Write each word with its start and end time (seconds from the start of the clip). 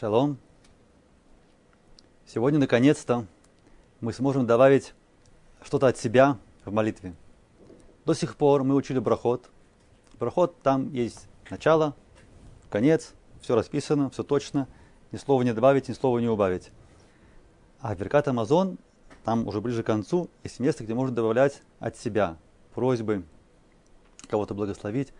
Шалом. 0.00 0.38
Сегодня, 2.24 2.58
наконец-то, 2.58 3.26
мы 4.00 4.14
сможем 4.14 4.46
добавить 4.46 4.94
что-то 5.62 5.88
от 5.88 5.98
себя 5.98 6.38
в 6.64 6.72
молитве. 6.72 7.14
До 8.06 8.14
сих 8.14 8.36
пор 8.36 8.64
мы 8.64 8.76
учили 8.76 8.98
брахот. 8.98 9.50
Брахот, 10.18 10.62
там 10.62 10.90
есть 10.94 11.28
начало, 11.50 11.94
конец, 12.70 13.12
все 13.42 13.54
расписано, 13.54 14.08
все 14.08 14.22
точно. 14.22 14.68
Ни 15.12 15.18
слова 15.18 15.42
не 15.42 15.52
добавить, 15.52 15.90
ни 15.90 15.92
слова 15.92 16.18
не 16.18 16.28
убавить. 16.28 16.70
А 17.80 17.94
Веркат 17.94 18.26
Амазон, 18.26 18.78
там 19.22 19.46
уже 19.46 19.60
ближе 19.60 19.82
к 19.82 19.86
концу, 19.86 20.30
есть 20.42 20.60
место, 20.60 20.82
где 20.82 20.94
можно 20.94 21.14
добавлять 21.14 21.60
от 21.78 21.98
себя 21.98 22.38
просьбы, 22.74 23.22
кого-то 24.30 24.54
благословить. 24.54 25.12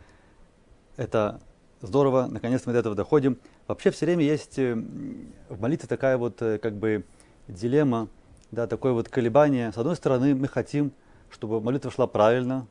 Это 0.96 1.38
здорово, 1.82 2.26
наконец-то 2.30 2.68
мы 2.68 2.72
до 2.74 2.80
этого 2.80 2.94
доходим. 2.94 3.38
Вообще 3.66 3.90
все 3.90 4.06
время 4.06 4.24
есть 4.24 4.58
э, 4.58 4.74
в 5.48 5.60
молитве 5.60 5.88
такая 5.88 6.18
вот 6.18 6.40
э, 6.42 6.58
как 6.58 6.74
бы 6.74 7.04
дилемма, 7.48 8.08
да, 8.50 8.66
такое 8.66 8.92
вот 8.92 9.08
колебание. 9.08 9.72
С 9.72 9.78
одной 9.78 9.96
стороны, 9.96 10.34
мы 10.34 10.48
хотим, 10.48 10.92
чтобы 11.30 11.60
молитва 11.60 11.90
шла 11.90 12.06
правильно, 12.06 12.66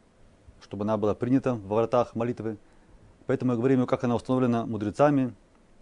чтобы 0.61 0.83
она 0.83 0.97
была 0.97 1.15
принята 1.15 1.53
в 1.53 1.67
воротах 1.67 2.15
молитвы. 2.15 2.57
Поэтому 3.25 3.53
мы 3.53 3.57
говорим, 3.57 3.85
как 3.85 4.03
она 4.03 4.15
установлена 4.15 4.65
мудрецами, 4.65 5.33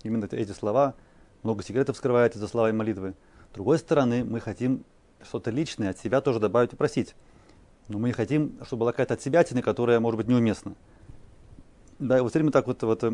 именно 0.03 0.27
эти 0.31 0.51
слова. 0.51 0.95
Много 1.43 1.63
секретов 1.63 1.97
скрывается 1.97 2.39
за 2.39 2.47
словами 2.47 2.75
молитвы. 2.75 3.13
С 3.51 3.53
другой 3.53 3.79
стороны, 3.79 4.23
мы 4.23 4.39
хотим 4.39 4.83
что-то 5.23 5.49
личное 5.49 5.91
от 5.91 5.97
себя 5.97 6.21
тоже 6.21 6.39
добавить 6.39 6.73
и 6.73 6.75
просить. 6.75 7.15
Но 7.87 7.99
мы 7.99 8.09
не 8.09 8.13
хотим, 8.13 8.57
чтобы 8.65 8.81
была 8.81 8.91
какая-то 8.91 9.13
отсебятина, 9.13 9.61
которая 9.61 9.99
может 9.99 10.17
быть 10.17 10.27
неуместна. 10.27 10.73
Да, 11.99 12.21
вот 12.21 12.29
все 12.29 12.39
время 12.39 12.51
так 12.51 12.67
вот, 12.67 12.83
вот 12.83 13.03
э, 13.03 13.11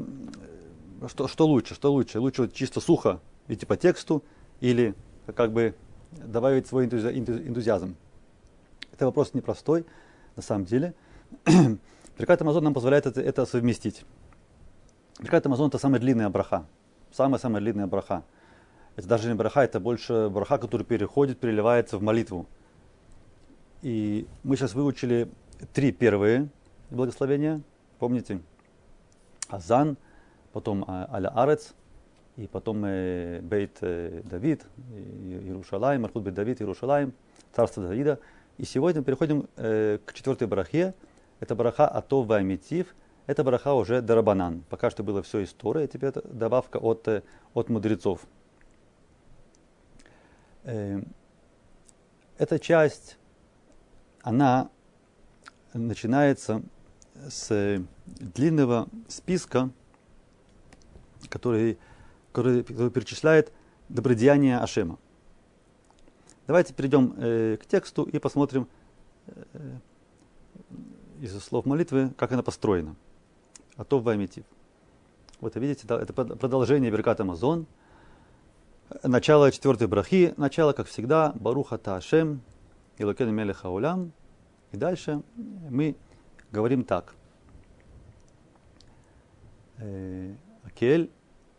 что, 1.08 1.28
что 1.28 1.48
лучше, 1.48 1.74
что 1.74 1.92
лучше? 1.92 2.20
Лучше 2.20 2.44
вот 2.44 2.54
чисто 2.54 2.82
сухо 2.82 3.22
идти 3.48 3.66
по 3.66 3.78
тексту 3.78 4.24
или 4.60 4.94
как 5.36 5.54
бы 5.54 5.76
добавить 6.12 6.68
свой 6.68 6.86
энтузи, 6.86 7.08
энтузиазм. 7.08 7.96
Это 8.92 9.06
вопрос 9.06 9.34
непростой, 9.34 9.86
на 10.36 10.42
самом 10.42 10.66
деле. 10.66 10.94
Беркат 12.18 12.42
Амазон 12.42 12.64
нам 12.66 12.74
позволяет 12.74 13.06
это, 13.06 13.22
это 13.22 13.46
совместить. 13.46 14.06
Беркат 15.20 15.46
Амазон 15.46 15.70
это 15.70 15.78
самая 15.78 16.02
длинная 16.02 16.30
браха. 16.30 16.66
Самая-самая 17.12 17.62
длинная 17.62 17.88
браха. 17.88 18.24
Это 18.96 19.08
даже 19.08 19.28
не 19.28 19.34
браха, 19.36 19.64
это 19.64 19.80
больше 19.80 20.30
браха, 20.30 20.58
который 20.58 20.84
переходит, 20.86 21.40
переливается 21.40 21.98
в 21.98 22.02
молитву. 22.02 22.48
И 23.82 24.28
мы 24.44 24.56
сейчас 24.56 24.74
выучили 24.74 25.30
три 25.74 25.92
первые 25.92 26.50
благословения. 26.92 27.62
Помните? 27.98 28.42
Азан, 29.54 29.98
потом 30.52 30.84
а, 30.88 31.08
Аля 31.14 31.30
Арец, 31.30 31.74
и 32.38 32.48
потом 32.48 32.84
э, 32.86 33.42
Бейт 33.42 33.78
э, 33.82 34.22
Давид, 34.24 34.66
Иерушалаем, 34.92 36.02
Мархут 36.02 36.24
Бейт 36.24 36.36
Давид, 36.36 36.62
Иерушалаем, 36.62 37.14
царство 37.52 37.84
Давида. 37.84 38.20
И 38.58 38.66
сегодня 38.66 39.02
мы 39.02 39.06
переходим 39.06 39.48
э, 39.56 40.00
к 40.04 40.14
четвертой 40.14 40.48
барахе. 40.48 40.96
Это 41.40 41.56
бараха 41.56 41.88
Атов 41.88 42.26
Ваймитив. 42.26 42.96
Это 43.28 43.44
бараха 43.44 43.76
уже 43.76 44.02
Дарабанан. 44.02 44.64
Пока 44.70 44.90
что 44.90 45.04
было 45.04 45.22
все 45.22 45.44
история, 45.44 45.88
теперь 45.88 46.10
это 46.10 46.28
добавка 46.28 46.78
от, 46.78 47.08
от 47.54 47.70
мудрецов. 47.70 48.22
Эта 50.64 52.60
часть, 52.60 53.18
она 54.22 54.70
начинается 55.74 56.64
с 57.30 57.82
длинного 58.06 58.88
списка, 59.08 59.70
который, 61.30 61.78
который, 62.32 62.64
который 62.64 62.92
перечисляет 62.92 63.52
добродеяния 63.90 64.62
Ашема. 64.62 64.98
Давайте 66.48 66.74
перейдем 66.74 67.14
э, 67.18 67.58
к 67.62 67.66
тексту 67.66 68.04
и 68.04 68.20
посмотрим 68.20 68.68
э, 69.28 69.78
из 71.22 71.38
слов 71.42 71.66
молитвы, 71.66 72.12
как 72.18 72.32
она 72.34 72.44
построена. 72.44 72.96
Атов 73.78 74.04
Ваймитив. 74.04 74.44
Вот 75.40 75.56
видите, 75.56 75.88
да, 75.88 76.02
это 76.02 76.14
продолжение 76.14 76.92
Беркат 76.92 77.22
Амазон. 77.22 77.66
Начало 79.04 79.52
четвертой 79.52 79.88
брахи. 79.88 80.34
Начало, 80.38 80.74
как 80.74 80.88
всегда, 80.88 81.32
Баруха 81.36 81.78
Таашем, 81.78 82.42
Илокен 82.98 83.34
Мелеха 83.34 83.70
Улям. 83.70 84.12
И 84.72 84.78
дальше 84.78 85.22
мы 85.70 85.96
говорим 86.54 86.84
так. 86.84 87.16
Акель, 90.64 91.12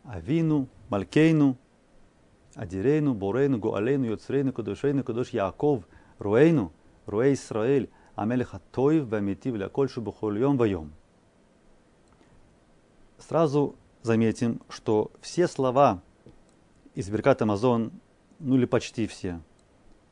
Авину, 0.04 0.68
Малькейну, 0.88 1.58
Адирейну, 2.54 3.14
Борейну, 3.14 3.58
Гоалейну, 3.58 4.06
Йоцрейну, 4.06 4.52
Кадошейну, 4.52 5.02
Кадош 5.02 5.30
Яков, 5.30 5.82
Руэйну, 6.18 6.72
Руэй 7.06 7.34
Исраэль, 7.34 7.90
Амелеха 8.14 8.60
Тоев, 8.70 9.08
Вамитив, 9.08 9.56
Ляколь, 9.56 9.90
Шубухольем, 9.90 10.56
Вайом. 10.56 10.92
Сразу 13.18 13.74
заметим, 14.02 14.60
что 14.68 15.10
все 15.20 15.48
слова 15.48 16.00
из 16.94 17.10
Беркат 17.10 17.42
Амазон, 17.42 17.90
ну 18.38 18.56
или 18.56 18.66
почти 18.66 19.08
все, 19.08 19.40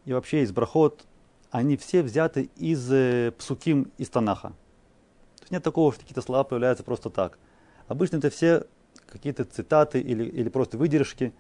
и 0.05 0.13
вообще 0.13 0.43
из 0.43 0.51
Брахот, 0.51 1.07
они 1.51 1.77
все 1.77 2.03
взяты 2.03 2.51
из 2.57 2.91
э, 2.91 3.33
Псуким 3.39 3.93
из 3.99 4.09
Танаха 4.09 4.55
нет 5.53 5.63
такого, 5.63 5.93
что 5.93 6.01
какие-то 6.01 6.23
слова 6.23 6.45
появляются 6.45 6.83
просто 6.83 7.11
так. 7.11 7.39
Обычно 7.87 8.17
это 8.17 8.31
все 8.31 8.67
какие-то 9.07 9.45
цитаты 9.45 10.01
или, 10.01 10.25
или 10.25 10.49
просто 10.49 10.79
выдержки, 10.79 11.33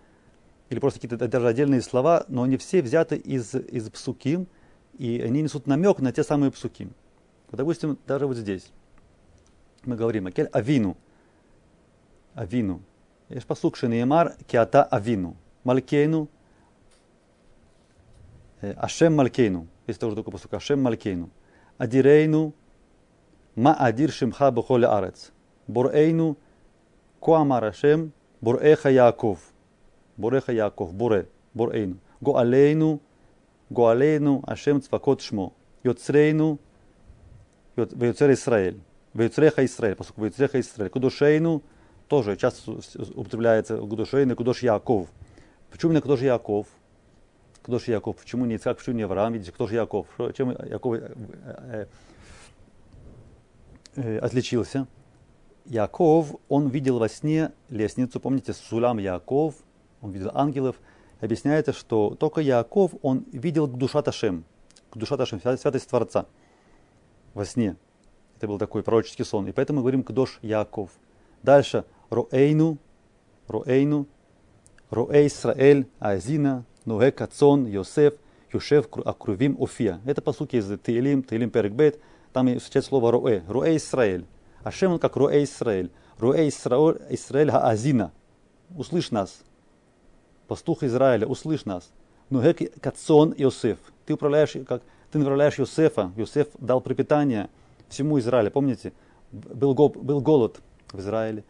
или 0.69 0.79
просто 0.79 1.01
какие-то 1.01 1.27
даже 1.27 1.49
отдельные 1.49 1.83
слова, 1.83 2.25
но 2.29 2.43
они 2.43 2.57
все 2.59 2.83
взяты 2.83 3.17
из, 3.17 3.55
из 3.55 3.89
псуким, 3.91 4.47
и 4.99 5.21
они 5.21 5.43
несут 5.43 5.67
намек 5.67 5.99
на 6.01 6.13
те 6.13 6.23
самые 6.23 6.53
псуким. 6.53 6.93
Вот, 7.51 7.57
допустим, 7.57 7.99
даже 8.07 8.27
вот 8.27 8.37
здесь 8.37 8.71
мы 9.85 9.97
говорим 9.97 10.27
Акель 10.27 10.49
Авину. 10.53 10.97
Авину. 12.35 12.83
Есть 13.29 13.47
посук 13.47 13.77
Шенеемар 13.77 14.35
Киата 14.47 14.85
Авину. 14.85 15.37
Малькейну. 15.65 16.29
Э, 18.61 18.73
Ашем 18.73 19.15
Малькейну. 19.17 19.67
Есть 19.87 20.01
тоже 20.01 20.17
такой 20.17 20.33
посук. 20.33 20.55
Ашем 20.55 20.83
Малькейну. 20.83 21.31
Адирейну 21.79 22.55
Маадир 23.55 24.11
Шимха 24.11 24.51
Бухоля 24.51 24.97
Арец. 24.97 25.33
Бурейну 25.67 26.37
Куамарашем 27.21 28.13
Буреха 28.41 28.91
Яков. 28.91 29.39
Буреха 30.17 30.53
Яков. 30.53 30.93
Буре. 30.93 31.27
Бурейну. 31.55 31.97
Гуалейну. 32.21 33.01
Гуалейну 33.71 34.43
Ашем 34.47 34.81
Цвакот 34.81 35.21
Шмо. 35.21 35.53
Йоцрейну. 35.85 36.59
Вейцер 37.77 38.33
Исраэль. 38.33 38.81
Вейцреха 39.15 39.65
Исраэль. 39.65 39.97
Поскольку 39.97 40.23
Вейцреха 40.23 40.61
Исраэль. 40.61 40.91
Кудушейну 40.91 41.63
тоже 42.09 42.37
часто 42.37 42.73
употребляется 43.15 43.77
Кудушейну 43.77 44.37
Кудуш 44.37 44.63
Яков. 44.63 45.09
Почему 45.71 45.93
именно 45.93 46.03
Кудуш 46.03 46.21
Яков? 46.21 46.67
Кто 47.63 47.79
же 47.79 47.93
Яков? 47.93 48.17
Почему 48.17 48.45
не 48.45 48.57
Ицхак? 48.57 48.79
Почему 48.79 48.97
не 48.97 49.03
Авраам? 49.03 49.33
Видите, 49.33 49.53
кто 49.53 49.67
же 49.67 49.77
Яков? 49.77 50.07
Чем 50.37 50.51
Яков 50.51 50.95
э, 50.95 51.15
э, 51.45 51.87
отличился. 53.97 54.87
Яков, 55.65 56.35
он 56.49 56.69
видел 56.69 56.99
во 56.99 57.09
сне 57.09 57.53
лестницу, 57.69 58.19
помните, 58.21 58.53
Сулам 58.53 58.99
Яков, 58.99 59.55
он 60.01 60.11
видел 60.11 60.31
ангелов. 60.35 60.77
Объясняется, 61.21 61.73
что 61.73 62.17
только 62.19 62.41
Яков, 62.41 62.93
он 63.03 63.25
видел 63.31 63.69
душа 63.69 64.03
Ташем, 64.03 64.45
душа 64.95 65.17
Ташем, 65.17 65.41
святость 65.41 65.89
Творца 65.89 66.27
во 67.33 67.45
сне. 67.45 67.77
Это 68.37 68.49
был 68.49 68.59
такой 68.59 68.83
пророческий 68.83 69.25
сон. 69.25 69.47
И 69.47 69.53
поэтому 69.53 69.79
мы 69.79 69.83
говорим 69.83 70.03
Кдош 70.03 70.41
Яков. 70.43 70.91
Дальше 71.45 71.85
Роэйну, 72.11 72.79
Роэйну, 73.47 74.09
Роэй 74.91 75.29
Исраэль, 75.29 75.87
Азина, 76.01 76.65
Нуэ 76.85 77.13
Кацон, 77.13 77.67
Йосеф, 77.67 78.15
Юшев, 78.53 78.89
Акрувим, 79.05 79.57
Офия. 79.61 80.01
Это 80.05 80.21
по 80.21 80.33
сути 80.33 80.57
из 80.57 80.67
Тейлим, 80.81 81.23
Тейлим 81.23 81.51
Перекбет, 81.51 82.01
там 82.33 82.47
встречается 82.59 82.89
слово 82.89 83.13
Руэ, 83.13 83.43
Руэ 83.47 83.77
Исраэль. 83.77 84.27
Ашем 84.65 84.93
он 84.93 84.99
как 84.99 85.17
Руэ 85.17 85.45
Исраэль. 85.45 85.91
Руэ 86.19 86.49
Исраэль, 86.49 87.51
Хаазина. 87.51 88.13
Услышь 88.77 89.11
нас. 89.11 89.43
Пастух 90.49 90.83
Израиля, 90.83 91.27
услышь 91.27 91.65
нас. 91.65 91.91
Ну, 92.31 92.43
Кацон 92.81 93.35
Иосиф. 93.37 93.79
Ты 94.07 94.15
управляешь, 94.15 94.57
как, 94.67 94.83
ты 95.11 95.19
направляешь 95.19 95.59
Иосифа. 95.61 96.13
Иосиф 96.17 96.49
дал 96.59 96.81
пропитание 96.81 97.51
всему 97.89 98.19
Израилю. 98.19 98.51
Помните, 98.51 98.93
был, 99.31 99.75
был 99.75 100.21
голод 100.21 100.61
в 100.93 101.01
Израиле. 101.01 101.45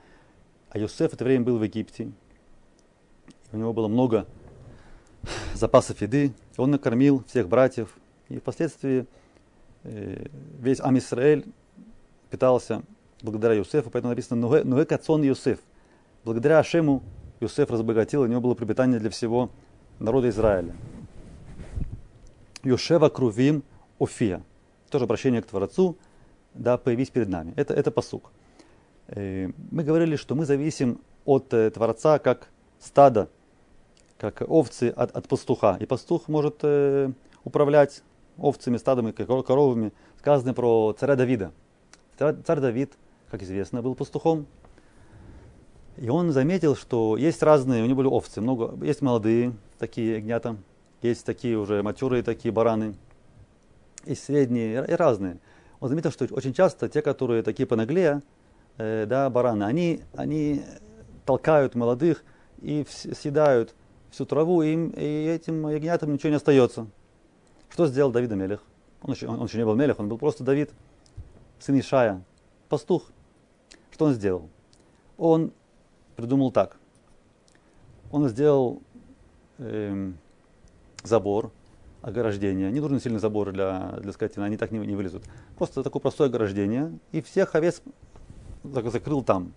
А 0.70 0.79
Иосиф 0.79 1.11
в 1.11 1.14
это 1.14 1.25
время 1.25 1.44
был 1.44 1.58
в 1.58 1.62
Египте. 1.62 2.11
У 3.52 3.56
него 3.56 3.73
было 3.73 3.87
много 3.87 4.26
запасов 5.55 6.00
еды. 6.00 6.32
Он 6.56 6.70
накормил 6.70 7.23
всех 7.29 7.49
братьев. 7.49 7.96
И 8.29 8.38
впоследствии 8.38 9.06
весь 9.84 10.81
Ам 10.81 10.99
Исраэль 10.99 11.44
питался 12.31 12.82
благодаря 13.23 13.55
Юсефу, 13.55 13.90
поэтому 13.90 14.11
написано 14.11 14.64
Нуэ 14.64 14.84
Кацон 14.84 15.23
Юсеф. 15.23 15.58
Благодаря 16.25 16.58
Ашему 16.58 17.02
Юсеф 17.40 17.70
разбогател, 17.70 18.23
у 18.23 18.26
него 18.26 18.40
было 18.40 18.55
пропитание 18.55 19.00
для 19.00 19.11
всего 19.11 19.50
народа 19.99 20.29
Израиля. 20.29 20.75
Йошева 22.62 23.08
Крувим 23.08 23.64
Офия. 23.99 24.43
Тоже 24.90 25.05
обращение 25.05 25.43
к 25.43 25.46
Творцу, 25.46 25.96
да, 26.55 26.76
появись 26.79 27.11
перед 27.11 27.29
нами. 27.29 27.52
Это, 27.56 27.75
это 27.75 27.90
посук. 27.90 28.31
Э, 29.08 29.50
мы 29.70 29.82
говорили, 29.82 30.17
что 30.17 30.34
мы 30.34 30.44
зависим 30.44 31.00
от 31.25 31.52
э, 31.52 31.70
Творца 31.70 32.19
как 32.19 32.49
стадо, 32.79 33.29
как 34.19 34.43
овцы 34.46 34.90
от, 34.94 35.17
от 35.17 35.29
пастуха. 35.29 35.76
И 35.81 35.87
пастух 35.87 36.29
может 36.29 36.58
э, 36.62 37.11
управлять 37.44 38.02
овцами, 38.38 38.76
стадами, 38.76 39.12
коровами. 39.12 39.93
Сказано 40.19 40.55
про 40.55 40.94
царя 40.99 41.17
Давида. 41.17 41.52
Царь 42.17 42.61
Давид, 42.61 42.93
как 43.31 43.43
известно, 43.43 43.82
был 43.82 43.94
пастухом. 43.94 44.46
И 45.96 46.08
он 46.08 46.32
заметил, 46.32 46.75
что 46.75 47.17
есть 47.17 47.43
разные, 47.43 47.82
у 47.82 47.87
него 47.87 47.99
были 47.99 48.08
овцы, 48.08 48.40
много, 48.40 48.75
есть 48.84 49.02
молодые 49.02 49.52
такие 49.79 50.17
ягнята, 50.17 50.56
есть 51.02 51.26
такие 51.26 51.58
уже 51.58 51.82
матерые 51.82 52.23
такие 52.23 52.52
бараны, 52.52 52.94
есть 54.06 54.25
средние 54.25 54.84
и 54.88 54.93
разные. 54.93 55.38
Он 55.81 55.88
заметил, 55.88 56.11
что 56.11 56.25
очень 56.31 56.55
часто 56.55 56.88
те, 56.88 57.02
которые 57.02 57.43
такие 57.43 57.67
понаглее, 57.67 58.23
э, 58.79 59.05
да, 59.06 59.29
бараны, 59.29 59.64
они, 59.64 60.00
они 60.14 60.62
толкают 61.26 61.75
молодых 61.75 62.25
и 62.62 62.87
съедают 62.88 63.75
всю 64.11 64.25
траву, 64.25 64.62
и, 64.62 64.73
им, 64.73 64.90
и 64.90 65.26
этим 65.26 65.69
ягнятам 65.69 66.12
ничего 66.12 66.31
не 66.31 66.37
остается. 66.37 66.87
Что 67.72 67.86
сделал 67.86 68.12
Давид 68.12 68.30
Мелех? 68.32 68.62
Он 69.00 69.14
еще, 69.14 69.26
он, 69.26 69.40
он 69.40 69.46
еще 69.46 69.56
не 69.56 69.64
был 69.64 69.74
Мелех, 69.74 69.98
он 69.98 70.06
был 70.06 70.19
просто 70.19 70.44
Давид, 70.44 70.70
сын 71.58 71.78
Ишая, 71.78 72.22
пастух. 72.69 73.10
Что 73.90 74.04
он 74.04 74.12
сделал? 74.12 74.50
Он 75.16 75.52
придумал 76.16 76.52
так. 76.52 76.76
Он 78.10 78.28
сделал 78.28 78.82
эм, 79.56 80.19
забор, 81.02 81.50
ограждение. 82.02 82.70
Не 82.70 82.80
нужны 82.80 83.00
сильные 83.00 83.20
заборы 83.20 83.52
для, 83.52 83.98
для 84.02 84.12
скотины, 84.12 84.44
они 84.44 84.58
так 84.58 84.70
не, 84.70 84.78
не 84.78 84.94
вылезут. 84.94 85.22
Просто 85.56 85.82
такое 85.82 86.00
простое 86.00 86.28
ограждение. 86.28 86.92
И 87.10 87.22
всех 87.22 87.54
овец 87.54 87.80
закрыл 88.64 89.22
там. 89.22 89.54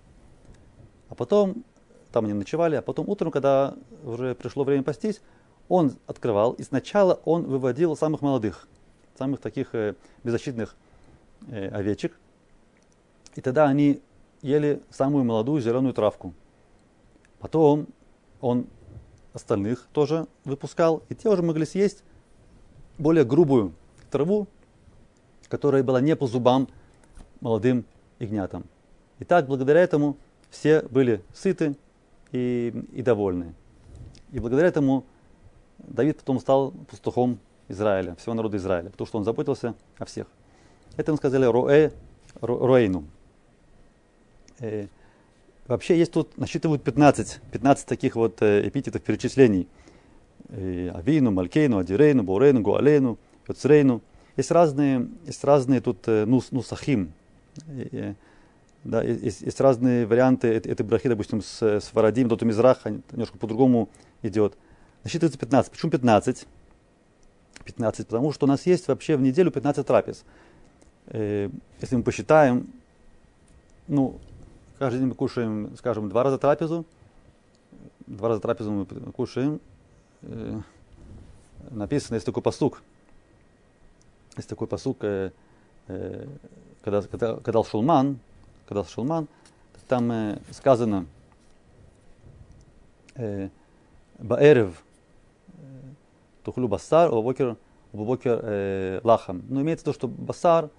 А 1.10 1.16
потом 1.16 1.66
там 2.14 2.24
они 2.24 2.34
ночевали, 2.34 2.78
а 2.78 2.82
потом 2.82 3.10
утром, 3.10 3.30
когда 3.30 3.76
уже 4.06 4.36
пришло 4.36 4.64
время 4.64 4.84
пастись, 4.84 5.22
он 5.68 5.98
открывал, 6.08 6.54
и 6.54 6.64
сначала 6.64 7.20
он 7.26 7.44
выводил 7.44 7.96
самых 7.96 8.22
молодых, 8.22 8.68
самых 9.18 9.40
таких 9.40 9.74
э, 9.74 9.96
беззащитных 10.24 10.76
э, 11.48 11.68
овечек, 11.70 12.18
и 13.36 13.42
тогда 13.42 13.66
они 13.66 14.02
ели 14.42 14.82
самую 14.90 15.24
молодую 15.24 15.62
зеленую 15.62 15.94
травку. 15.94 16.34
Потом 17.40 17.88
он 18.42 18.68
остальных 19.34 19.88
тоже 19.92 20.28
выпускал, 20.46 21.04
и 21.10 21.16
те 21.16 21.30
уже 21.30 21.42
могли 21.42 21.66
съесть 21.66 22.04
более 22.98 23.26
грубую 23.26 23.74
траву, 24.12 24.48
которая 25.48 25.84
была 25.84 26.00
не 26.00 26.16
по 26.16 26.28
зубам 26.28 26.68
молодым 27.42 27.86
ягнятам. 28.20 28.66
И 29.20 29.26
так, 29.26 29.48
благодаря 29.48 29.82
этому, 29.82 30.18
все 30.50 30.82
были 30.84 31.22
сыты, 31.34 31.76
и, 32.32 32.74
и 32.92 33.02
довольны. 33.02 33.54
И 34.32 34.40
благодаря 34.40 34.68
этому 34.68 35.06
Давид 35.80 36.18
потом 36.18 36.40
стал 36.40 36.72
пастухом 36.90 37.40
Израиля, 37.68 38.16
всего 38.16 38.34
народа 38.34 38.58
Израиля, 38.58 38.90
потому 38.90 39.08
что 39.08 39.18
он 39.18 39.24
заботился 39.24 39.76
о 39.98 40.06
всех. 40.06 40.28
Это 40.98 41.12
мы 41.12 41.18
сказали 41.18 41.46
Роэ, 41.46 41.92
Роэйну. 42.42 43.06
Э, 44.60 44.88
вообще 45.68 45.98
есть 45.98 46.12
тут, 46.12 46.38
насчитывают 46.38 46.84
15, 46.84 47.42
15 47.52 47.88
таких 47.88 48.16
вот 48.16 48.42
э, 48.42 48.68
эпитетов 48.68 49.02
перечислений. 49.02 49.68
Э, 50.50 50.92
Авину, 50.94 51.32
Малькейну, 51.32 51.80
Адирейну, 51.80 52.24
Борейну, 52.24 52.62
Гуалейну, 52.62 53.18
Йоцрейну. 53.48 54.02
Есть 54.38 54.52
разные, 54.52 55.08
есть 55.26 55.44
разные 55.44 55.82
тут 55.82 56.08
э, 56.08 56.26
нус, 56.26 56.52
нусахим. 56.52 57.14
Э, 57.68 58.14
да, 58.84 59.02
есть, 59.02 59.42
есть 59.42 59.60
разные 59.60 60.06
варианты 60.06 60.48
этой, 60.50 60.84
брахи, 60.84 61.10
допустим, 61.10 61.42
с, 61.42 61.62
с 61.62 61.86
Фарадим, 61.86 62.28
Доту 62.28 62.46
Мизрах, 62.46 62.86
немножко 62.86 63.38
по-другому 63.38 63.90
идет. 64.22 64.56
Насчитывается 65.06 65.38
15. 65.38 65.72
Почему 65.72 65.92
15? 65.92 66.48
15, 67.64 68.08
потому 68.08 68.32
что 68.32 68.48
у 68.48 68.50
нас 68.50 68.66
есть 68.66 68.88
вообще 68.88 69.16
в 69.16 69.22
неделю 69.22 69.52
15 69.52 69.86
трапез. 69.86 70.26
Э, 71.06 71.48
если 71.80 71.96
мы 71.96 72.02
посчитаем, 72.02 72.68
ну, 73.88 74.20
каждый 74.80 74.98
день 74.98 75.10
мы 75.10 75.14
кушаем, 75.14 75.78
скажем, 75.78 76.10
два 76.10 76.24
раза 76.24 76.40
трапезу, 76.40 76.86
два 78.08 78.30
раза 78.30 78.42
трапезу 78.42 78.72
мы 78.72 78.86
кушаем, 79.12 79.62
э, 80.24 80.60
написано, 81.70 82.16
есть 82.16 82.26
такой 82.26 82.42
посук, 82.42 82.82
есть 84.38 84.50
такой 84.50 84.66
посук, 84.66 85.04
э, 85.04 85.30
когда, 86.84 87.04
когда, 87.04 87.36
когда 87.36 87.64
Шулман, 87.64 88.18
когда 88.68 88.84
Шулман, 88.84 89.28
там 89.88 90.40
сказано 90.50 91.06
Баэрев 94.18 94.84
тухлю 96.46 96.68
басар, 96.70 97.14
убокер, 97.14 97.58
убокер 97.92 98.40
э, 98.42 99.02
лахам. 99.04 99.44
Но 99.50 99.62
имеется 99.62 99.86
то, 99.86 99.94
что 99.94 100.08
басар, 100.08 100.70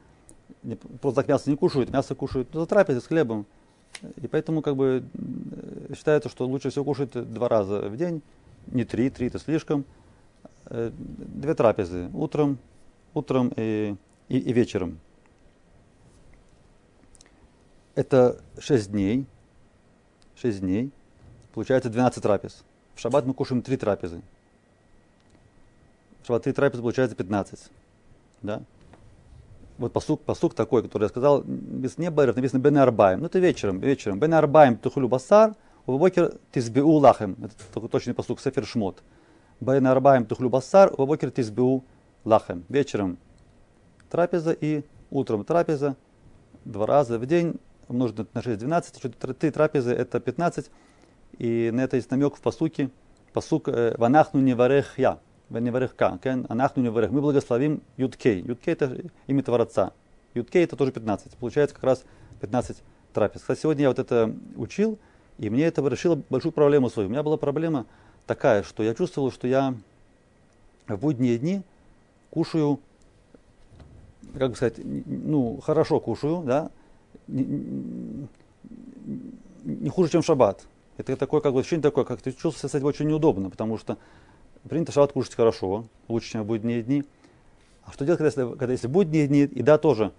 просто 1.02 1.20
так 1.20 1.28
мясо 1.28 1.50
не 1.50 1.56
кушают, 1.56 1.90
мясо 1.90 2.14
кушают 2.14 2.48
ну, 2.54 2.60
за 2.60 2.66
трапезой 2.66 3.02
с 3.02 3.06
хлебом. 3.06 3.44
И 4.16 4.26
поэтому 4.26 4.62
как 4.62 4.76
бы 4.76 5.04
э, 5.12 5.94
считается, 5.94 6.30
что 6.30 6.46
лучше 6.46 6.70
всего 6.70 6.84
кушать 6.84 7.12
два 7.12 7.48
раза 7.48 7.88
в 7.88 7.96
день, 7.96 8.22
не 8.68 8.84
три, 8.84 9.10
три 9.10 9.26
это 9.26 9.38
слишком. 9.38 9.84
Две 10.68 11.54
трапезы, 11.54 12.10
утром, 12.12 12.58
утром 13.14 13.52
и, 13.56 13.94
и, 14.28 14.38
и 14.38 14.52
вечером 14.52 14.98
это 17.96 18.38
6 18.58 18.92
дней. 18.92 19.26
6 20.36 20.60
дней. 20.60 20.92
Получается 21.52 21.90
12 21.90 22.22
трапез. 22.22 22.62
В 22.94 23.00
шаббат 23.00 23.26
мы 23.26 23.34
кушаем 23.34 23.62
3 23.62 23.76
трапезы. 23.78 24.20
3 26.26 26.52
трапезы 26.52 26.82
получается 26.82 27.16
15. 27.16 27.70
Да? 28.42 28.62
Вот 29.78 29.92
посук, 29.92 30.22
посук 30.22 30.54
такой, 30.54 30.82
который 30.82 31.04
я 31.04 31.08
сказал, 31.08 31.42
без 31.42 31.98
неба 31.98 32.26
написано 32.26 32.60
Бен 32.60 32.78
Арбаем. 32.78 33.20
Ну 33.20 33.26
это 33.26 33.38
вечером, 33.38 33.80
вечером. 33.80 34.18
Бен 34.18 34.32
Арбаем 34.34 34.76
тухулю 34.76 35.08
басар, 35.08 35.54
убокер 35.84 36.34
тизбиу 36.52 36.92
лахем. 36.92 37.36
Это 37.42 37.54
такой 37.74 37.88
точный 37.88 38.14
посук, 38.14 38.40
Сефер 38.40 38.64
Шмот. 38.64 39.02
Бен 39.60 39.86
Арбаем 39.86 40.24
тухлю 40.24 40.48
басар, 40.48 40.92
убокер 40.96 41.30
тизбиу 41.30 41.84
лахем. 42.24 42.64
Вечером 42.68 43.18
трапеза 44.08 44.52
и 44.52 44.82
утром 45.10 45.44
трапеза. 45.44 45.96
Два 46.64 46.86
раза 46.86 47.18
в 47.18 47.26
день 47.26 47.56
умножить 47.88 48.34
на 48.34 48.42
6, 48.42 48.58
12, 48.58 48.96
еще 48.96 49.08
три 49.10 49.50
трапезы 49.50 49.92
это 49.92 50.20
15. 50.20 50.70
И 51.38 51.70
на 51.72 51.82
это 51.82 51.96
есть 51.96 52.10
намек 52.10 52.36
в 52.36 52.40
посуке. 52.40 52.90
Посук 53.32 53.68
э, 53.68 53.94
«Ванахну 53.98 54.40
не 54.40 54.54
варех 54.54 54.98
я». 54.98 55.18
Не 55.50 55.70
варех 55.70 55.94
ка. 55.94 56.18
Анахну 56.48 56.82
не 56.82 56.88
варех. 56.88 57.10
Мы 57.10 57.20
благословим 57.20 57.80
Юткей. 57.96 58.40
Юткей 58.42 58.72
это 58.72 58.98
имя 59.26 59.42
Творца. 59.42 59.92
Юткей 60.34 60.64
это 60.64 60.76
тоже 60.76 60.92
15. 60.92 61.36
Получается 61.36 61.74
как 61.74 61.84
раз 61.84 62.04
15 62.40 62.82
трапез. 63.12 63.40
Кстати, 63.40 63.60
сегодня 63.60 63.82
я 63.82 63.88
вот 63.88 63.98
это 63.98 64.34
учил, 64.56 64.98
и 65.38 65.48
мне 65.48 65.64
это 65.64 65.86
решило 65.86 66.20
большую 66.28 66.52
проблему 66.52 66.90
свою. 66.90 67.08
У 67.08 67.12
меня 67.12 67.22
была 67.22 67.36
проблема 67.36 67.86
такая, 68.26 68.62
что 68.62 68.82
я 68.82 68.94
чувствовал, 68.94 69.30
что 69.30 69.46
я 69.46 69.74
в 70.88 70.96
будние 70.96 71.38
дни 71.38 71.62
кушаю, 72.30 72.80
как 74.36 74.50
бы 74.50 74.56
сказать, 74.56 74.74
ну, 74.78 75.60
хорошо 75.60 76.00
кушаю, 76.00 76.42
да, 76.44 76.70
не, 77.28 78.28
не 79.64 79.88
хуже, 79.88 80.10
чем 80.10 80.22
шаббат. 80.22 80.66
Это 80.96 81.16
такое, 81.16 81.40
как 81.40 81.52
бы, 81.52 81.60
ощущение 81.60 81.82
такое, 81.82 82.04
как 82.04 82.20
ты 82.20 82.32
чувствуешь 82.32 82.72
себя 82.72 82.86
очень 82.86 83.06
неудобно, 83.06 83.50
потому 83.50 83.78
что 83.78 83.96
принято 84.68 84.92
шаббат 84.92 85.12
кушать 85.12 85.34
хорошо, 85.34 85.86
лучше, 86.08 86.32
чем 86.32 86.42
в 86.42 86.46
будние 86.46 86.82
дни. 86.82 87.04
А 87.84 87.92
что 87.92 88.04
делать, 88.04 88.18
когда 88.18 88.42
если, 88.42 88.56
когда 88.56 88.72
если 88.72 88.88
будние 88.88 89.26
дни, 89.26 89.40
еда 89.40 89.78
тоже 89.78 90.12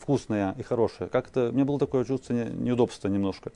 вкусная 0.00 0.54
и 0.58 0.62
хорошая? 0.62 1.08
Как-то, 1.08 1.50
мне 1.52 1.64
было 1.64 1.78
такое 1.78 2.04
чувство 2.04 2.32
неудобства 2.32 3.08
немножко. 3.08 3.52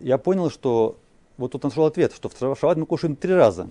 Я 0.00 0.18
понял, 0.18 0.50
что 0.50 0.98
вот 1.36 1.52
тут 1.52 1.62
нашел 1.62 1.84
ответ, 1.86 2.12
что 2.12 2.28
в 2.28 2.58
шаббат 2.58 2.76
мы 2.76 2.86
кушаем 2.86 3.16
три 3.16 3.32
раза. 3.32 3.68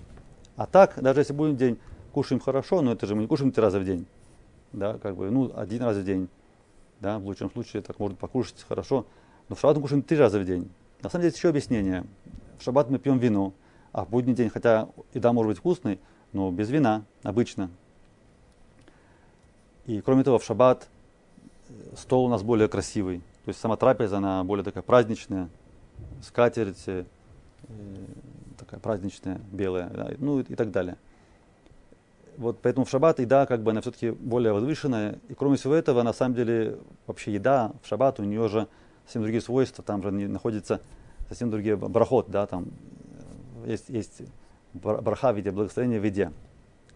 А 0.56 0.66
так, 0.66 1.00
даже 1.00 1.20
если 1.20 1.32
будем 1.32 1.56
день 1.56 1.78
кушаем 2.12 2.40
хорошо, 2.40 2.82
но 2.82 2.92
это 2.92 3.06
же 3.06 3.14
мы 3.14 3.22
не 3.22 3.28
кушаем 3.28 3.52
три 3.52 3.62
раза 3.62 3.78
в 3.78 3.84
день. 3.84 4.06
Да, 4.72 4.98
как 4.98 5.16
бы, 5.16 5.30
ну, 5.30 5.52
один 5.54 5.82
раз 5.82 5.96
в 5.96 6.04
день 6.04 6.28
да, 7.00 7.18
в 7.18 7.24
лучшем 7.24 7.50
случае 7.50 7.82
так 7.82 7.98
можно 7.98 8.16
покушать 8.16 8.64
хорошо, 8.68 9.06
но 9.48 9.56
в 9.56 9.60
шаббат 9.60 9.76
мы 9.76 9.82
кушаем 9.82 10.02
три 10.02 10.18
раза 10.18 10.38
в 10.38 10.44
день. 10.44 10.70
На 11.02 11.08
самом 11.08 11.22
деле 11.22 11.34
еще 11.34 11.48
объяснение. 11.48 12.04
В 12.58 12.62
шаббат 12.62 12.90
мы 12.90 12.98
пьем 12.98 13.18
вино, 13.18 13.52
а 13.92 14.04
в 14.04 14.10
будний 14.10 14.34
день, 14.34 14.50
хотя 14.50 14.88
еда 15.14 15.32
может 15.32 15.50
быть 15.50 15.58
вкусной, 15.58 16.00
но 16.32 16.50
без 16.50 16.70
вина 16.70 17.04
обычно. 17.22 17.70
И 19.86 20.00
кроме 20.00 20.22
того, 20.22 20.38
в 20.38 20.44
шаббат 20.44 20.88
э, 21.68 21.72
стол 21.96 22.26
у 22.26 22.28
нас 22.28 22.42
более 22.42 22.68
красивый. 22.68 23.18
То 23.44 23.48
есть 23.48 23.60
сама 23.60 23.76
трапеза, 23.76 24.18
она 24.18 24.44
более 24.44 24.64
такая 24.64 24.82
праздничная. 24.82 25.48
Скатерть, 26.22 26.84
э, 26.86 27.04
такая 28.58 28.78
праздничная, 28.80 29.40
белая, 29.50 29.90
да, 29.90 30.10
ну 30.18 30.40
и, 30.40 30.42
и 30.42 30.54
так 30.54 30.70
далее. 30.70 30.96
Вот 32.36 32.58
поэтому 32.62 32.86
в 32.86 32.90
шаббат 32.90 33.18
еда 33.18 33.46
как 33.46 33.62
бы 33.62 33.72
она 33.72 33.80
все-таки 33.80 34.10
более 34.10 34.52
возвышенная. 34.52 35.18
И 35.28 35.34
кроме 35.34 35.56
всего 35.56 35.74
этого, 35.74 36.02
на 36.02 36.12
самом 36.12 36.34
деле, 36.36 36.78
вообще 37.06 37.32
еда 37.32 37.72
в 37.82 37.88
шаббат, 37.88 38.20
у 38.20 38.24
нее 38.24 38.48
же 38.48 38.68
совсем 39.04 39.22
другие 39.22 39.42
свойства, 39.42 39.82
там 39.82 40.02
же 40.02 40.10
находится 40.10 40.80
совсем 41.28 41.50
другие 41.50 41.76
брахот, 41.76 42.30
да, 42.30 42.46
там 42.46 42.66
есть, 43.66 43.88
есть 43.88 44.22
браха 44.72 45.32
в 45.32 45.36
виде 45.36 45.50
благословения 45.50 46.00
в 46.00 46.04
еде. 46.04 46.32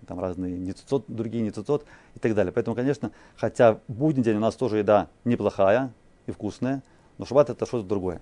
Там 0.06 0.20
разные 0.20 0.58
нецуцот, 0.58 1.04
другие 1.08 1.42
нецуцот 1.42 1.86
и 2.14 2.18
так 2.18 2.34
далее. 2.34 2.52
Поэтому, 2.52 2.76
конечно, 2.76 3.10
хотя 3.36 3.80
будний 3.88 4.22
день 4.22 4.36
у 4.36 4.40
нас 4.40 4.54
тоже 4.54 4.78
еда 4.78 5.08
неплохая 5.24 5.92
и 6.26 6.32
вкусная, 6.32 6.82
но 7.16 7.24
шаббат 7.24 7.50
это 7.50 7.64
что-то 7.64 7.86
другое. 7.86 8.20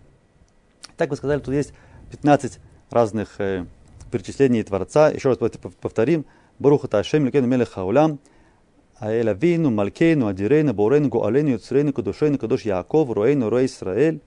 Так 0.97 1.11
вы 1.11 1.17
сказали, 1.17 1.41
тут 1.41 1.55
есть 1.55 1.73
15 2.11 2.61
разных 2.91 3.41
э, 3.41 3.67
перечислений 4.11 4.63
Творца. 4.63 5.11
Еще 5.11 5.29
раз 5.29 5.39
повторим. 5.39 6.25
Баруха 6.59 6.87
Ташем 6.87 7.25
Ликену 7.27 7.49
Мелех 7.49 7.71
Хаулям, 7.71 8.21
Аэль 8.99 9.31
Авину, 9.31 9.71
Малькейну, 9.71 10.29
Адирейну, 10.29 10.75
Борейну, 10.75 11.09
Гуалейну, 11.09 11.51
Юцрейну, 11.51 11.93
Кадушейну, 11.93 12.39
Кадуш 12.39 12.63
Яаков, 12.63 13.11
Руэйну, 13.11 13.49
Руэй 13.49 13.67
Исраэль, 13.67 14.21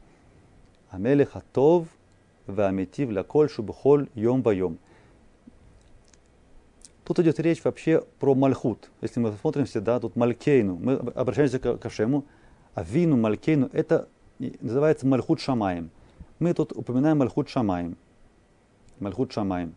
Амелех 0.89 1.35
Атов, 1.35 1.87
Ваамитив 2.47 3.11
Ляколь, 3.11 3.49
Шубхоль, 3.49 4.07
Йом 4.13 4.41
Байом. 4.41 4.77
Тут 7.05 7.19
идет 7.19 7.39
речь 7.39 7.63
вообще 7.63 8.03
про 8.19 8.33
Мальхут. 8.33 8.89
Если 9.01 9.19
мы 9.19 9.31
смотрим 9.39 9.65
всегда, 9.65 9.99
тут 9.99 10.15
Малькейну. 10.15 10.75
Мы 10.75 10.93
обращаемся 10.93 11.59
к 11.59 11.77
Кашему. 11.77 12.25
А 12.73 12.83
Вину, 12.83 13.15
Малькейну, 13.15 13.69
это 13.71 14.07
называется 14.39 15.05
Мальхут 15.05 15.39
Шамаем. 15.39 15.91
Мы 16.39 16.53
тут 16.53 16.71
упоминаем 16.71 17.19
Мальхут 17.19 17.47
Шамаем. 17.47 17.95
Мальхут 18.99 19.31
Шамаем. 19.31 19.75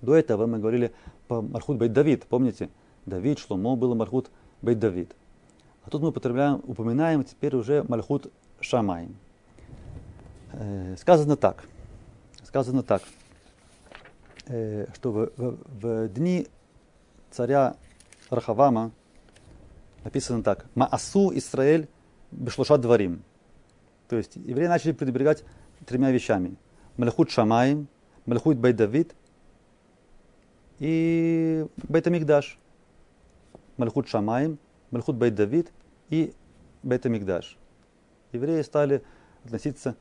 До 0.00 0.14
этого 0.14 0.46
мы 0.46 0.58
говорили 0.58 0.92
по 1.26 1.42
Мальхут 1.42 1.78
Бейт 1.78 1.92
Давид. 1.92 2.26
Помните? 2.26 2.70
Давид, 3.06 3.40
Шломо 3.40 3.74
было 3.74 3.94
Мальхут 3.94 4.30
Бейт 4.62 4.78
Давид. 4.78 5.16
А 5.84 5.90
тут 5.90 6.02
мы 6.02 6.08
употребляем, 6.08 6.62
упоминаем 6.66 7.24
теперь 7.24 7.56
уже 7.56 7.84
Мальхут 7.88 8.32
Шамаем. 8.60 9.16
Э, 10.52 10.96
сказано 10.96 11.36
так. 11.36 11.64
Сказано 12.56 12.82
так, 12.82 13.02
э, 14.46 14.86
что 14.94 15.12
в, 15.12 15.30
в, 15.36 15.58
в 15.78 16.08
дни 16.08 16.46
царя 17.30 17.76
Рахавама 18.30 18.92
написано 20.04 20.42
так. 20.42 20.64
Маасу 20.74 21.36
Исраэль 21.36 21.86
бешлуша 22.30 22.78
дворим. 22.78 23.22
То 24.08 24.16
есть 24.16 24.36
евреи 24.36 24.68
начали 24.68 24.92
пренебрегать 24.92 25.44
тремя 25.84 26.10
вещами. 26.10 26.56
Мальхут 26.96 27.30
Шамаем, 27.30 27.88
Мальхут 28.24 28.56
Бейт 28.56 28.76
Давид 28.76 29.14
и 30.78 31.66
Бейт 31.86 32.06
Амигдаш. 32.06 32.58
Мальхут 33.76 34.08
Шамаем, 34.08 34.58
Мальхут 34.90 35.16
Бейт 35.16 35.34
Давид 35.34 35.70
и 36.08 36.32
Бейт 36.82 37.04
Амигдаш. 37.04 37.58
Евреи 38.32 38.62
стали 38.62 39.02
относиться 39.44 39.94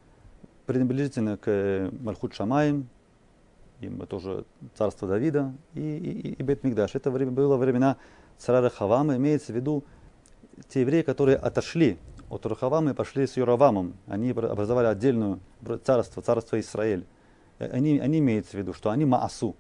пренебрежительно 0.66 1.38
к 1.38 1.44
э, 1.48 1.90
Мальхут 2.02 2.34
Шамаем, 2.34 2.88
им 3.82 4.00
тоже 4.08 4.46
царство 4.76 5.08
Давида 5.08 5.54
и, 5.74 5.80
и, 5.80 6.30
и 6.34 6.44
Бет 6.44 6.64
Мигдаш. 6.64 6.96
Это 6.96 7.12
время, 7.12 7.32
было 7.32 7.58
времена 7.58 7.98
царя 8.38 8.62
Рахавама, 8.62 9.16
имеется 9.16 9.54
в 9.54 9.56
виду 9.56 9.84
те 10.70 10.82
евреи, 10.82 11.02
которые 11.02 11.38
отошли 11.38 11.98
от 12.30 12.46
Рахавама 12.46 12.92
и 12.92 12.94
пошли 12.94 13.28
с 13.28 13.38
Юравамом. 13.38 13.96
Они 14.08 14.32
образовали 14.32 14.88
отдельное 14.88 15.40
царство, 15.84 16.22
царство 16.22 16.60
Израиль. 16.60 17.06
Э, 17.60 17.70
они, 17.72 18.00
они 18.00 18.20
имеются 18.20 18.52
в 18.52 18.60
виду, 18.60 18.74
что 18.74 18.90
они 18.90 19.06
Маасу. 19.06 19.56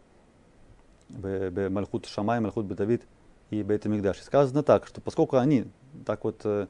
Мальхут 1.09 2.07
Шамай, 2.07 2.39
Мальхут 2.39 2.67
Давид 2.67 3.03
и 3.51 3.61
Бет 3.61 3.85
Мигдаш. 3.85 4.21
Сказано 4.21 4.63
так, 4.63 4.87
что 4.87 5.01
поскольку 5.01 5.37
они 5.37 5.65
так 6.05 6.23
вот 6.23 6.41
э, 6.45 6.67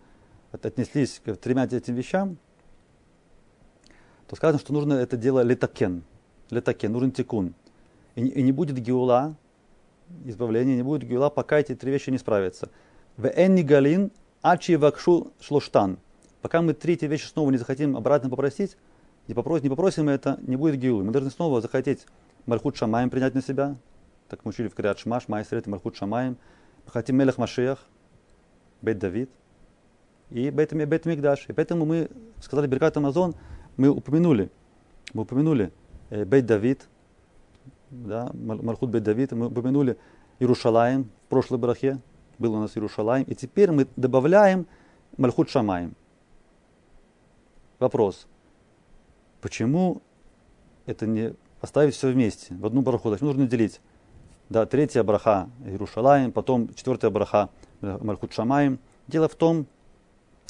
отнеслись 0.51 1.21
к 1.23 1.35
тремя 1.35 1.65
этим 1.65 1.95
вещам, 1.95 2.37
то 4.27 4.35
сказано, 4.35 4.59
что 4.59 4.73
нужно 4.73 4.93
это 4.93 5.17
дело 5.17 5.41
летакен. 5.41 6.03
Летакен, 6.49 6.91
нужен 6.91 7.11
тикун. 7.11 7.53
И, 8.15 8.25
и 8.25 8.41
не 8.41 8.51
будет 8.51 8.77
геула, 8.77 9.35
избавления, 10.25 10.75
не 10.75 10.83
будет 10.83 11.03
геула, 11.03 11.29
пока 11.29 11.59
эти 11.59 11.75
три 11.75 11.91
вещи 11.91 12.09
не 12.09 12.17
справятся. 12.17 12.69
В 13.17 13.27
энни 13.27 13.61
галин 13.61 14.11
ачи 14.41 14.75
вакшу 14.75 15.31
шлоштан. 15.39 15.97
Пока 16.41 16.61
мы 16.61 16.73
третьи 16.73 17.07
вещи 17.07 17.25
снова 17.25 17.49
не 17.49 17.57
захотим 17.57 17.97
обратно 17.97 18.29
попросить, 18.29 18.77
не 19.27 19.33
попросим, 19.33 19.63
не 19.63 19.69
попросим 19.69 20.09
это, 20.09 20.39
не 20.41 20.55
будет 20.55 20.79
геулы. 20.79 21.03
Мы 21.03 21.11
должны 21.11 21.31
снова 21.31 21.61
захотеть 21.61 22.05
Мальхут 22.45 22.77
Шамаем 22.77 23.09
принять 23.09 23.33
на 23.33 23.41
себя. 23.41 23.75
Так 24.29 24.45
мы 24.45 24.49
учили 24.49 24.67
в 24.67 24.75
Криат 24.75 24.99
Шмаш, 24.99 25.27
Майсрет, 25.27 25.65
Мальхут 25.65 25.95
Шамаем. 25.95 26.37
Мы 26.85 26.91
хотим 26.91 27.15
Мелех 27.15 27.39
Машиях, 27.39 27.79
Бет 28.81 28.99
Давид 28.99 29.31
и 30.29 30.49
Бет, 30.51 30.73
Бет 30.73 31.05
Мигдаш. 31.05 31.45
И 31.47 31.53
поэтому 31.53 31.85
мы 31.85 32.09
сказали 32.41 32.67
Беркат 32.67 32.97
Амазон, 32.97 33.33
мы 33.77 33.89
упомянули, 33.89 34.51
мы 35.13 35.23
упомянули 35.23 35.71
э, 36.09 36.25
Бейт 36.25 36.45
Давид, 36.45 36.87
да, 37.89 38.31
Мархут 38.33 38.89
Бейт 38.89 39.03
Давид, 39.03 39.31
мы 39.31 39.47
упомянули 39.47 39.97
Иерушалаем 40.39 41.09
в 41.25 41.29
прошлой 41.29 41.59
брахе, 41.59 41.99
был 42.37 42.53
у 42.53 42.59
нас 42.59 42.75
Иерушалаем, 42.75 43.25
и 43.25 43.35
теперь 43.35 43.71
мы 43.71 43.87
добавляем 43.95 44.67
Мальхут 45.17 45.49
Шамаем. 45.49 45.95
Вопрос, 47.79 48.27
почему 49.41 50.01
это 50.85 51.07
не 51.07 51.35
поставить 51.61 51.95
все 51.95 52.11
вместе, 52.11 52.53
в 52.55 52.65
одну 52.65 52.81
браху, 52.81 53.09
значит 53.09 53.23
нужно 53.23 53.47
делить. 53.47 53.81
Да, 54.49 54.65
третья 54.65 55.03
браха 55.03 55.49
Иерушалаем, 55.65 56.31
потом 56.31 56.73
четвертая 56.73 57.11
браха 57.11 57.49
Мальхут 57.81 58.33
Шамаем. 58.33 58.79
Дело 59.07 59.27
в 59.27 59.35
том, 59.35 59.65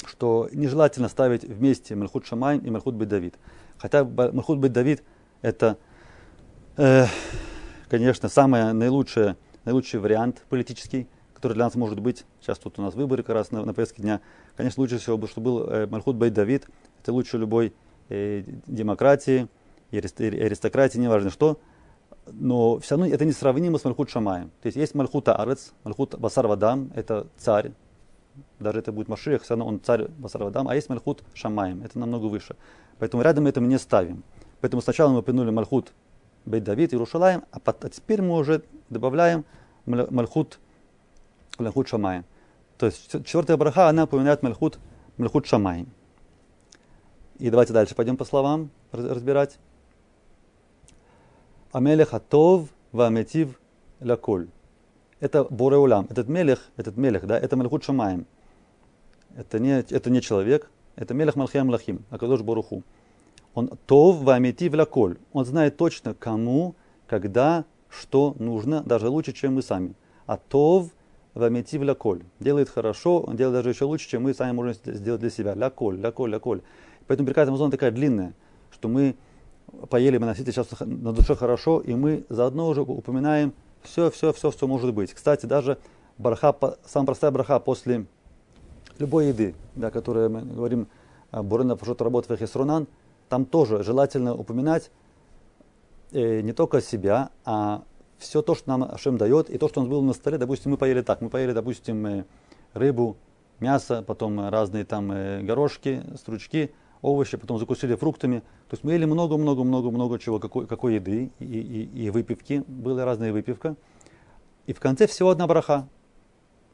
что 0.04 0.48
нежелательно 0.52 1.08
ставить 1.08 1.44
вместе 1.44 1.94
Мальхут 1.94 2.26
Шамай 2.26 2.58
и 2.58 2.70
Мальхут 2.70 2.94
Бет 2.94 3.08
Давид. 3.08 3.34
Хотя 3.78 4.04
Мальхут 4.04 4.58
Бет 4.58 4.72
Давид 4.72 5.02
это, 5.42 5.78
э, 6.76 7.06
конечно, 7.88 8.28
самый 8.28 8.72
наилучший, 8.72 9.36
наилучший 9.64 10.00
вариант 10.00 10.42
политический, 10.48 11.08
который 11.34 11.54
для 11.54 11.64
нас 11.64 11.74
может 11.74 12.00
быть. 12.00 12.24
Сейчас 12.40 12.58
тут 12.58 12.78
у 12.78 12.82
нас 12.82 12.94
выборы 12.94 13.22
как 13.22 13.34
раз 13.34 13.50
на, 13.50 13.64
на 13.64 13.74
повестке 13.74 14.02
дня. 14.02 14.20
Конечно, 14.56 14.80
лучше 14.80 14.98
всего 14.98 15.18
бы, 15.18 15.28
чтобы 15.28 15.44
был 15.44 15.68
э, 15.68 15.86
Мальхут 15.86 16.16
Бет 16.16 16.32
Давид. 16.32 16.66
Это 17.02 17.12
лучше 17.12 17.38
любой 17.38 17.72
э, 18.08 18.44
демократии 18.66 19.48
и 19.90 19.98
аристократии, 19.98 20.98
неважно 20.98 21.30
что. 21.30 21.58
Но 22.32 22.80
все 22.80 22.96
равно 22.96 23.06
это 23.06 23.24
несравнимо 23.24 23.78
с 23.78 23.84
Мальхут 23.84 24.10
Шамаем. 24.10 24.50
То 24.62 24.66
есть 24.66 24.76
есть 24.76 24.94
Мальхут 24.94 25.28
Арец, 25.28 25.72
Мальхут 25.84 26.18
Басар 26.18 26.46
Вадам, 26.46 26.90
это 26.94 27.28
царь, 27.36 27.72
даже 28.58 28.78
это 28.78 28.92
будет 28.92 29.08
Машиях, 29.08 29.42
все 29.42 29.54
равно 29.54 29.66
он 29.66 29.80
царь 29.80 30.08
Басаравадам, 30.08 30.68
а 30.68 30.74
есть 30.74 30.88
Мальхут 30.88 31.22
Шамаем, 31.34 31.82
это 31.82 31.98
намного 31.98 32.26
выше. 32.26 32.56
Поэтому 32.98 33.22
рядом 33.22 33.46
это 33.46 33.60
мы 33.60 33.66
не 33.66 33.78
ставим. 33.78 34.22
Поэтому 34.60 34.82
сначала 34.82 35.10
мы 35.10 35.18
упомянули 35.18 35.50
Мальхут 35.50 35.92
Бейт 36.44 36.64
Давид, 36.64 36.92
Иерушалаем, 36.92 37.44
а, 37.50 37.58
а 37.64 37.88
теперь 37.88 38.22
мы 38.22 38.36
уже 38.36 38.62
добавляем 38.88 39.44
Мальхут, 39.84 40.58
Мальхут 41.58 41.88
Шамаем. 41.88 42.24
То 42.78 42.86
есть 42.86 43.10
четвертая 43.10 43.56
браха, 43.56 43.88
она 43.88 44.04
упоминает 44.04 44.42
Мальхут, 44.42 44.78
Мальхут 45.16 45.46
Шамаем. 45.46 45.88
И 47.38 47.50
давайте 47.50 47.72
дальше 47.72 47.94
пойдем 47.94 48.16
по 48.16 48.24
словам 48.24 48.70
разбирать. 48.92 49.58
Амелех 51.72 52.14
Атов 52.14 52.68
Ваметив 52.92 53.60
Ляколь 54.00 54.48
это 55.20 55.44
Бореулям. 55.44 56.06
Этот 56.10 56.28
мелех, 56.28 56.60
этот 56.76 56.96
мелех, 56.96 57.26
да, 57.26 57.38
это 57.38 57.56
Мальхут 57.56 57.84
Шамаем. 57.84 58.26
Это 59.36 59.58
не, 59.58 59.80
это 59.80 60.10
не 60.10 60.20
человек, 60.20 60.70
это 60.96 61.14
мелех 61.14 61.36
Малхиям 61.36 61.68
Лахим, 61.70 62.04
Акадош 62.10 62.40
Боруху. 62.42 62.82
Он 63.54 63.70
тов 63.86 64.16
вамити 64.22 64.68
вляколь. 64.68 65.16
Он 65.32 65.44
знает 65.44 65.76
точно, 65.76 66.14
кому, 66.14 66.74
когда, 67.06 67.64
что 67.88 68.34
нужно, 68.38 68.82
даже 68.82 69.08
лучше, 69.08 69.32
чем 69.32 69.54
мы 69.54 69.62
сами. 69.62 69.94
А 70.26 70.36
тов 70.36 70.90
вамити 71.34 71.76
вляколь. 71.76 72.22
Делает 72.40 72.68
хорошо, 72.68 73.20
он 73.20 73.36
делает 73.36 73.56
даже 73.56 73.70
еще 73.70 73.84
лучше, 73.84 74.08
чем 74.08 74.22
мы 74.22 74.34
сами 74.34 74.52
можем 74.52 74.74
сделать 74.74 75.20
для 75.20 75.30
себя. 75.30 75.54
Ляколь, 75.54 75.98
ляколь, 75.98 76.30
ляколь. 76.30 76.60
Поэтому 77.06 77.26
Беркат 77.26 77.48
Амазон 77.48 77.70
такая 77.70 77.90
длинная, 77.90 78.34
что 78.70 78.88
мы 78.88 79.16
поели, 79.88 80.18
мы 80.18 80.26
носили 80.26 80.50
сейчас 80.50 80.68
на 80.80 81.12
душе 81.12 81.34
хорошо, 81.34 81.80
и 81.80 81.94
мы 81.94 82.24
заодно 82.28 82.68
уже 82.68 82.82
упоминаем 82.82 83.52
все, 83.86 84.10
все, 84.10 84.32
все, 84.32 84.50
все 84.50 84.66
может 84.66 84.92
быть. 84.92 85.14
Кстати, 85.14 85.46
даже 85.46 85.78
браха, 86.18 86.54
самая 86.84 87.06
простая 87.06 87.30
браха 87.30 87.58
после 87.60 88.06
любой 88.98 89.28
еды, 89.28 89.54
да, 89.74 89.90
которую 89.90 90.30
мы 90.30 90.42
говорим, 90.42 90.88
а, 91.30 91.42
Бурена 91.42 91.76
Пашот 91.76 92.00
работ 92.02 92.28
Вехисрунан, 92.28 92.86
там 93.28 93.44
тоже 93.44 93.82
желательно 93.82 94.34
упоминать 94.34 94.90
э, 96.12 96.40
не 96.40 96.52
только 96.52 96.80
себя, 96.80 97.30
а 97.44 97.82
все 98.18 98.42
то, 98.42 98.54
что 98.54 98.68
нам 98.68 98.84
Ашем 98.84 99.18
дает, 99.18 99.50
и 99.50 99.58
то, 99.58 99.68
что 99.68 99.80
у 99.80 99.82
нас 99.82 99.90
было 99.90 100.00
на 100.02 100.12
столе, 100.12 100.38
допустим, 100.38 100.70
мы 100.70 100.76
поели 100.76 101.02
так, 101.02 101.20
мы 101.20 101.28
поели, 101.28 101.52
допустим, 101.52 102.06
э, 102.06 102.24
рыбу, 102.72 103.16
мясо, 103.60 104.02
потом 104.06 104.48
разные 104.48 104.84
там 104.84 105.12
э, 105.12 105.42
горошки, 105.42 106.02
стручки, 106.16 106.72
овощи, 107.02 107.36
потом 107.36 107.58
закусили 107.58 107.94
фруктами. 107.94 108.42
То 108.68 108.74
есть 108.74 108.82
мы 108.82 108.92
ели 108.92 109.04
много-много-много-много 109.04 110.18
чего, 110.18 110.40
какой, 110.40 110.66
какой 110.66 110.94
еды 110.94 111.30
и, 111.38 111.44
и, 111.44 112.06
и 112.06 112.10
выпивки. 112.10 112.64
Была 112.66 113.04
разная 113.04 113.32
выпивка. 113.32 113.76
И 114.66 114.72
в 114.72 114.80
конце 114.80 115.06
всего 115.06 115.30
одна 115.30 115.46
браха. 115.46 115.88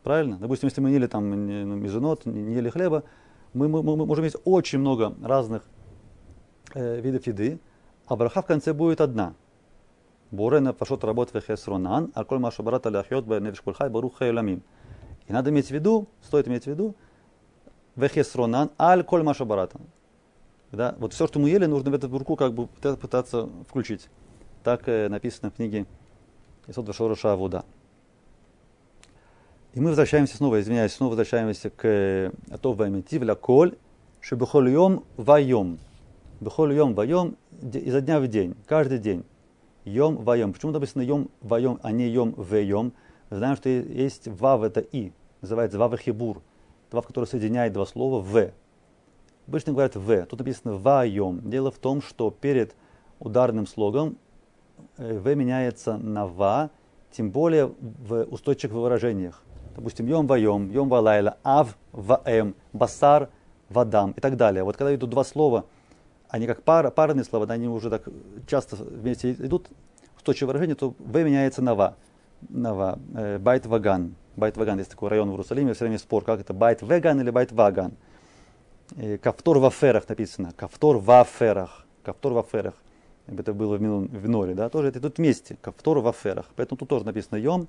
Правильно? 0.02 0.38
Допустим, 0.38 0.68
если 0.68 0.80
мы 0.80 0.88
не 0.88 0.94
ели 0.96 1.06
там 1.06 1.28
ну, 1.28 1.76
мизунот, 1.76 2.24
не 2.24 2.54
ели 2.54 2.70
хлеба, 2.70 3.04
мы, 3.52 3.68
мы, 3.68 3.82
мы 3.82 4.06
можем 4.06 4.24
есть 4.24 4.36
очень 4.44 4.78
много 4.78 5.14
разных 5.22 5.62
э, 6.74 7.00
видов 7.00 7.26
еды, 7.26 7.60
а 8.06 8.16
браха 8.16 8.40
в 8.40 8.46
конце 8.46 8.72
будет 8.72 9.02
одна. 9.02 9.34
Бурена 10.30 10.72
пашот 10.72 11.04
работ 11.04 11.34
вехесронан, 11.34 12.10
а 12.14 12.24
коль 12.24 12.38
маша 12.38 12.62
барата 12.62 12.88
ляхьот 12.88 13.26
бэневиш 13.26 13.60
кульхай 13.60 13.90
барух 13.90 14.16
хайламим. 14.16 14.62
И 15.28 15.32
надо 15.32 15.50
иметь 15.50 15.66
в 15.66 15.70
виду, 15.70 16.08
стоит 16.22 16.48
иметь 16.48 16.64
в 16.64 16.68
виду, 16.68 16.96
вехесронан, 17.96 18.70
аль 18.78 19.04
коль 19.04 19.22
маша 19.22 19.44
барата. 19.44 19.78
Да, 20.72 20.94
вот 20.98 21.12
все, 21.12 21.26
что 21.26 21.38
мы 21.38 21.50
ели, 21.50 21.66
нужно 21.66 21.90
в 21.90 21.94
эту 21.94 22.08
руку 22.08 22.34
как 22.34 22.54
бы 22.54 22.66
пытаться 22.66 23.48
включить. 23.68 24.08
Так 24.64 24.88
э, 24.88 25.08
написано 25.10 25.50
в 25.50 25.54
книге 25.54 25.84
Исод 26.66 26.88
Вашораша 26.88 27.34
Авуда. 27.34 27.64
И 29.74 29.80
мы 29.80 29.88
возвращаемся 29.88 30.36
снова, 30.36 30.60
извиняюсь, 30.60 30.92
снова 30.92 31.10
возвращаемся 31.10 31.68
к 31.68 32.32
Атов 32.50 32.78
Ваймитив 32.78 33.22
ля 33.22 33.34
коль, 33.34 33.76
шебехоль 34.20 34.70
йом 34.70 35.04
вайом. 35.18 35.78
Бехоль 36.40 36.74
йом 36.74 36.94
вайом 36.94 37.36
изо 37.60 38.00
дня 38.00 38.18
в 38.18 38.26
день, 38.28 38.54
каждый 38.66 38.98
день. 38.98 39.24
Йом 39.84 40.16
вайом. 40.16 40.54
Почему 40.54 40.72
написано 40.72 41.02
йом 41.02 41.28
вайом, 41.42 41.80
а 41.82 41.92
не 41.92 42.08
йом 42.08 42.34
вейом? 42.38 42.94
Знаем, 43.30 43.56
что 43.56 43.68
есть 43.68 44.26
вав, 44.26 44.62
это 44.62 44.80
и. 44.80 45.12
Называется 45.42 45.78
вав 45.78 45.98
хибур. 46.00 46.40
Вав, 46.90 47.06
который 47.06 47.26
соединяет 47.26 47.74
два 47.74 47.84
слова 47.84 48.22
в. 48.22 48.52
Обычно 49.46 49.72
говорят 49.72 49.96
в. 49.96 50.26
Тут 50.26 50.38
написано 50.38 50.74
вайом. 50.74 51.40
Дело 51.50 51.70
в 51.70 51.78
том, 51.78 52.00
что 52.00 52.30
перед 52.30 52.74
ударным 53.18 53.66
слогом 53.66 54.16
э, 54.98 55.18
в 55.18 55.34
меняется 55.34 55.96
на 55.96 56.26
ва, 56.26 56.70
тем 57.10 57.30
более 57.30 57.66
в 57.80 58.24
устойчивых 58.24 58.74
выражениях. 58.74 59.42
Допустим, 59.76 60.06
йом 60.06 60.26
вайом, 60.26 60.70
йом 60.70 60.88
валайла, 60.88 61.38
ав 61.42 61.76
ваэм, 61.92 62.54
басар 62.72 63.30
вадам 63.68 64.12
и 64.12 64.20
так 64.20 64.36
далее. 64.36 64.64
Вот 64.64 64.76
когда 64.76 64.94
идут 64.94 65.10
два 65.10 65.24
слова, 65.24 65.64
они 66.28 66.46
как 66.46 66.62
пара, 66.62 66.90
парные 66.90 67.24
слова, 67.24 67.46
да, 67.46 67.54
они 67.54 67.68
уже 67.68 67.90
так 67.90 68.08
часто 68.46 68.76
вместе 68.76 69.32
идут, 69.32 69.68
устойчивое 70.16 70.48
выражение, 70.48 70.76
то 70.76 70.94
в 70.98 71.22
меняется 71.22 71.62
на 71.62 71.74
ва. 71.74 71.96
На 72.48 72.74
ва. 72.74 72.98
Э, 73.14 73.38
בית 73.38 73.66
וגן. 73.66 74.14
Байт 74.36 74.56
ваган, 74.56 74.78
есть 74.78 74.90
такой 74.90 75.10
район 75.10 75.28
в 75.28 75.32
Иерусалиме, 75.32 75.74
все 75.74 75.84
время 75.84 75.98
спор, 75.98 76.24
как 76.24 76.40
это, 76.40 76.54
בית 76.54 76.80
וגן 76.82 77.20
или 77.20 77.30
בית 77.30 77.52
וגן. 77.52 77.92
כפתור 79.22 79.58
ופרח 79.58 80.08
написано. 80.08 80.52
כפתור 80.56 80.98
ופרח. 80.98 81.86
כפתור 82.02 82.32
ופרח. 82.32 82.74
Это 83.26 83.54
было 83.54 83.76
в 83.76 84.28
Меноре, 84.28 84.54
да, 84.54 84.68
тоже 84.68 84.88
это 84.88 85.00
тут 85.00 85.18
вместе. 85.18 85.56
כפתור 85.60 86.00
ופרח. 86.00 86.50
Поэтому 86.56 86.78
тут 86.78 86.88
тоже 86.88 87.04
написано 87.04 87.38
יום 87.38 87.68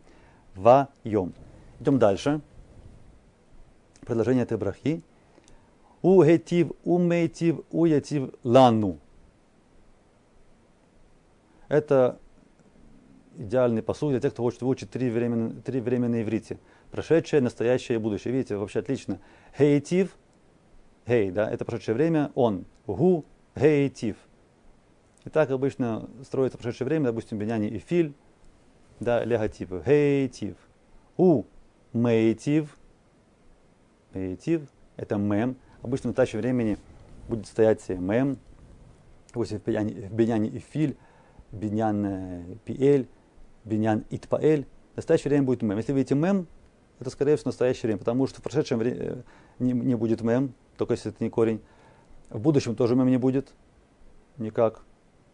ויום. 0.56 1.34
Идем 1.80 2.00
дальше. 2.00 2.42
Предложение 4.02 4.44
этой 4.44 4.58
брахи. 4.58 5.04
У 6.02 6.24
гетив, 6.24 6.72
у 6.84 6.98
мейтив, 6.98 7.62
у 7.72 7.86
ятив 7.86 8.34
лану. 8.44 9.00
Это 11.70 12.20
идеальный 13.38 13.82
посуд 13.82 14.12
для 14.12 14.20
тех, 14.20 14.34
кто 14.34 14.44
хочет 14.44 14.62
выучить 14.62 14.92
три 14.92 15.10
времени, 15.10 15.62
три 15.62 15.80
времени 15.80 16.12
на 16.12 16.22
иврите. 16.24 16.60
Прошедшее, 16.92 17.42
настоящее 17.42 17.98
и 17.98 18.02
будущее. 18.02 18.34
Видите, 18.34 18.58
вообще 18.58 18.80
отлично. 18.80 19.20
Хейтив, 19.58 20.18
гей, 21.08 21.32
да, 21.32 21.50
это 21.50 21.66
прошедшее 21.66 21.96
время, 21.96 22.32
он, 22.36 22.66
гу, 22.88 23.26
гейтив. 23.56 24.18
И 25.26 25.30
так 25.30 25.50
обычно 25.52 26.10
строится 26.24 26.58
прошедшее 26.58 26.88
время, 26.88 27.06
допустим, 27.06 27.38
Беняни 27.38 27.68
и 27.68 27.80
Филь, 27.80 28.14
да, 29.00 29.24
легативы, 29.24 29.82
гейтив. 29.86 30.56
У, 31.18 31.44
мейтив, 31.94 32.78
мейтив, 34.14 34.64
это 34.98 35.18
мем. 35.18 35.56
Обычно 35.82 36.10
в 36.10 36.12
настоящем 36.12 36.40
времени 36.40 36.78
будет 37.28 37.48
стоять 37.48 37.88
мем, 37.90 38.38
допустим, 39.28 39.60
в 39.60 40.14
Беняне 40.14 40.50
и 40.50 40.60
Филь, 40.60 40.98
Бенян 41.52 42.58
Пиэль, 42.66 43.08
Бенян 43.64 44.06
Итпаэль. 44.10 44.66
В 44.94 44.98
настоящее 44.98 45.30
время 45.30 45.46
будет 45.46 45.62
мем. 45.62 45.78
Если 45.78 45.94
видите 45.94 46.16
мем, 46.16 46.48
это 47.00 47.10
скорее 47.10 47.36
всего 47.36 47.50
настоящее 47.50 47.88
время, 47.88 48.00
потому 48.00 48.28
что 48.28 48.40
в 48.40 48.44
прошедшем 48.44 48.80
времени 48.80 49.02
э, 49.02 49.22
не, 49.60 49.74
не 49.74 49.96
будет 49.96 50.22
мем, 50.22 50.54
только 50.78 50.94
если 50.94 51.12
это 51.12 51.24
не 51.24 51.30
корень. 51.30 51.62
В 52.30 52.40
будущем 52.40 52.76
тоже 52.76 52.96
мем 52.96 53.08
не 53.08 53.18
будет. 53.18 53.54
Никак. 54.38 54.84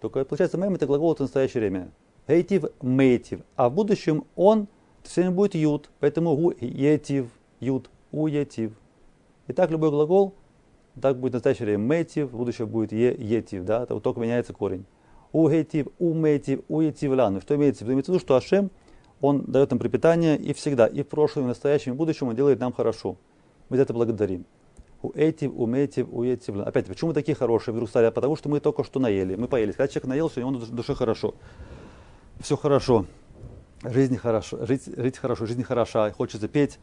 Только 0.02 0.26
получается 0.26 0.58
мем 0.58 0.76
это 0.76 0.86
глагол 0.86 1.14
это 1.14 1.24
настоящее 1.24 1.62
время. 1.62 1.92
Эйтив, 2.28 2.66
мейтив. 2.82 3.42
А 3.56 3.70
в 3.70 3.74
будущем 3.74 4.26
он 4.36 4.68
все 5.04 5.22
время 5.22 5.36
будет 5.36 5.56
ют. 5.56 5.90
Поэтому 6.00 6.36
у 6.36 6.52
етив, 6.52 7.28
ют, 7.60 7.90
у 8.12 8.28
етив. 8.28 8.74
И 9.48 9.54
так 9.54 9.72
любой 9.72 9.90
глагол, 9.90 10.36
так 11.02 11.18
будет 11.18 11.32
в 11.32 11.36
настоящее 11.36 11.66
время 11.66 11.84
мейтив, 11.84 12.32
в 12.32 12.38
будущем 12.38 12.68
будет 12.68 12.92
е, 12.92 13.16
етив. 13.18 13.64
Да? 13.64 13.84
Это 13.84 13.94
вот 13.94 14.04
только 14.04 14.20
меняется 14.20 14.54
корень. 14.54 14.86
У 15.32 15.48
гетив, 15.48 15.88
у 16.00 16.14
мейтив, 16.14 16.62
у 16.68 16.82
етив 16.82 17.12
лану. 17.12 17.40
Что 17.40 17.56
имеется 17.56 17.80
в 17.80 17.88
виду? 17.88 17.94
Имеется 17.94 18.12
в 18.12 18.16
виду, 18.16 18.26
что 18.26 18.36
Ашем, 18.36 18.72
он 19.22 19.44
дает 19.46 19.70
нам 19.70 19.80
пропитание 19.80 20.38
и 20.38 20.54
всегда, 20.54 20.88
и 20.88 21.04
в 21.04 21.08
прошлом, 21.08 21.44
и 21.44 21.46
в 21.46 21.48
настоящем, 21.50 21.92
и 21.92 21.96
в 21.96 21.98
будущем 21.98 22.28
он 22.28 22.36
делает 22.36 22.60
нам 22.60 22.74
хорошо. 22.74 23.18
Мы 23.70 23.78
за 23.78 23.84
это 23.84 23.94
благодарим 23.94 24.46
у 25.02 25.12
этив, 25.14 25.52
у 25.56 25.66
метив, 25.66 26.08
у 26.12 26.24
этив. 26.24 26.58
Опять, 26.58 26.88
почему 26.88 27.10
мы 27.10 27.14
такие 27.14 27.36
хорошие 27.36 27.74
вдруг 27.74 27.90
стали? 27.90 28.10
Потому 28.10 28.36
что 28.36 28.50
мы 28.50 28.60
только 28.60 28.84
что 28.84 29.00
наели, 29.00 29.36
мы 29.36 29.48
поели. 29.48 29.72
Когда 29.72 29.88
человек 29.88 30.08
наелся, 30.08 30.40
ему 30.40 30.52
в 30.52 30.72
душе 30.72 30.96
хорошо. 30.96 31.36
Все 32.40 32.58
хорошо. 32.58 33.06
Жизнь 33.84 34.18
хорошо, 34.18 34.66
жить, 34.66 34.84
жить 34.86 35.18
хорошо, 35.18 35.46
жизнь 35.46 35.64
хороша, 35.64 36.12
хочется 36.12 36.50
петь, 36.50 36.80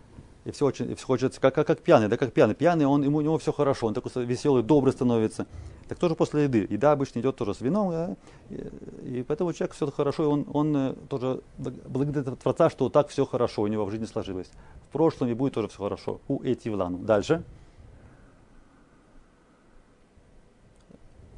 и 0.46 0.50
все 0.50 0.64
очень, 0.64 0.90
и 0.90 0.94
все 0.94 1.06
хочется, 1.06 1.38
как, 1.40 1.54
как, 1.54 1.66
как 1.66 1.80
пьяный, 1.80 2.08
да, 2.08 2.16
как 2.16 2.32
пьяный. 2.32 2.54
Пьяный, 2.54 2.86
он, 2.86 3.02
ему, 3.02 3.18
у 3.18 3.20
него 3.20 3.36
все 3.36 3.52
хорошо, 3.52 3.88
он 3.88 3.92
такой 3.92 4.24
веселый, 4.24 4.62
добрый 4.62 4.94
становится. 4.94 5.46
Так 5.88 5.98
тоже 5.98 6.14
после 6.14 6.44
еды. 6.44 6.66
Еда 6.70 6.92
обычно 6.92 7.18
идет 7.18 7.36
тоже 7.36 7.52
с 7.52 7.60
вином, 7.60 7.90
да, 7.90 8.16
и, 8.48 9.18
и 9.18 9.22
поэтому 9.24 9.52
человек 9.52 9.74
все 9.74 9.90
хорошо, 9.90 10.22
и 10.22 10.26
он, 10.26 10.46
он 10.54 10.76
э, 10.76 10.94
тоже 11.08 11.42
благодарит 11.58 12.38
Творца, 12.38 12.70
что 12.70 12.88
так 12.88 13.08
все 13.08 13.26
хорошо 13.26 13.62
у 13.62 13.66
него 13.66 13.84
в 13.84 13.90
жизни 13.90 14.06
сложилось. 14.06 14.50
В 14.88 14.92
прошлом 14.92 15.28
и 15.28 15.34
будет 15.34 15.52
тоже 15.52 15.68
все 15.68 15.82
хорошо. 15.82 16.20
У 16.28 16.42
эти 16.42 16.70
влану. 16.70 16.98
Дальше. 16.98 17.42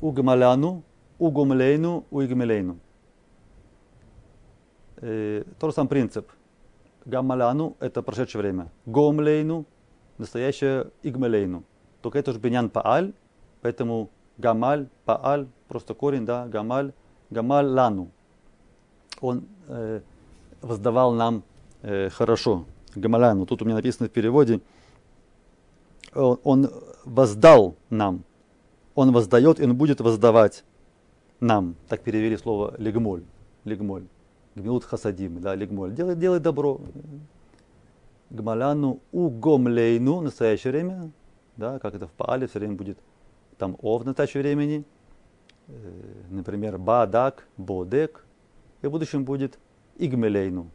Угмаляну, 0.01 0.83
угумлейну, 1.19 2.05
уигмелейну. 2.11 2.79
Э, 5.01 5.45
тот 5.59 5.71
же 5.71 5.75
самый 5.75 5.89
принцип. 5.89 6.31
Гамаляну– 7.05 7.77
это 7.81 8.03
прошедшее 8.03 8.43
время. 8.43 8.71
Гомлейну– 8.87 9.65
настоящее 10.19 10.91
игмелейну. 11.03 11.65
Только 12.03 12.19
это 12.19 12.33
же 12.33 12.39
бенян 12.39 12.69
пааль, 12.71 13.13
поэтому 13.63 14.11
гамаль, 14.37 14.89
пааль, 15.05 15.47
просто 15.69 15.95
корень, 15.95 16.27
да, 16.27 16.47
гамаль, 16.47 16.93
гамаль 17.31 17.67
лану. 17.67 18.11
Он 19.21 19.47
э, 19.69 20.01
воздавал 20.61 21.13
нам 21.13 21.43
э, 21.83 22.11
хорошо. 22.11 22.65
Гамаляну. 22.95 23.47
Тут 23.47 23.63
у 23.63 23.65
меня 23.65 23.77
написано 23.77 24.09
в 24.09 24.13
переводе. 24.13 24.61
Он 26.15 26.71
воздал 27.05 27.77
нам 27.91 28.25
он 28.99 29.13
воздает, 29.13 29.61
и 29.61 29.65
он 29.65 29.77
будет 29.77 30.01
воздавать 30.01 30.65
нам. 31.39 31.77
Так 31.87 32.01
перевели 32.01 32.37
слово 32.37 32.75
легмоль. 32.79 33.23
Легмоль. 33.65 34.09
Гмилут 34.57 34.83
хасадим, 34.83 35.41
да, 35.41 35.55
легмоль. 35.55 35.95
Делай, 35.95 36.17
делай 36.17 36.41
добро. 36.41 36.81
Гмаляну 38.31 38.99
угомлейну, 39.13 40.21
настоящее 40.21 40.73
время, 40.73 41.13
да, 41.57 41.79
как 41.79 41.95
это 41.95 42.09
в 42.09 42.11
Паале 42.11 42.49
все 42.49 42.59
время 42.59 42.75
будет 42.75 42.99
там 43.57 43.77
о 43.83 43.99
в 43.99 44.05
настоящее 44.05 44.43
времени, 44.43 44.85
э, 45.69 45.73
например, 46.31 46.77
бадак, 46.79 47.47
бодек, 47.57 48.25
и 48.83 48.89
в 48.89 48.91
будущем 48.91 49.25
будет 49.25 49.61
игмелейну. 49.97 50.71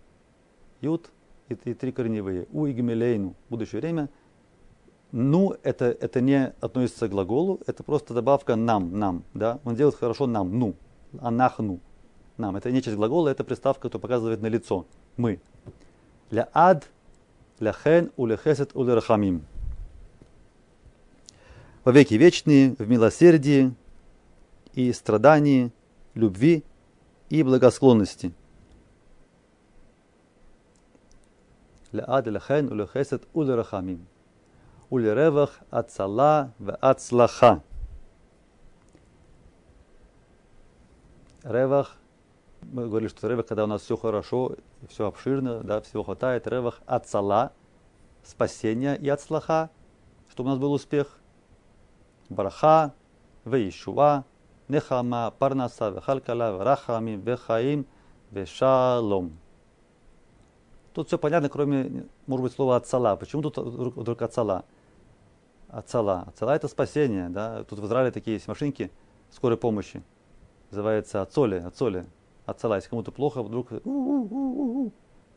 Ют 0.80 1.12
и, 1.50 1.56
и 1.66 1.74
три 1.74 1.92
корневые. 1.92 2.48
У 2.54 2.68
игмелейну, 2.68 3.36
будущее 3.50 3.82
время– 3.82 4.08
ну, 5.14 5.56
это, 5.62 5.86
это 5.86 6.22
не 6.22 6.54
относится 6.60 7.08
к 7.08 7.12
глаголу, 7.12 7.62
это 7.68 7.84
просто 7.84 8.16
добавка 8.16 8.56
нам, 8.56 8.98
нам, 8.98 9.24
да. 9.36 9.60
Он 9.64 9.76
делает 9.76 9.96
хорошо 9.96 10.26
нам, 10.26 10.58
ну, 10.58 10.74
анахну, 11.22 11.80
нам. 12.38 12.56
Это 12.56 12.72
не 12.72 12.82
часть 12.82 12.98
глагола, 12.98 13.30
это 13.30 13.44
приставка, 13.44 13.84
которая 13.84 14.02
показывает 14.02 14.42
на 14.42 14.48
лицо, 14.48 14.88
мы. 15.16 15.40
Ля 16.32 16.50
ад, 16.52 16.90
ля 17.60 17.74
хен, 17.74 18.12
уле 18.18 18.38
хесет, 18.44 18.72
уле 18.76 18.96
рахамим. 18.96 19.46
Во 21.84 21.92
веки 21.92 22.16
вечные, 22.16 22.76
в 22.80 22.90
милосердии 22.90 23.72
и 24.74 24.92
страдании, 24.94 25.72
любви 26.16 26.64
и 27.30 27.44
благосклонности. 27.44 28.34
Ля 31.92 32.04
ад, 32.08 32.26
ля 32.26 32.40
хен, 32.40 32.72
уле 32.72 32.88
хесет, 32.92 33.28
уле 33.36 33.54
рахамим. 33.54 34.08
Улеревах 34.90 35.60
Ацала 35.70 36.54
в 36.60 36.76
Ацлаха. 36.76 37.62
Ревах, 41.44 41.98
мы 42.62 42.88
говорили, 42.88 43.10
что 43.10 43.28
ревах, 43.28 43.48
когда 43.48 43.66
у 43.66 43.68
нас 43.68 43.82
все 43.82 43.98
хорошо, 43.98 44.56
все 44.88 45.08
обширно, 45.08 45.62
да, 45.62 45.82
всего 45.82 46.04
хватает, 46.04 46.48
ревах 46.48 46.82
Ацала, 46.86 47.52
спасения 48.24 48.96
и 48.96 49.10
Ацлаха, 49.10 49.70
чтобы 50.30 50.50
у 50.50 50.52
нас 50.52 50.60
был 50.60 50.72
успех. 50.72 51.20
Бараха, 52.30 52.94
Вейшуа, 53.46 54.24
Нехама, 54.68 55.34
Парнаса, 55.38 55.90
Вехалькала, 55.90 56.54
Врахами, 56.58 57.12
Вехаим, 57.12 57.86
Вешалом. 58.32 59.38
Тут 60.94 61.08
все 61.08 61.18
понятно, 61.18 61.50
кроме 61.50 62.06
может 62.28 62.44
быть, 62.44 62.54
слова 62.54 62.78
ацала. 62.78 63.16
Почему 63.16 63.42
тут 63.42 63.58
вдруг 63.58 64.22
ацала? 64.22 64.66
Ацала. 65.68 66.26
Ацала 66.28 66.56
это 66.56 66.68
спасение. 66.68 67.30
Да? 67.30 67.64
Тут 67.64 67.80
в 67.80 67.86
Израиле 67.86 68.12
такие 68.12 68.36
есть 68.36 68.48
машинки 68.48 68.92
скорой 69.32 69.58
помощи. 69.58 70.04
Называется 70.72 71.22
ацоли, 71.22 71.56
ацоли. 71.56 72.06
Ацала. 72.46 72.76
Если 72.76 72.90
кому-то 72.90 73.12
плохо, 73.12 73.44
вдруг 73.44 73.70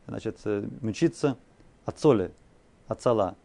значит, 0.07 0.39
э, 0.45 0.69
мучиться. 0.81 1.37
Ацоли. 1.85 2.33
Ацала. 2.87 3.37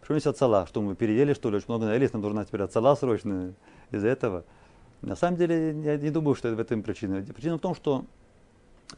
Почему 0.00 0.16
есть 0.16 0.26
ацала? 0.26 0.66
Что 0.66 0.80
мы 0.82 0.94
переели, 0.96 1.34
что 1.34 1.50
ли? 1.50 1.56
Очень 1.56 1.66
много 1.68 1.86
наелись, 1.86 2.12
нам 2.12 2.22
нужна 2.22 2.44
теперь 2.44 2.62
ацала 2.62 2.96
срочно 2.96 3.54
из-за 3.90 4.08
этого. 4.08 4.44
На 5.02 5.16
самом 5.16 5.36
деле, 5.36 5.80
я 5.82 5.96
не 5.96 6.10
думаю, 6.10 6.34
что 6.34 6.48
это 6.48 6.56
в 6.56 6.60
этом 6.60 6.82
причина. 6.82 7.22
Причина 7.22 7.56
в 7.56 7.60
том, 7.60 7.74
что 7.74 8.04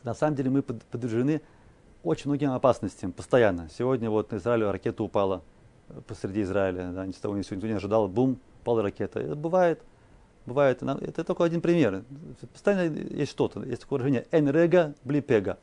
на 0.02 0.14
самом 0.14 0.37
деле 0.37 0.50
мы 0.50 0.62
подвержены 0.62 1.42
очень 2.02 2.28
многим 2.28 2.52
опасностям 2.52 3.12
постоянно. 3.12 3.68
Сегодня 3.76 4.10
вот 4.10 4.32
на 4.32 4.36
Израиле 4.36 4.70
ракета 4.70 5.02
упала 5.02 5.42
э, 5.88 6.00
посреди 6.06 6.42
Израиля, 6.42 6.90
да, 6.92 7.06
ни 7.06 7.12
с 7.12 7.16
того 7.16 7.36
ни 7.36 7.42
сего 7.42 7.60
не 7.60 7.72
ожидал, 7.72 8.08
бум, 8.08 8.38
упала 8.60 8.82
ракета. 8.82 9.20
Это 9.20 9.36
бывает, 9.36 9.82
бывает, 10.46 10.82
это 10.82 11.24
только 11.24 11.44
один 11.44 11.60
пример. 11.60 12.04
Постоянно 12.52 12.94
есть 12.94 13.30
что-то, 13.30 13.62
есть 13.62 13.82
такое 13.82 13.98
выражение 13.98 14.26
энрега 14.32 14.94
блипега. 15.04 15.58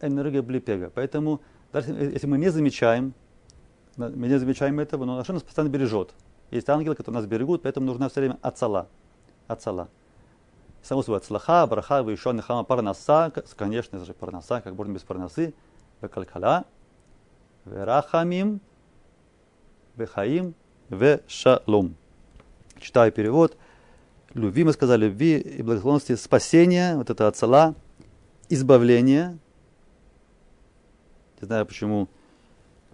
Энрега 0.00 0.42
блипега. 0.42 0.90
Поэтому 0.94 1.40
даже 1.72 1.92
если 1.92 2.26
мы 2.26 2.38
не 2.38 2.50
замечаем, 2.50 3.14
мы 3.96 4.28
не 4.28 4.38
замечаем 4.38 4.78
этого, 4.80 5.04
но 5.04 5.16
наша 5.16 5.32
нас 5.32 5.42
постоянно 5.42 5.70
бережет. 5.70 6.14
Есть 6.50 6.68
ангелы, 6.68 6.94
которые 6.94 7.20
нас 7.20 7.26
берегут, 7.26 7.62
поэтому 7.62 7.86
нужна 7.86 8.08
все 8.08 8.20
время 8.20 8.38
ацала. 8.42 8.88
Ацала. 9.48 9.88
Само 10.82 11.02
собой, 11.02 11.18
ацлаха, 11.18 11.66
браха, 11.66 11.98
еще 12.08 12.32
нехама 12.32 12.62
парнаса, 12.64 13.32
конечно 13.56 14.02
же, 14.04 14.14
парнаса, 14.14 14.60
как 14.60 14.74
можно 14.74 14.92
без 14.92 15.02
парнасы, 15.02 15.52
векалькала, 16.00 16.64
верахамим, 17.64 18.60
вехаим, 19.96 20.54
вешалом. 20.88 21.96
Читаю 22.80 23.12
перевод. 23.12 23.56
Любви, 24.34 24.64
мы 24.64 24.72
сказали, 24.72 25.06
любви 25.06 25.38
и 25.38 25.62
благословенности, 25.62 26.14
спасение, 26.14 26.96
вот 26.96 27.10
это 27.10 27.26
ацала, 27.26 27.74
избавление. 28.48 29.38
Не 31.40 31.46
знаю, 31.46 31.66
почему, 31.66 32.08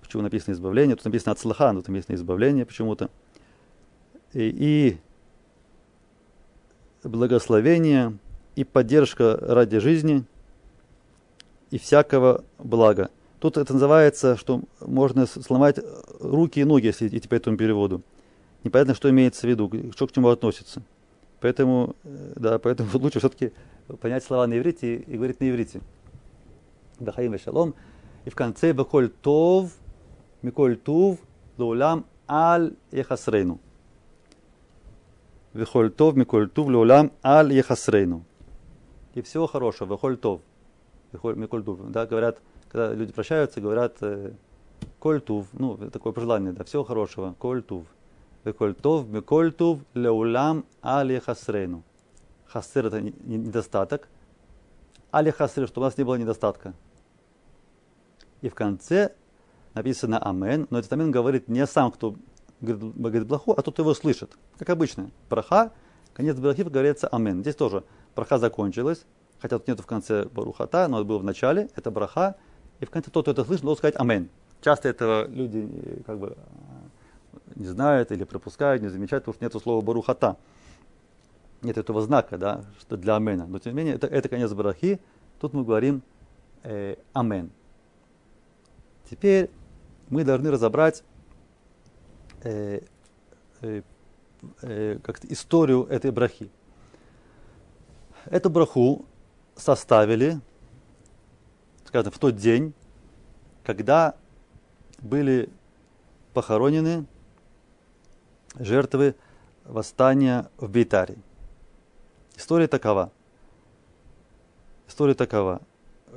почему 0.00 0.22
написано 0.22 0.54
избавление. 0.54 0.96
Тут 0.96 1.04
написано 1.06 1.32
ацлаха, 1.32 1.72
но 1.72 1.80
тут 1.80 1.88
написано 1.88 2.14
избавление 2.14 2.64
почему-то. 2.64 3.10
И, 4.32 4.98
и 7.04 7.08
благословение, 7.08 8.16
и 8.56 8.64
поддержка 8.64 9.36
ради 9.40 9.78
жизни– 9.78 10.24
и 11.74 11.78
всякого 11.78 12.44
блага. 12.60 13.10
Тут 13.40 13.56
это 13.56 13.72
называется, 13.72 14.36
что 14.36 14.62
можно 14.80 15.26
сломать 15.26 15.80
руки 16.20 16.60
и 16.60 16.64
ноги, 16.64 16.86
если 16.86 17.08
идти 17.08 17.26
по 17.26 17.34
этому 17.34 17.56
переводу. 17.56 18.00
Непонятно, 18.62 18.94
что 18.94 19.10
имеется 19.10 19.40
в 19.40 19.50
виду, 19.50 19.68
что 19.92 20.06
к 20.06 20.12
чему 20.12 20.28
относится. 20.28 20.82
Поэтому, 21.40 21.96
э, 22.04 22.32
да, 22.36 22.60
поэтому 22.60 22.88
лучше 22.94 23.18
все-таки 23.18 23.52
понять 24.00 24.22
слова 24.22 24.46
на 24.46 24.56
иврите 24.56 24.98
и 24.98 25.16
говорить 25.16 25.40
на 25.40 25.50
иврите. 25.50 25.80
Дахаим 27.00 27.36
шалом. 27.40 27.74
И 28.24 28.30
в 28.30 28.36
конце 28.36 28.72
Бахоль 28.72 29.08
Тов, 29.08 29.72
Миколь 30.42 30.76
Тув, 30.76 31.18
Лаулам 31.58 32.06
Аль 32.28 32.74
Ехасрейну. 32.92 33.58
Вихоль 35.54 35.90
Тов, 35.90 36.14
Миколь 36.14 36.48
Тув, 36.48 36.68
Лаулам 36.68 37.10
Аль 37.24 37.52
Ехасрейну. 37.52 38.22
И 39.14 39.22
всего 39.22 39.48
хорошего, 39.48 39.94
Вихоль 39.94 40.16
Тов. 40.16 40.40
Микольтув. 41.22 41.90
Да, 41.90 42.06
говорят, 42.06 42.40
когда 42.68 42.92
люди 42.92 43.12
прощаются, 43.12 43.60
говорят 43.60 43.96
э, 44.00 44.32
Кольтув, 44.98 45.46
ну, 45.52 45.76
такое 45.90 46.12
пожелание, 46.12 46.52
да, 46.52 46.64
всего 46.64 46.84
хорошего, 46.84 47.34
Кольтув. 47.38 47.86
Кольтов, 48.52 49.08
Микольтув, 49.08 49.80
Леулам, 49.94 50.66
Али 50.82 51.18
Хасрейну. 51.18 51.82
Хасер 52.46 52.86
это 52.86 53.00
недостаток. 53.00 54.08
Али 55.10 55.30
Хасер, 55.30 55.66
чтобы 55.66 55.86
у 55.86 55.88
нас 55.88 55.96
не 55.96 56.04
было 56.04 56.16
недостатка. 56.16 56.74
И 58.42 58.48
в 58.48 58.54
конце 58.54 59.14
написано 59.72 60.18
Амен, 60.18 60.66
но 60.70 60.78
этот 60.78 60.92
Амен 60.92 61.10
говорит 61.10 61.48
не 61.48 61.66
сам, 61.66 61.90
кто 61.90 62.16
говорит, 62.60 62.94
говорит 62.96 63.32
а 63.32 63.62
тот, 63.62 63.74
кто 63.74 63.82
его 63.82 63.94
слышит. 63.94 64.36
Как 64.58 64.68
обычно. 64.70 65.10
Праха, 65.28 65.72
конец 66.12 66.36
брахи 66.36 66.62
говорится 66.62 67.08
Амен. 67.08 67.40
Здесь 67.40 67.56
тоже 67.56 67.84
праха 68.14 68.38
закончилась, 68.38 69.06
хотя 69.40 69.58
тут 69.58 69.68
нету 69.68 69.82
в 69.82 69.86
конце 69.86 70.24
барухата, 70.24 70.88
но 70.88 70.98
это 70.98 71.06
было 71.06 71.18
в 71.18 71.24
начале, 71.24 71.68
это 71.76 71.90
браха, 71.90 72.36
и 72.80 72.84
в 72.84 72.90
конце 72.90 73.10
тот, 73.10 73.24
кто 73.24 73.30
это 73.30 73.44
слышит, 73.44 73.64
должен 73.64 73.78
сказать 73.78 73.94
амен. 73.98 74.28
Часто 74.60 74.88
этого 74.88 75.26
люди 75.28 75.68
э, 75.70 76.02
как 76.06 76.18
бы 76.18 76.36
э, 76.36 77.38
не 77.56 77.66
знают 77.66 78.12
или 78.12 78.24
пропускают, 78.24 78.82
не 78.82 78.88
замечают, 78.88 79.24
потому 79.24 79.34
что 79.34 79.44
нету 79.44 79.60
слова 79.60 79.80
барухата. 79.82 80.36
Нет 81.62 81.78
этого 81.78 82.00
знака, 82.02 82.36
да, 82.38 82.64
что 82.80 82.96
для 82.96 83.16
амена. 83.16 83.46
Но 83.46 83.58
тем 83.58 83.72
не 83.72 83.78
менее, 83.78 83.94
это, 83.94 84.06
это 84.06 84.28
конец 84.28 84.52
барахи, 84.52 85.00
тут 85.40 85.52
мы 85.52 85.64
говорим 85.64 86.02
э, 86.62 86.96
амен. 87.12 87.50
Теперь 89.10 89.50
мы 90.08 90.24
должны 90.24 90.50
разобрать 90.50 91.04
э, 92.42 92.80
э, 93.62 93.82
э, 94.62 94.98
как 95.02 95.24
историю 95.24 95.84
этой 95.84 96.10
брахи. 96.10 96.50
Эту 98.26 98.50
браху 98.50 99.04
составили, 99.56 100.40
скажем, 101.84 102.12
в 102.12 102.18
тот 102.18 102.36
день, 102.36 102.74
когда 103.64 104.16
были 104.98 105.48
похоронены 106.32 107.06
жертвы 108.58 109.14
восстания 109.64 110.50
в 110.58 110.68
Бейтаре. 110.68 111.16
История 112.36 112.66
такова. 112.66 113.12
История 114.88 115.14
такова, 115.14 115.62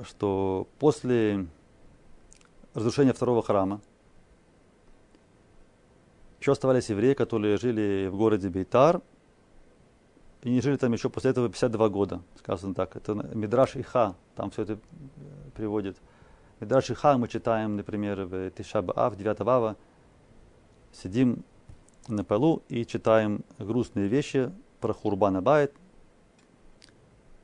что 0.03 0.67
после 0.79 1.47
разрушения 2.73 3.13
второго 3.13 3.41
храма 3.41 3.81
еще 6.39 6.51
оставались 6.51 6.89
евреи, 6.89 7.13
которые 7.13 7.57
жили 7.57 8.07
в 8.07 8.17
городе 8.17 8.49
Бейтар– 8.49 9.01
и 10.43 10.49
не 10.49 10.61
жили 10.61 10.77
там 10.77 10.93
еще 10.93 11.09
после 11.09 11.31
этого 11.31 11.49
52 11.49 11.89
года, 11.89 12.21
сказано 12.37 12.73
так. 12.73 12.95
Это 12.95 13.13
Мидраш 13.13 13.75
Иха, 13.75 14.15
там 14.35 14.51
все 14.51 14.63
это 14.63 14.73
э, 14.73 14.77
приводит. 15.55 15.97
Мидраш 16.59 16.91
Иха 16.91 17.17
мы 17.17 17.27
читаем, 17.27 17.75
например, 17.75 18.25
в 18.25 18.51
Тишаба 18.51 18.93
Ав, 18.95 19.15
9 19.15 19.41
Ава. 19.41 19.75
Сидим 20.93 21.43
на 22.07 22.23
полу 22.23 22.63
и 22.69 22.85
читаем 22.85 23.43
грустные 23.57 24.07
вещи 24.07 24.51
про 24.79 24.93
Хурбана 24.93 25.41
Байт. 25.41 25.73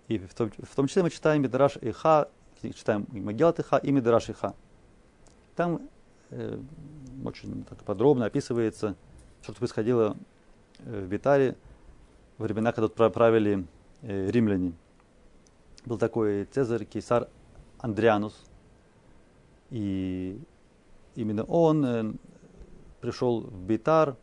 И 0.08 0.17
в 0.19 0.34
том, 0.34 0.51
в 0.51 0.75
том 0.75 0.88
числе 0.88 1.03
мы 1.03 1.10
читаем 1.10 1.41
Мидраш 1.41 1.77
Иха, 1.82 2.29
читаем 2.62 3.08
Магилат 3.10 3.60
Иха 3.60 3.77
и 3.77 3.91
Мидраш 3.91 4.29
Иха. 4.29 4.53
Там 5.56 5.82
э, 6.29 6.60
очень 7.25 7.63
так 7.63 7.84
подробно 7.84 8.25
описывается, 8.25 8.95
что 9.41 9.53
происходило 9.53 10.15
э, 10.79 11.06
в 11.06 11.08
Битаре 11.08 11.56
времена, 12.38 12.72
когда 12.72 13.10
правили 13.10 13.65
э, 14.02 14.30
римляне. 14.30 14.74
Был 15.86 15.98
такой 15.98 16.46
Цезарь, 16.46 16.86
Кейсар 16.86 17.28
Андрианус. 17.80 18.34
И 19.69 20.39
именно 21.15 21.43
он 21.43 21.86
э, 21.86 22.13
пришел 23.02 23.41
в 23.41 23.62
Бейтар 23.63 24.15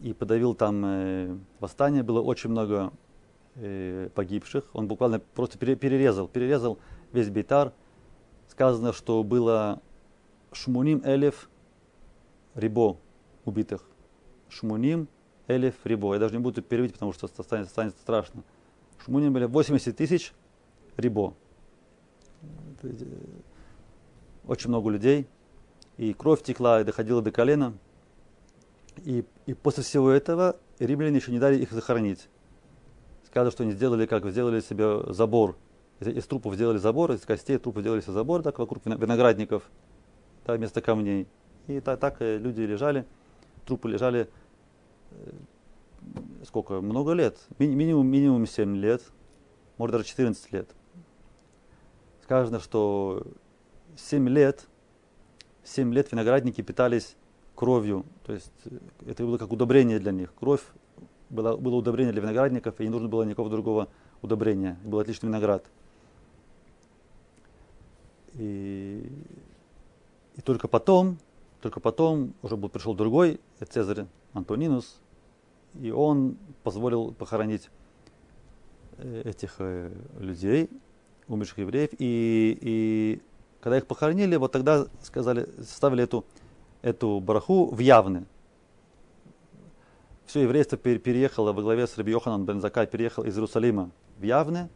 и 0.00 0.12
подавил 0.12 0.54
там 0.54 0.84
э, 0.84 1.36
восстание. 1.60 2.02
Было 2.02 2.20
очень 2.20 2.50
много 2.50 2.92
погибших. 4.14 4.64
Он 4.72 4.88
буквально 4.88 5.18
просто 5.18 5.58
пере, 5.58 5.76
перерезал, 5.76 6.26
перерезал 6.26 6.78
весь 7.12 7.28
Бейтар. 7.28 7.74
Сказано, 8.48 8.94
что 8.94 9.22
было 9.22 9.82
Шмуним 10.52 11.02
Элев 11.04 11.50
Рибо 12.54 12.96
убитых. 13.44 13.86
Шмуним 14.48 15.06
Элиф 15.48 15.74
Рибо. 15.84 16.14
Я 16.14 16.20
даже 16.20 16.34
не 16.34 16.40
буду 16.40 16.62
переводить, 16.62 16.94
потому 16.94 17.12
что 17.12 17.26
станет, 17.26 17.68
станет 17.68 17.94
страшно. 17.94 18.42
Шмуним 19.04 19.32
были 19.32 19.44
80 19.44 19.96
тысяч 19.96 20.32
Рибо. 20.96 21.34
Очень 24.46 24.70
много 24.70 24.90
людей. 24.90 25.26
И 25.96 26.14
кровь 26.14 26.42
текла 26.42 26.80
и 26.80 26.84
доходила 26.84 27.22
до 27.22 27.30
колена. 27.30 27.74
И, 29.04 29.24
и 29.46 29.54
после 29.54 29.82
всего 29.82 30.10
этого 30.10 30.56
римляне 30.78 31.16
еще 31.16 31.32
не 31.32 31.38
дали 31.38 31.58
их 31.58 31.72
захоронить. 31.72 32.28
Сказано, 33.26 33.50
что 33.50 33.62
они 33.62 33.72
сделали, 33.72 34.06
как 34.06 34.28
сделали 34.28 34.60
себе 34.60 35.12
забор. 35.12 35.56
Из, 36.00 36.08
из 36.08 36.26
трупов 36.26 36.54
сделали 36.54 36.78
забор, 36.78 37.12
из 37.12 37.22
костей 37.22 37.58
трупов 37.58 37.82
сделали 37.82 38.00
себе 38.00 38.12
забор, 38.12 38.42
так 38.42 38.58
вокруг 38.58 38.84
виноградников, 38.84 39.70
да, 40.44 40.54
вместо 40.54 40.80
камней. 40.80 41.26
И 41.68 41.80
так, 41.80 42.00
так 42.00 42.16
люди 42.20 42.60
лежали, 42.60 43.06
трупы 43.64 43.88
лежали 43.88 44.28
сколько, 46.44 46.80
много 46.80 47.12
лет, 47.12 47.38
Ми- 47.58 47.74
минимум, 47.74 48.06
минимум 48.06 48.46
7 48.46 48.76
лет, 48.76 49.02
может 49.78 49.92
даже 49.92 50.04
14 50.04 50.52
лет. 50.52 50.68
Сказано, 52.22 52.60
что 52.60 53.26
7 53.96 54.28
лет, 54.28 54.66
7 55.64 55.92
лет 55.92 56.12
виноградники 56.12 56.60
питались 56.60 57.16
кровью, 57.54 58.04
то 58.24 58.32
есть 58.32 58.52
э, 58.64 58.78
это 59.06 59.24
было 59.24 59.38
как 59.38 59.52
удобрение 59.52 59.98
для 59.98 60.12
них. 60.12 60.32
Кровь 60.34 60.62
было, 61.30 61.56
было 61.56 61.76
удобрение 61.76 62.12
для 62.12 62.22
виноградников, 62.22 62.80
и 62.80 62.84
не 62.84 62.90
нужно 62.90 63.08
было 63.08 63.22
никакого 63.22 63.50
другого 63.50 63.88
удобрения. 64.20 64.78
Был 64.84 64.98
отличный 64.98 65.28
виноград. 65.28 65.64
И, 68.34 69.10
и 70.36 70.40
только 70.40 70.68
потом, 70.68 71.18
только 71.62 71.78
потом 71.78 72.34
уже 72.42 72.56
был, 72.56 72.68
пришел 72.68 72.92
другой 72.92 73.40
Цезарь 73.70 74.06
Антонинус, 74.32 75.00
и 75.80 75.92
он 75.92 76.36
позволил 76.64 77.12
похоронить 77.12 77.70
э, 78.98 79.22
этих 79.24 79.54
э, 79.60 79.92
людей, 80.18 80.68
умерших 81.28 81.58
евреев. 81.58 81.90
И, 81.98 82.58
и 82.60 83.22
когда 83.60 83.78
их 83.78 83.86
похоронили, 83.86 84.34
вот 84.36 84.50
тогда 84.50 84.86
сказали, 85.02 85.48
ставили 85.62 86.02
эту, 86.02 86.24
эту 86.82 87.20
бараху 87.20 87.72
в 87.72 87.78
явны. 87.78 88.26
Все 90.26 90.42
еврейство 90.42 90.76
переехало 90.76 91.52
во 91.52 91.62
главе 91.62 91.86
с 91.86 91.96
Раби 91.96 92.10
Йоханан 92.10 92.44
бен 92.44 92.60
Закай, 92.60 92.88
переехал 92.88 93.22
из 93.22 93.36
Иерусалима 93.36 93.90
в 94.18 94.22
Явны. 94.22 94.68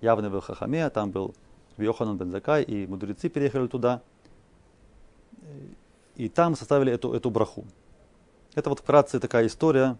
Явны 0.00 0.30
был 0.30 0.40
Хахаме, 0.40 0.88
там 0.88 1.10
был 1.10 1.34
Йоханан 1.76 2.16
бен 2.16 2.30
Закай, 2.30 2.62
и 2.62 2.86
мудрецы 2.86 3.28
переехали 3.28 3.66
туда. 3.66 4.02
И 6.16 6.28
там 6.28 6.56
составили 6.56 6.92
эту, 6.92 7.12
эту 7.12 7.30
браху. 7.30 7.64
Это 8.54 8.70
вот 8.70 8.80
вкратце 8.80 9.18
такая 9.18 9.46
история, 9.46 9.96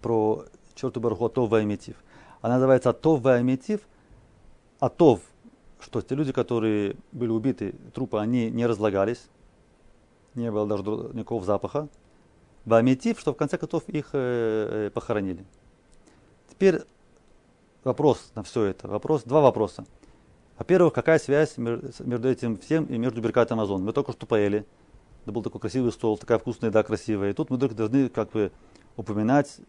про 0.00 0.44
черту 0.74 1.00
Баруху 1.00 1.26
Атов 1.26 1.50
Ваймитив. 1.50 1.96
Она 2.40 2.54
называется 2.54 2.90
Атов 2.90 3.20
Ваймитив. 3.20 3.80
Атов, 4.78 5.20
что 5.78 6.00
те 6.00 6.14
люди, 6.14 6.32
которые 6.32 6.96
были 7.12 7.30
убиты, 7.30 7.74
трупы, 7.94 8.18
они 8.18 8.50
не 8.50 8.66
разлагались, 8.66 9.28
не 10.34 10.50
было 10.50 10.66
даже 10.66 10.82
никакого 11.14 11.44
запаха. 11.44 11.88
Ваймитив, 12.64 13.18
что 13.18 13.32
в 13.32 13.36
конце 13.36 13.58
концов 13.58 13.88
их 13.88 14.10
э, 14.12 14.86
э, 14.86 14.90
похоронили. 14.90 15.44
Теперь 16.48 16.82
вопрос 17.84 18.32
на 18.34 18.42
все 18.42 18.64
это. 18.64 18.88
Вопрос, 18.88 19.22
два 19.24 19.40
вопроса. 19.40 19.86
Во-первых, 20.58 20.92
какая 20.92 21.18
связь 21.18 21.56
между 21.56 22.28
этим 22.28 22.58
всем 22.58 22.84
и 22.84 22.98
между 22.98 23.22
Беркат 23.22 23.50
Амазон? 23.50 23.82
Мы 23.82 23.94
только 23.94 24.12
что 24.12 24.26
поели. 24.26 24.66
Это 25.22 25.32
был 25.32 25.42
такой 25.42 25.60
красивый 25.60 25.92
стол, 25.92 26.18
такая 26.18 26.38
вкусная 26.38 26.70
еда 26.70 26.82
красивая. 26.82 27.30
И 27.30 27.32
тут 27.32 27.50
мы 27.50 27.58
только 27.58 27.74
должны 27.74 28.08
как 28.08 28.30
бы 28.30 28.52
упоминать 28.96 29.60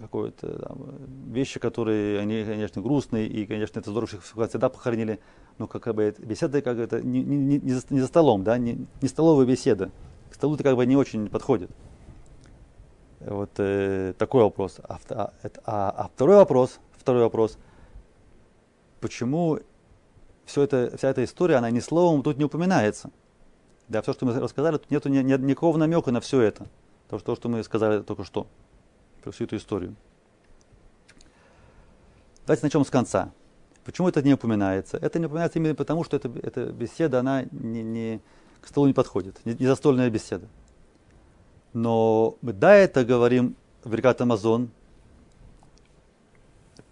какое-то 0.00 0.58
там, 0.66 0.78
вещи, 1.26 1.60
которые, 1.60 2.20
они, 2.20 2.44
конечно, 2.44 2.80
грустные, 2.80 3.26
и, 3.26 3.46
конечно, 3.46 3.80
это 3.80 3.90
здорово, 3.90 4.08
что 4.08 4.16
их 4.16 4.48
всегда 4.48 4.68
похоронили, 4.68 5.20
но 5.58 5.66
как 5.66 5.94
бы 5.94 6.14
беседа 6.18 6.62
как 6.62 6.78
это 6.78 7.02
не, 7.02 7.22
не, 7.22 7.58
не, 7.58 7.72
за, 7.72 7.82
не 7.90 8.00
за 8.00 8.06
столом, 8.06 8.42
да, 8.42 8.56
не, 8.56 8.86
не 9.02 9.08
столовая 9.08 9.46
беседа. 9.46 9.90
К 10.30 10.34
столу 10.34 10.54
это 10.54 10.64
как 10.64 10.76
бы 10.76 10.86
не 10.86 10.96
очень 10.96 11.28
подходит. 11.28 11.70
Вот 13.20 13.50
э, 13.58 14.14
такой 14.16 14.42
вопрос. 14.44 14.80
А, 14.82 14.98
а, 15.10 15.32
а, 15.66 15.90
а 15.90 16.10
второй 16.14 16.36
вопрос, 16.36 16.80
второй 16.92 17.22
вопрос, 17.22 17.58
почему 19.00 19.58
все 20.46 20.62
это, 20.62 20.96
вся 20.96 21.10
эта 21.10 21.22
история, 21.24 21.56
она 21.56 21.70
ни 21.70 21.80
словом 21.80 22.22
тут 22.22 22.38
не 22.38 22.44
упоминается. 22.44 23.10
Да, 23.90 24.02
все, 24.02 24.12
что 24.12 24.24
мы 24.24 24.38
рассказали, 24.38 24.76
тут 24.76 24.88
нету 24.92 25.08
ни, 25.08 25.18
ни, 25.18 25.32
никакого 25.32 25.76
намека 25.76 26.12
на 26.12 26.20
все 26.20 26.40
это. 26.40 26.68
То, 27.08 27.18
что, 27.18 27.26
то, 27.26 27.34
что 27.34 27.48
мы 27.48 27.64
сказали 27.64 28.02
только 28.02 28.22
что 28.22 28.46
про 29.20 29.32
всю 29.32 29.44
эту 29.44 29.56
историю. 29.56 29.96
Давайте 32.46 32.64
начнем 32.64 32.84
с 32.84 32.90
конца. 32.90 33.32
Почему 33.84 34.08
это 34.08 34.22
не 34.22 34.34
упоминается? 34.34 34.96
Это 34.96 35.18
не 35.18 35.26
упоминается 35.26 35.58
именно 35.58 35.74
потому, 35.74 36.04
что 36.04 36.16
эта, 36.16 36.30
эта 36.40 36.66
беседа, 36.66 37.18
она 37.18 37.42
не, 37.50 37.82
не, 37.82 38.20
к 38.60 38.68
столу 38.68 38.86
не 38.86 38.92
подходит, 38.92 39.44
не, 39.44 39.54
не 39.54 39.66
застольная 39.66 40.08
беседа. 40.08 40.46
Но 41.72 42.36
мы 42.42 42.52
до 42.52 42.68
этого 42.68 43.04
говорим 43.04 43.56
в 43.82 43.92
Рекат 43.92 44.20
Амазон. 44.20 44.70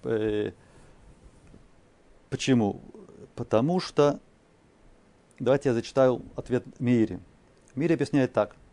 Э, 0.03 0.51
почему? 2.29 2.81
Потому 3.37 3.79
что, 3.79 4.19
давайте 5.39 5.71
я 5.71 5.75
зачитаю 5.75 6.23
ответ 6.37 6.65
Мире. 6.81 7.21
Мире 7.75 7.95
объясняет 7.95 8.33
так– 8.33 8.57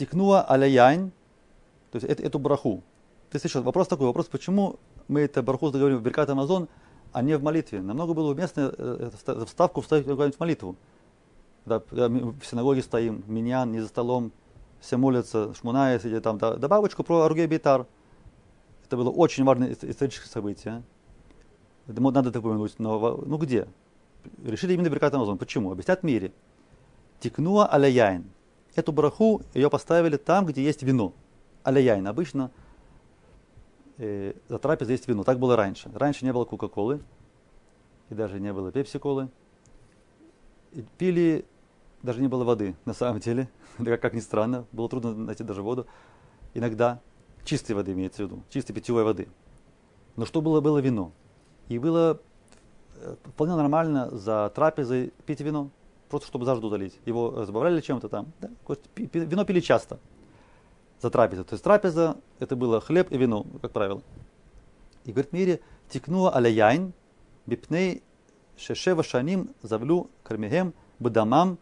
тикнула 0.00 0.40
аляяйн, 0.40 1.12
то 1.90 1.96
есть 1.96 2.08
эту, 2.08 2.38
браху. 2.38 2.82
Ты 3.30 3.38
слышал, 3.38 3.62
вопрос 3.62 3.86
такой, 3.86 4.06
вопрос, 4.06 4.26
почему 4.26 4.76
мы 5.08 5.20
это 5.20 5.42
браху 5.42 5.70
говорим 5.70 5.98
в 5.98 6.02
Беркат 6.02 6.30
Амазон, 6.30 6.68
а 7.12 7.22
не 7.22 7.36
в 7.36 7.42
молитве. 7.42 7.82
Намного 7.82 8.14
было 8.14 8.30
уместно 8.30 8.72
э, 8.78 9.10
вставку 9.46 9.82
вставить 9.82 10.06
в 10.06 10.40
молитву. 10.40 10.76
Когда 11.66 12.08
мы 12.08 12.32
в 12.32 12.46
синагоге 12.46 12.80
стоим, 12.82 13.22
миньян, 13.26 13.70
не 13.70 13.80
за 13.80 13.88
столом, 13.88 14.32
все 14.80 14.96
молятся, 14.96 15.52
шмуная 15.54 15.98
сидит 15.98 16.22
там, 16.22 16.38
да, 16.38 16.56
добавочку 16.56 17.04
про 17.04 17.22
Аругей 17.22 17.46
Бейтар. 17.46 17.86
Это 18.86 18.96
было 18.96 19.10
очень 19.10 19.44
важное 19.44 19.76
историческое 19.82 20.30
событие. 20.30 20.82
Это 21.90 22.00
надо 22.00 22.30
это 22.30 22.38
упомянуть, 22.38 22.78
но 22.78 23.20
ну 23.26 23.36
где? 23.36 23.66
Решили 24.44 24.74
именно 24.74 24.88
Беркат 24.88 25.14
Амазон. 25.14 25.38
Почему? 25.38 25.72
Объяснят 25.72 26.00
в 26.00 26.04
мире. 26.04 26.32
Тикнуа 27.20 27.66
аляяйн 27.66 28.30
эту 28.74 28.92
браху 28.92 29.42
ее 29.54 29.70
поставили 29.70 30.16
там, 30.16 30.46
где 30.46 30.62
есть 30.62 30.82
вино. 30.82 31.12
Аляяйн. 31.62 32.06
Обычно 32.06 32.50
э, 33.98 34.34
за 34.48 34.58
трапезой 34.58 34.94
есть 34.94 35.08
вино. 35.08 35.24
Так 35.24 35.38
было 35.38 35.56
раньше. 35.56 35.90
Раньше 35.94 36.24
не 36.24 36.32
было 36.32 36.44
Кока-Колы. 36.44 37.00
И 38.08 38.14
даже 38.14 38.40
не 38.40 38.52
было 38.52 38.72
Пепси-Колы. 38.72 39.28
Пили, 40.98 41.44
даже 42.02 42.20
не 42.20 42.28
было 42.28 42.44
воды, 42.44 42.74
на 42.84 42.94
самом 42.94 43.20
деле. 43.20 43.48
как 44.00 44.14
ни 44.14 44.20
странно, 44.20 44.66
было 44.72 44.88
трудно 44.88 45.14
найти 45.14 45.44
даже 45.44 45.62
воду. 45.62 45.86
Иногда 46.54 47.00
чистой 47.44 47.72
воды 47.72 47.92
имеется 47.92 48.22
в 48.22 48.26
виду, 48.26 48.42
чистой 48.50 48.72
питьевой 48.72 49.04
воды. 49.04 49.28
Но 50.16 50.26
что 50.26 50.40
было, 50.40 50.60
было 50.60 50.78
вино. 50.78 51.12
И 51.70 51.78
было 51.78 52.20
э, 52.96 53.14
вполне 53.24 53.56
нормально 53.56 54.10
за 54.10 54.52
трапезой 54.54 55.14
пить 55.24 55.40
вино 55.40 55.70
просто 56.10 56.26
чтобы 56.26 56.44
жажду 56.44 56.66
удалить. 56.66 56.98
Его 57.06 57.44
забавляли 57.44 57.80
чем-то 57.80 58.08
там. 58.08 58.32
Да? 58.40 58.50
Вино 58.96 59.44
пили 59.44 59.60
часто 59.60 59.98
за 61.00 61.10
трапезу. 61.10 61.44
То 61.44 61.54
есть 61.54 61.64
трапеза 61.64 62.16
это 62.40 62.56
было 62.56 62.80
хлеб 62.80 63.10
и 63.10 63.16
вино, 63.16 63.46
как 63.62 63.70
правило. 63.70 64.02
И 65.04 65.12
говорит 65.12 65.32
Мире, 65.32 65.60
тикнула 65.88 66.30
аляяйн, 66.30 66.92
бипней 67.46 68.02
шешева 68.58 69.02
шаним 69.02 69.50
завлю 69.62 70.10
кармигем 70.24 70.74
бадамам 70.98 71.58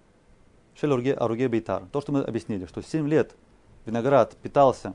шелурге 0.74 1.12
аруге 1.12 1.48
бейтар. 1.48 1.84
То, 1.92 2.00
что 2.00 2.12
мы 2.12 2.22
объяснили, 2.22 2.64
что 2.64 2.82
7 2.82 3.06
лет 3.06 3.36
виноград 3.84 4.34
питался 4.42 4.94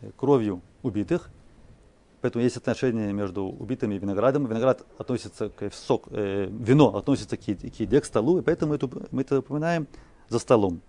э, 0.00 0.10
кровью 0.16 0.60
убитых, 0.82 1.30
Поэтому 2.26 2.42
есть 2.42 2.56
отношение 2.56 3.12
между 3.12 3.44
убитыми 3.44 3.94
и 3.94 3.98
виноградом. 3.98 4.46
Виноград 4.46 4.84
относится 4.98 5.48
к 5.48 5.72
сок, 5.72 6.08
э, 6.10 6.48
вино 6.50 6.96
относится 6.96 7.36
к 7.36 7.40
к 7.40 7.44
еде, 7.46 8.00
к 8.00 8.04
столу, 8.04 8.40
и 8.40 8.42
поэтому 8.42 8.70
мы 8.70 8.74
это, 8.74 8.90
мы 9.12 9.22
это 9.22 9.38
упоминаем 9.38 9.86
за 10.28 10.40
столом. 10.40 10.80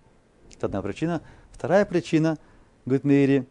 Это 0.51 0.65
одна 0.65 0.81
причина. 0.81 1.21
Вторая 1.51 1.85
причина, 1.85 2.39
говорит 2.87 3.03
Мейри, 3.03 3.47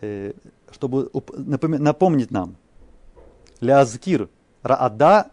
э, 0.00 0.32
чтобы 0.70 1.10
напомнить 1.36 2.30
нам, 2.30 2.56
Лязкир 3.60 4.30
Раада 4.62 5.30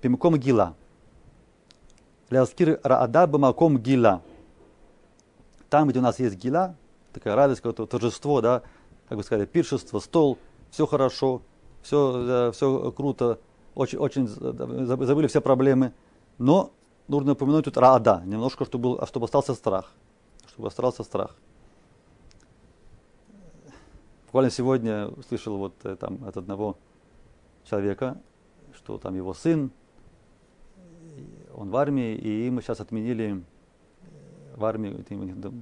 Пимаком 0.00 0.38
Гила. 0.38 0.74
Лязкир 2.30 2.80
Раада 2.82 3.28
Бамаком 3.28 3.78
Гила. 3.78 4.22
Там, 5.70 5.86
где 5.86 6.00
у 6.00 6.02
нас 6.02 6.18
есть 6.18 6.34
гила, 6.34 6.74
такая 7.12 7.36
радость, 7.36 7.60
какое-то 7.60 7.86
торжество, 7.86 8.40
да, 8.40 8.62
как 9.08 9.18
бы 9.18 9.24
сказать, 9.24 9.50
пиршество, 9.50 9.98
стол, 10.00 10.38
все 10.70 10.86
хорошо, 10.86 11.42
все, 11.82 12.50
все 12.52 12.92
круто, 12.92 13.38
очень, 13.74 13.98
очень 13.98 14.26
забыли 14.26 15.26
все 15.26 15.40
проблемы. 15.40 15.92
Но 16.38 16.72
нужно 17.08 17.32
упомянуть 17.32 17.64
тут 17.64 17.76
раада, 17.76 18.22
немножко, 18.24 18.64
чтобы, 18.64 18.82
был, 18.82 19.06
чтобы 19.06 19.24
остался 19.26 19.54
страх. 19.54 19.92
Чтобы 20.48 20.68
остался 20.68 21.02
страх. 21.02 21.36
Буквально 24.26 24.50
сегодня 24.50 25.10
слышал 25.28 25.56
вот 25.56 25.74
э, 25.84 25.96
там 25.96 26.24
от 26.26 26.36
одного 26.36 26.76
человека, 27.64 28.20
что 28.74 28.98
там 28.98 29.14
его 29.14 29.32
сын, 29.32 29.70
он 31.54 31.70
в 31.70 31.76
армии, 31.76 32.14
и 32.14 32.50
мы 32.50 32.60
сейчас 32.60 32.80
отменили 32.80 33.42
в 34.56 34.64
армии, 34.64 35.04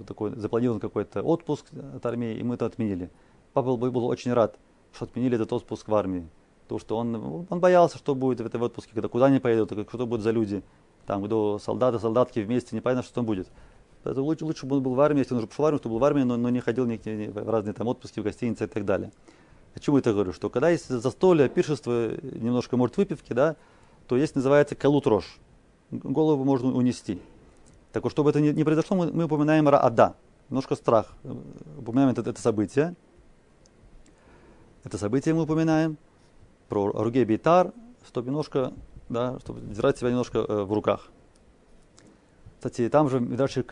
такой 0.07 0.35
запланирован 0.35 0.81
какой-то 0.81 1.23
отпуск 1.23 1.67
от 1.95 2.05
армии, 2.07 2.35
и 2.35 2.43
мы 2.43 2.55
это 2.57 2.67
отменили. 2.67 3.11
Папа 3.55 3.77
был, 3.77 4.07
очень 4.07 4.33
рад, 4.33 4.59
что 4.93 5.05
отменили 5.05 5.37
этот 5.37 5.53
отпуск 5.53 5.89
в 5.89 5.95
армии. 5.95 6.29
Потому 6.65 6.81
что 6.81 6.97
он, 6.97 7.47
он 7.49 7.61
боялся, 7.61 7.99
что 7.99 8.15
будет 8.15 8.41
в 8.41 8.47
этом 8.47 8.63
отпуске, 8.63 8.93
когда 8.93 9.09
куда 9.09 9.27
они 9.27 9.39
поедут, 9.39 9.89
что 9.89 10.07
будет 10.07 10.23
за 10.23 10.33
люди. 10.33 10.63
Там, 11.07 11.23
где 11.23 11.59
солдаты, 11.61 12.01
солдатки 12.01 12.41
вместе, 12.41 12.75
непонятно, 12.75 13.05
что 13.05 13.15
там 13.15 13.25
будет. 13.25 13.47
Поэтому 14.03 14.27
лучше, 14.27 14.45
лучше 14.45 14.67
бы 14.67 14.77
он 14.77 14.83
был 14.83 14.95
в 14.95 15.01
армии, 15.01 15.21
если 15.21 15.35
он 15.35 15.39
уже 15.39 15.47
пошел 15.47 15.63
в 15.63 15.67
армию, 15.67 15.79
чтобы 15.79 15.95
был 15.95 16.01
в 16.01 16.05
армии, 16.05 16.23
но, 16.23 16.37
но 16.37 16.51
не 16.51 16.61
ходил 16.61 16.85
ни, 16.85 17.01
ни, 17.09 17.29
в 17.29 17.49
разные 17.49 17.75
там 17.75 17.87
отпуски, 17.87 18.21
в 18.21 18.25
гостиницы 18.25 18.65
и 18.65 18.67
так 18.67 18.85
далее. 18.85 19.13
О 19.75 19.79
чем 19.79 19.97
это 19.97 20.13
говорю? 20.13 20.33
Что 20.33 20.51
когда 20.51 20.69
есть 20.71 20.89
застолье, 20.89 21.49
пиршество, 21.49 22.11
немножко 22.23 22.77
может 22.77 22.97
выпивки, 22.97 23.33
да, 23.33 23.57
то 24.09 24.17
есть 24.17 24.35
называется 24.35 24.75
калут 24.75 25.07
рожь. 25.07 25.39
Голову 25.91 26.45
можно 26.45 26.75
унести. 26.75 27.21
Так 27.93 28.03
вот, 28.03 28.11
чтобы 28.11 28.31
это 28.31 28.41
не, 28.41 28.53
не 28.53 28.65
произошло, 28.65 28.97
мы, 28.97 29.13
мы 29.13 29.25
упоминаем 29.25 29.69
Раада, 29.69 30.17
немножко 30.49 30.75
страх. 30.75 31.15
Упоминаем 31.79 32.11
это, 32.11 32.29
это 32.29 32.41
событие. 32.41 32.95
Это 34.85 34.99
событие 34.99 35.35
мы 35.35 35.45
упоминаем 35.45 35.97
про 36.69 36.93
Ругей 36.93 37.25
Бейтар, 37.25 37.73
чтобы 38.07 38.29
немножко, 38.29 38.75
да, 39.09 39.39
чтобы 39.41 39.63
держать 39.63 39.97
себя 39.97 40.11
немножко 40.11 40.39
э, 40.41 40.65
в 40.65 40.73
руках. 40.75 41.11
Кстати, 42.59 42.91
там 42.91 43.09
же 43.09 43.19
Мидраш 43.19 43.57
и 43.57 43.63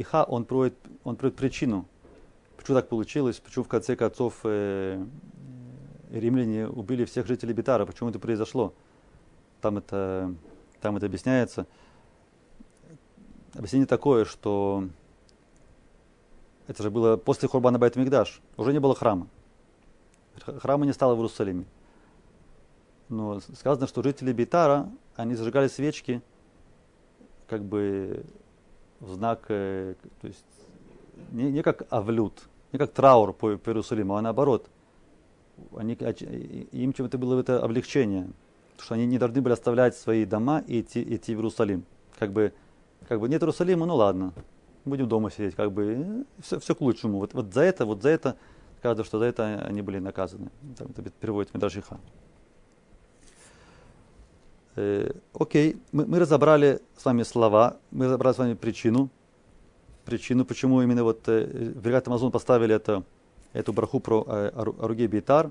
Иха, 0.00 0.24
он 0.24 0.46
проводит, 0.46 0.74
он 1.04 1.16
проводит 1.16 1.38
причину, 1.38 1.86
почему 2.56 2.78
так 2.78 2.88
получилось, 2.88 3.38
почему 3.38 3.66
в 3.66 3.68
конце 3.68 3.96
концов 3.96 4.40
э, 4.44 5.04
римляне 6.10 6.66
убили 6.66 7.04
всех 7.04 7.26
жителей 7.26 7.52
Битара, 7.52 7.84
почему 7.84 8.08
это 8.08 8.18
произошло. 8.18 8.72
Там 9.60 9.76
это, 9.76 10.34
там 10.80 10.96
это 10.96 11.04
объясняется. 11.04 11.66
Объяснение 13.52 13.86
такое, 13.86 14.24
что 14.24 14.88
это 16.66 16.82
же 16.82 16.90
было 16.90 17.18
после 17.18 17.46
Хурбана 17.46 17.78
Байт 17.78 17.96
Мигдаш, 17.96 18.40
уже 18.56 18.72
не 18.72 18.80
было 18.80 18.94
храма. 18.94 19.28
Храма 20.40 20.86
не 20.86 20.92
стало 20.92 21.14
в 21.14 21.18
Иерусалиме. 21.18 21.64
Но 23.08 23.40
сказано, 23.40 23.86
что 23.86 24.02
жители 24.02 24.32
Битара, 24.32 24.88
они 25.16 25.34
зажигали 25.34 25.68
свечки, 25.68 26.22
как 27.46 27.62
бы 27.62 28.24
в 29.00 29.12
знак, 29.12 29.44
э, 29.48 29.94
то 30.20 30.26
есть 30.26 30.44
не, 31.32 31.50
не 31.50 31.62
как 31.62 31.82
авлют, 31.90 32.44
не 32.72 32.78
как 32.78 32.92
траур 32.92 33.32
по, 33.32 33.58
по 33.58 33.70
Иерусалиму, 33.70 34.16
а 34.16 34.22
наоборот. 34.22 34.70
Они, 35.76 35.92
им 35.92 36.92
чем-то 36.92 37.18
было 37.18 37.38
это 37.40 37.62
облегчение, 37.62 38.30
потому 38.72 38.84
что 38.84 38.94
они 38.94 39.06
не 39.06 39.18
должны 39.18 39.42
были 39.42 39.52
оставлять 39.52 39.94
свои 39.96 40.24
дома 40.24 40.62
и 40.66 40.80
идти, 40.80 41.02
идти 41.02 41.34
в 41.34 41.38
Иерусалим. 41.38 41.84
Как 42.18 42.32
бы, 42.32 42.52
как 43.06 43.20
бы 43.20 43.28
нет 43.28 43.42
Иерусалима, 43.42 43.84
ну 43.84 43.96
ладно, 43.96 44.32
будем 44.84 45.08
дома 45.08 45.30
сидеть, 45.30 45.54
как 45.54 45.72
бы 45.72 46.24
все, 46.40 46.58
все 46.58 46.74
к 46.74 46.80
лучшему. 46.80 47.18
Вот, 47.18 47.34
вот 47.34 47.52
за 47.52 47.60
это, 47.60 47.84
вот 47.84 48.02
за 48.02 48.08
это, 48.08 48.36
кажется, 48.82 49.04
что 49.04 49.18
за 49.18 49.26
это 49.26 49.62
они 49.64 49.80
были 49.80 49.98
наказаны. 49.98 50.50
Так 50.76 50.88
это 50.90 51.10
переводит 51.10 51.54
Медажиха. 51.54 51.98
Э, 54.74 55.10
окей, 55.34 55.80
мы, 55.92 56.06
мы 56.06 56.18
разобрали 56.18 56.80
с 56.96 57.04
вами 57.04 57.22
слова, 57.22 57.76
мы 57.90 58.06
разобрали 58.06 58.34
с 58.34 58.38
вами 58.38 58.54
причину, 58.54 59.10
причину, 60.04 60.44
почему 60.44 60.82
именно 60.82 61.04
вот 61.04 61.28
э, 61.28 61.72
в 61.74 62.08
Амазон 62.08 62.32
поставили 62.32 62.74
это, 62.74 63.04
эту 63.52 63.72
браху 63.72 64.00
про 64.00 64.24
э, 64.26 64.50
Аруге 64.54 65.08
Бейтар. 65.08 65.50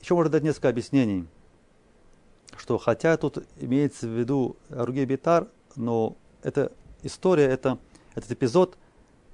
Еще 0.00 0.14
можно 0.14 0.30
дать 0.30 0.42
несколько 0.44 0.68
объяснений, 0.68 1.26
что 2.56 2.78
хотя 2.78 3.16
тут 3.16 3.44
имеется 3.56 4.06
в 4.06 4.10
виду 4.10 4.56
Аруге 4.68 5.06
Бейтар, 5.06 5.48
но 5.74 6.14
эта 6.42 6.70
история, 7.02 7.46
это, 7.46 7.78
этот 8.14 8.30
эпизод, 8.30 8.76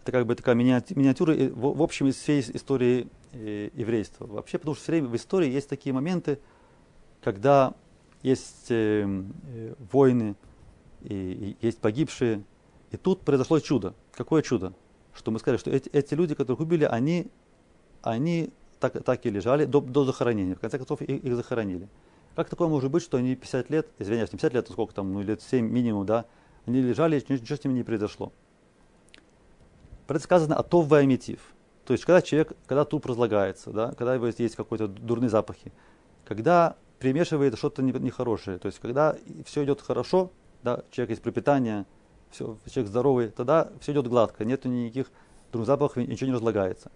это 0.05 0.13
как 0.13 0.27
бы 0.27 0.35
такая 0.35 0.55
миниатюра 0.55 1.35
в, 1.55 1.83
общем 1.83 2.09
из 2.09 2.17
всей 2.17 2.41
истории 2.41 3.09
э, 3.33 3.71
еврейства. 3.73 4.27
Вообще, 4.27 4.59
потому 4.59 4.75
что 4.75 4.83
все 4.83 4.93
время 4.93 5.09
в 5.09 5.17
истории 5.17 5.51
есть 5.51 5.67
такие 5.67 5.95
моменты, 5.95 6.39
когда 7.23 7.73
есть 8.23 8.67
э, 8.69 9.07
э, 9.07 9.75
войны, 9.91 10.37
и, 11.01 11.57
есть 11.63 11.79
погибшие. 11.79 12.45
И 12.91 12.99
тут 12.99 13.23
произошло 13.23 13.59
чудо. 13.61 13.95
Какое 14.13 14.43
чудо? 14.43 14.75
Что 15.15 15.31
мы 15.31 15.39
сказали, 15.39 15.59
что 15.59 15.71
эти, 15.71 15.89
эти 15.89 16.13
люди, 16.13 16.35
которых 16.35 16.61
убили, 16.61 16.85
они, 16.85 17.29
они 18.03 18.51
так, 18.81 19.03
так 19.05 19.25
и 19.25 19.31
лежали 19.31 19.65
до, 19.65 19.81
до 19.81 20.05
захоронения. 20.05 20.55
В 20.55 20.61
конце 20.61 20.77
концов, 20.77 21.01
их, 21.01 21.25
их 21.25 21.35
захоронили. 21.35 21.89
Как 22.37 22.51
такое 22.51 22.69
может 22.69 22.91
быть, 22.91 23.03
что 23.03 23.17
они 23.17 23.35
50 23.37 23.71
лет, 23.71 23.89
извиняюсь, 23.99 24.33
не 24.35 24.37
50 24.37 24.53
лет, 24.53 24.69
а 24.69 24.73
сколько 24.73 24.93
там, 24.93 25.15
ну 25.15 25.23
лет 25.23 25.41
7 25.41 25.67
минимум, 25.67 26.05
да, 26.05 26.27
они 26.67 26.83
лежали, 26.83 27.19
и 27.19 27.33
ничего 27.33 27.57
с 27.57 27.65
ними 27.65 27.73
не 27.73 27.85
произошло. 27.85 28.35
Про 30.07 30.17
это 30.17 30.25
сказано 30.25 30.57
«атов 30.57 30.87
ваимитив». 30.89 31.41
То 31.85 31.93
есть, 31.93 32.05
когда 32.05 32.23
человек, 32.23 32.53
когда 32.67 32.85
труп 32.85 33.07
разлагается, 33.07 33.71
да, 33.71 33.93
когда 33.93 34.15
его 34.15 34.27
есть 34.27 34.57
какой-то 34.57 34.89
дурные 34.89 35.29
запахи, 35.29 35.73
когда 36.25 36.77
примешивает 36.99 37.59
что-то 37.59 37.83
нехорошее. 37.83 38.59
То 38.59 38.67
есть, 38.67 38.79
когда 38.79 39.17
все 39.45 39.65
идет 39.65 39.83
хорошо, 39.83 40.31
да, 40.63 40.83
человек 40.91 41.11
есть 41.11 41.23
пропитание, 41.23 41.85
все, 42.31 42.57
человек 42.71 42.91
здоровый, 42.91 43.29
тогда 43.29 43.71
все 43.81 43.93
идет 43.93 44.09
гладко, 44.09 44.45
нет 44.45 44.65
никаких 44.65 45.11
друг 45.53 45.67
запахов, 45.67 45.99
ничего 45.99 46.29
не 46.29 46.35
разлагается. 46.35 46.91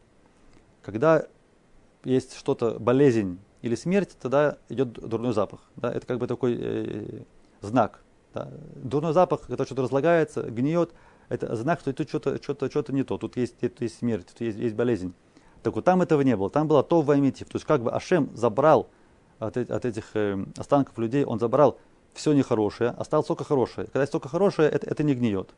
Когда 0.82 1.26
есть 2.04 2.36
что-то, 2.36 2.78
болезнь 2.78 3.38
или 3.60 3.74
смерть, 3.74 4.16
тогда 4.20 4.56
идет 4.68 4.92
дурной 4.92 5.34
запах. 5.34 5.60
Да, 5.76 5.92
это 5.92 6.06
как 6.06 6.18
бы 6.18 6.26
такой 6.26 6.56
э, 6.58 7.22
знак. 7.60 8.00
Да. 8.32 8.50
Дурной 8.76 9.12
запах, 9.12 9.42
когда 9.42 9.64
что-то 9.66 9.82
разлагается, 9.82 10.42
гниет, 10.42 10.92
это 11.28 11.54
знак, 11.56 11.80
что 11.80 11.92
тут 11.92 12.08
что-то 12.08 12.42
что 12.42 12.70
что 12.70 12.92
не 12.92 13.04
то, 13.04 13.18
тут 13.18 13.36
есть, 13.36 13.58
тут 13.58 13.80
есть 13.80 13.98
смерть, 13.98 14.26
тут 14.26 14.40
есть, 14.40 14.58
есть 14.58 14.74
болезнь. 14.74 15.12
Так 15.62 15.74
вот 15.74 15.84
там 15.84 16.02
этого 16.02 16.20
не 16.22 16.36
было, 16.36 16.50
там 16.50 16.68
было 16.68 16.82
то 16.82 17.02
в 17.02 17.06
То 17.06 17.20
есть 17.20 17.64
как 17.64 17.82
бы 17.82 17.90
Ашем 17.90 18.30
забрал 18.34 18.88
от, 19.38 19.56
от 19.56 19.84
этих 19.84 20.14
э, 20.14 20.44
останков 20.56 20.96
людей, 20.98 21.24
он 21.24 21.38
забрал 21.38 21.78
все 22.14 22.32
нехорошее, 22.32 22.90
осталось 22.90 23.26
только 23.26 23.44
хорошее. 23.44 23.86
Когда 23.86 24.00
есть 24.00 24.12
только 24.12 24.28
хорошее, 24.28 24.68
это, 24.68 24.86
это 24.88 25.02
не 25.02 25.14
гниет. 25.14 25.50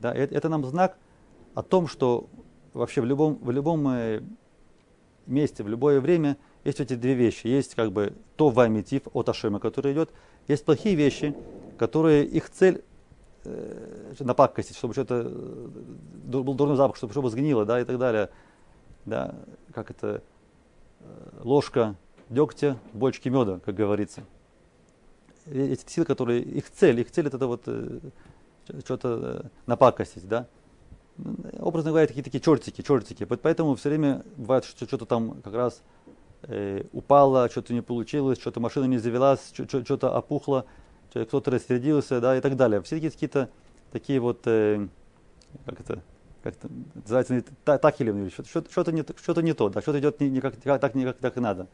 Да, 0.00 0.14
это, 0.14 0.34
это 0.34 0.48
нам 0.48 0.64
знак 0.64 0.96
о 1.54 1.62
том, 1.62 1.88
что 1.88 2.28
вообще 2.72 3.00
в 3.00 3.04
любом, 3.04 3.38
в 3.40 3.50
любом 3.50 3.88
э, 3.88 4.22
месте, 5.26 5.62
в 5.62 5.68
любое 5.68 6.00
время 6.00 6.36
есть 6.64 6.80
эти 6.80 6.94
две 6.94 7.14
вещи. 7.14 7.46
Есть 7.46 7.74
как 7.74 7.92
бы 7.92 8.14
то 8.36 8.50
ваймитив 8.50 9.02
от 9.12 9.28
Ашема, 9.28 9.60
который 9.60 9.92
идет, 9.92 10.10
есть 10.48 10.64
плохие 10.64 10.94
вещи, 10.94 11.34
которые 11.78 12.24
их 12.24 12.50
цель 12.50 12.82
э, 13.44 14.14
напакостить, 14.20 14.76
чтобы 14.76 14.94
что-то 14.94 15.22
э, 15.26 15.68
был 16.26 16.54
дурной 16.54 16.76
запах, 16.76 16.96
чтобы 16.96 17.12
что-то 17.12 17.28
сгнило, 17.28 17.64
да, 17.64 17.80
и 17.80 17.84
так 17.84 17.98
далее. 17.98 18.30
Да, 19.04 19.34
как 19.72 19.90
это, 19.90 20.22
э, 21.00 21.04
ложка 21.42 21.96
дегтя, 22.28 22.78
бочки 22.92 23.28
меда, 23.28 23.60
как 23.64 23.74
говорится. 23.74 24.24
Эти 25.46 25.84
силы, 25.90 26.06
которые, 26.06 26.42
их 26.42 26.70
цель, 26.70 27.00
их 27.00 27.10
цель 27.10 27.26
это 27.26 27.46
вот 27.46 27.62
э, 27.66 28.00
что-то 28.84 29.42
э, 29.44 29.48
напакостить, 29.66 30.26
да. 30.26 30.46
Образно 31.58 31.90
говоря, 31.90 32.06
такие 32.06 32.24
такие 32.24 32.40
чертики, 32.40 32.82
чертики. 32.82 33.24
Поэтому 33.24 33.74
все 33.76 33.90
время 33.90 34.24
бывает, 34.36 34.64
что 34.64 34.86
что-то 34.86 35.06
там 35.06 35.42
как 35.42 35.54
раз 35.54 35.82
э, 36.42 36.84
упало, 36.92 37.48
что-то 37.50 37.72
не 37.72 37.82
получилось, 37.82 38.38
что-то 38.40 38.60
машина 38.60 38.86
не 38.86 38.98
завелась, 38.98 39.52
что-то 39.52 40.16
опухло, 40.16 40.64
кто-то 41.14 41.50
рассердился, 41.50 42.20
да, 42.20 42.36
и 42.36 42.40
так 42.40 42.56
далее. 42.56 42.82
Все 42.82 42.96
такие 42.96 43.10
какие-то 43.10 43.48
такие 43.94 44.18
вот, 44.20 44.40
э, 44.46 44.88
как 45.64 45.80
это, 45.80 46.02
как 46.42 46.54
это 46.54 46.68
называется, 46.94 47.44
так 47.64 48.00
или 48.00 48.28
что-то 48.28 48.92
не, 48.92 49.04
что 49.16 49.40
не 49.40 49.52
то, 49.52 49.68
да, 49.68 49.80
что-то 49.80 50.00
идет 50.00 50.20
не, 50.20 50.28
не 50.28 50.40
как, 50.40 50.56
так, 50.56 50.94
не 50.94 51.04
как, 51.04 51.18
так 51.18 51.36
и 51.36 51.40
надо. 51.40 51.68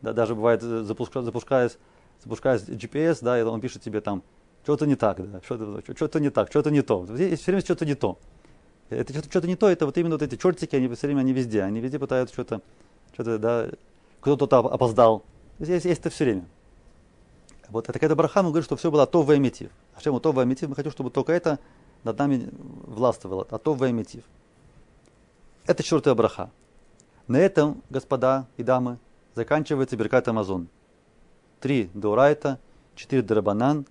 Да, 0.00 0.14
даже 0.14 0.34
бывает, 0.34 0.62
э, 0.62 0.82
запуска, 0.82 1.20
запускаясь, 1.22 1.76
запускаясь 2.24 2.62
GPS, 2.62 3.18
да, 3.20 3.38
и 3.38 3.42
он 3.42 3.60
пишет 3.60 3.82
тебе 3.82 4.00
там, 4.00 4.22
что-то 4.64 4.86
не 4.86 4.96
так, 4.96 5.30
да, 5.30 5.40
что-то, 5.44 5.82
что-то 5.94 6.18
не 6.18 6.30
так, 6.30 6.48
что-то 6.48 6.70
не 6.70 6.80
то. 6.80 7.06
Здесь 7.06 7.40
все 7.40 7.52
время 7.52 7.64
что-то 7.64 7.84
не 7.84 7.94
то. 7.94 8.18
Это 8.88 9.12
что-то, 9.12 9.28
что-то 9.28 9.46
не 9.46 9.56
то, 9.56 9.68
это 9.68 9.84
вот 9.84 9.98
именно 9.98 10.14
вот 10.14 10.22
эти 10.22 10.36
чертики, 10.36 10.74
они 10.74 10.88
все 10.94 11.06
время, 11.08 11.20
они 11.20 11.34
везде, 11.34 11.62
они 11.62 11.80
везде 11.80 11.98
пытаются 11.98 12.32
что-то, 12.32 12.62
что-то, 13.12 13.38
да, 13.38 13.68
кто-то 14.20 14.58
опоздал. 14.60 15.24
Здесь 15.58 15.84
есть 15.84 16.00
это 16.00 16.08
все 16.08 16.24
время. 16.24 16.46
Вот 17.70 17.88
это 17.88 17.98
когда 17.98 18.14
Барахан 18.14 18.46
говорит, 18.46 18.64
что 18.64 18.76
все 18.76 18.90
было 18.90 19.06
то 19.06 19.22
в 19.22 19.36
эмитив. 19.36 19.70
А 19.94 20.00
чем 20.00 20.18
то 20.20 20.32
в 20.32 20.42
эмитив? 20.42 20.68
Мы 20.68 20.74
хотим, 20.74 20.90
чтобы 20.90 21.10
только 21.10 21.32
это 21.32 21.58
над 22.04 22.18
нами 22.18 22.48
властвовало. 22.52 23.46
А 23.50 23.58
то 23.58 23.74
в 23.74 23.88
эмитив. 23.88 24.24
Это 25.66 25.82
четвертая 25.82 26.14
браха. 26.14 26.50
На 27.26 27.36
этом, 27.36 27.82
господа 27.90 28.46
и 28.56 28.62
дамы, 28.62 28.98
заканчивается 29.34 29.96
Беркат 29.96 30.28
Амазон. 30.28 30.68
Три 31.60 31.90
Дурайта, 31.92 32.58
четыре 32.94 33.22
Драбанан. 33.22 33.86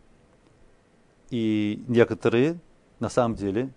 И 1.29 1.83
некоторые, 1.87 2.59
на 2.99 3.09
самом 3.09 3.35
деле, 3.35 3.69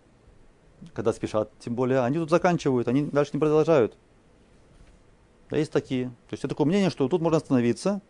когда 0.95 1.13
спешат, 1.13 1.51
тем 1.59 1.75
более, 1.75 2.01
они 2.01 2.19
тут 2.19 2.31
заканчивают, 2.31 2.89
они 2.89 3.05
дальше 3.05 3.33
не 3.35 3.41
продолжают. 3.41 3.97
Да, 5.51 5.57
есть 5.57 5.73
такие. 5.73 6.07
То 6.07 6.35
есть 6.35 6.45
это 6.45 6.55
такое 6.55 6.67
мнение, 6.67 6.91
что 6.91 7.09
тут 7.09 7.21
можно 7.21 7.37
остановиться, 7.37 8.01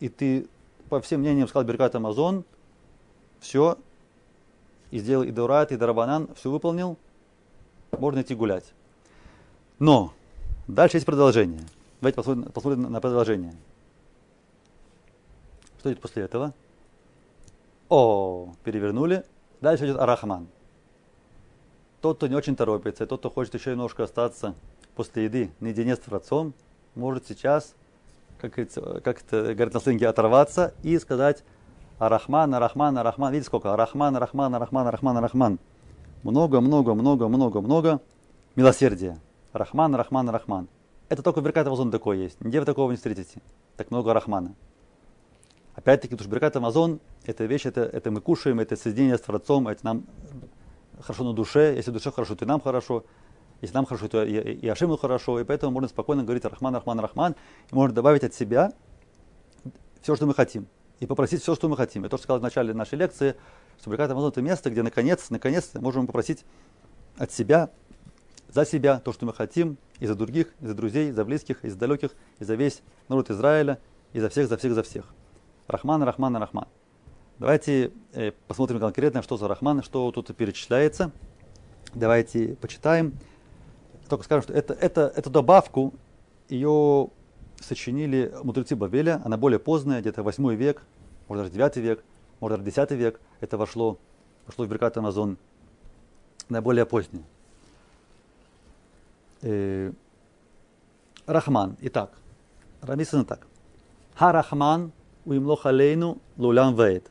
и 0.00 0.08
ты 0.08 0.48
по 0.88 1.00
всем 1.00 1.20
мнениям 1.20 1.48
сказал 1.48 1.66
Беркат 1.66 1.94
Амазон, 1.94 2.44
все, 3.40 3.78
и 4.90 4.98
сделал 4.98 5.24
и 5.24 5.30
Дурат, 5.30 5.72
и 5.72 5.76
Дарабанан, 5.76 6.28
все 6.34 6.50
выполнил, 6.50 6.96
можно 7.92 8.22
идти 8.22 8.34
гулять. 8.34 8.72
Но 9.78 10.12
дальше 10.68 10.96
есть 10.96 11.06
продолжение. 11.06 11.62
Давайте 12.00 12.16
посмотрим, 12.16 12.52
посмотрим 12.52 12.82
на 12.92 13.00
продолжение. 13.00 13.54
Что 15.78 15.90
идет 15.92 16.00
после 16.00 16.22
этого? 16.24 16.54
О, 17.88 18.52
перевернули. 18.64 19.24
Дальше 19.60 19.86
идет 19.86 19.98
Арахман. 19.98 20.48
Тот, 22.00 22.18
кто 22.18 22.26
не 22.26 22.34
очень 22.34 22.56
торопится, 22.56 23.06
тот, 23.06 23.20
кто 23.20 23.30
хочет 23.30 23.54
еще 23.54 23.70
немножко 23.70 24.04
остаться 24.04 24.54
после 24.94 25.24
еды 25.24 25.50
наедине 25.60 25.96
с 25.96 25.98
Творцом, 25.98 26.54
может 26.94 27.26
сейчас, 27.26 27.74
как, 28.50 29.02
как 29.02 29.22
это 29.22 29.54
говорят 29.54 29.74
на 29.74 29.80
сленге, 29.80 30.08
оторваться 30.08 30.74
и 30.82 30.98
сказать 30.98 31.44
Арахман, 31.98 32.54
Арахман, 32.54 32.98
Арахман. 32.98 33.32
Видите 33.32 33.46
сколько? 33.46 33.72
Арахман, 33.72 34.16
Арахман, 34.16 34.54
Арахман, 34.54 34.86
Арахман, 34.86 35.16
Арахман. 35.16 35.58
Много, 36.22 36.60
много, 36.60 36.94
много, 36.94 37.28
много, 37.28 37.60
много 37.60 38.00
милосердия. 38.54 39.18
Рахман, 39.52 39.94
Рахман, 39.94 40.28
Рахман. 40.28 40.68
Это 41.08 41.22
только 41.22 41.40
в 41.40 41.44
Беркат 41.44 41.66
Амазон 41.66 41.90
такое 41.90 42.18
есть. 42.18 42.40
Нигде 42.40 42.60
вы 42.60 42.66
такого 42.66 42.90
не 42.90 42.96
встретите. 42.96 43.40
Так 43.76 43.90
много 43.90 44.12
Рахмана. 44.12 44.54
Опять-таки, 45.74 46.14
потому 46.14 46.24
что 46.24 46.30
Беркат 46.32 46.56
Амазон, 46.56 47.00
это 47.24 47.44
вещь, 47.44 47.66
это, 47.66 47.82
это 47.82 48.10
мы 48.10 48.20
кушаем, 48.20 48.60
это 48.60 48.76
соединение 48.76 49.16
с 49.16 49.20
Творцом, 49.20 49.68
это 49.68 49.84
нам 49.84 50.04
хорошо 51.00 51.24
на 51.24 51.32
душе. 51.32 51.74
Если 51.76 51.90
душе 51.90 52.10
хорошо, 52.10 52.34
то 52.34 52.44
и 52.44 52.48
нам 52.48 52.60
хорошо. 52.60 53.04
Если 53.60 53.74
нам 53.74 53.86
хорошо, 53.86 54.08
то 54.08 54.24
и, 54.24 54.32
и 54.32 54.68
Ашиму 54.68 54.96
хорошо. 54.96 55.40
И 55.40 55.44
поэтому 55.44 55.72
можно 55.72 55.88
спокойно 55.88 56.22
говорить 56.24 56.44
Рахман, 56.44 56.74
Рахман, 56.74 57.00
Рахман. 57.00 57.34
И 57.70 57.74
можно 57.74 57.94
добавить 57.94 58.24
от 58.24 58.34
себя 58.34 58.72
все, 60.02 60.14
что 60.16 60.26
мы 60.26 60.34
хотим. 60.34 60.66
И 61.00 61.06
попросить 61.06 61.42
все, 61.42 61.54
что 61.54 61.68
мы 61.68 61.76
хотим. 61.76 62.04
Я 62.04 62.08
тоже 62.08 62.22
сказал 62.22 62.40
в 62.40 62.42
начале 62.42 62.72
нашей 62.74 62.98
лекции, 62.98 63.34
что 63.80 63.90
Беркат 63.90 64.10
Амазон 64.10 64.30
это 64.30 64.42
место, 64.42 64.70
где 64.70 64.82
наконец, 64.82 65.30
наконец 65.30 65.72
можем 65.74 66.06
попросить 66.06 66.44
от 67.18 67.32
себя 67.32 67.70
за 68.48 68.64
себя, 68.64 69.00
то, 69.00 69.12
что 69.12 69.26
мы 69.26 69.34
хотим, 69.34 69.76
и 69.98 70.06
за 70.06 70.14
других, 70.14 70.54
и 70.60 70.66
за 70.66 70.74
друзей, 70.74 71.08
и 71.08 71.12
за 71.12 71.24
близких, 71.24 71.64
и 71.64 71.68
за 71.68 71.76
далеких, 71.76 72.12
и 72.38 72.44
за 72.44 72.54
весь 72.54 72.82
народ 73.08 73.30
Израиля, 73.30 73.78
и 74.12 74.20
за 74.20 74.28
всех, 74.28 74.48
за 74.48 74.56
всех, 74.56 74.74
за 74.74 74.82
всех. 74.82 75.12
Рахман, 75.66 76.02
Рахман, 76.02 76.36
Рахман. 76.36 76.66
Давайте 77.38 77.92
э, 78.12 78.32
посмотрим 78.48 78.80
конкретно, 78.80 79.22
что 79.22 79.36
за 79.36 79.48
Рахман, 79.48 79.82
что 79.82 80.10
тут 80.10 80.34
перечисляется. 80.34 81.10
Давайте 81.94 82.56
почитаем. 82.60 83.18
Только 84.08 84.24
скажем, 84.24 84.42
что 84.42 84.52
это, 84.52 84.74
это, 84.74 85.12
эту 85.14 85.30
добавку, 85.30 85.94
ее 86.48 87.08
сочинили 87.60 88.32
мудрецы 88.42 88.76
Бавеля, 88.76 89.20
она 89.24 89.36
более 89.36 89.58
поздняя, 89.58 90.00
где-то 90.00 90.22
8 90.22 90.54
век, 90.54 90.82
может 91.28 91.44
даже 91.44 91.54
9 91.54 91.76
век, 91.76 92.04
может 92.40 92.58
даже 92.58 92.70
10 92.70 92.90
век, 92.92 93.20
это 93.40 93.56
вошло, 93.56 93.98
вошло 94.46 94.64
в 94.64 94.68
Беркат 94.68 94.96
Амазон, 94.96 95.38
наиболее 96.48 96.86
позднее. 96.86 97.24
Э, 99.42 99.92
Рахман. 101.26 101.76
Итак, 101.80 102.12
написано 102.82 103.24
так. 103.24 103.46
Харахман 104.14 104.92
уимлох 105.24 105.66
алейну 105.66 106.18
лулям 106.36 106.76
вейт. 106.76 107.10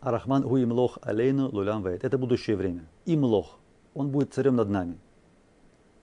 Арахман 0.00 0.44
уимлох 0.44 0.98
алейну 1.02 1.48
лулям 1.50 1.82
вейт. 1.82 2.04
Это 2.04 2.16
будущее 2.16 2.56
время. 2.56 2.86
Имлох. 3.04 3.57
Он 3.98 4.10
будет 4.10 4.32
царем 4.32 4.54
над 4.54 4.68
нами. 4.68 4.96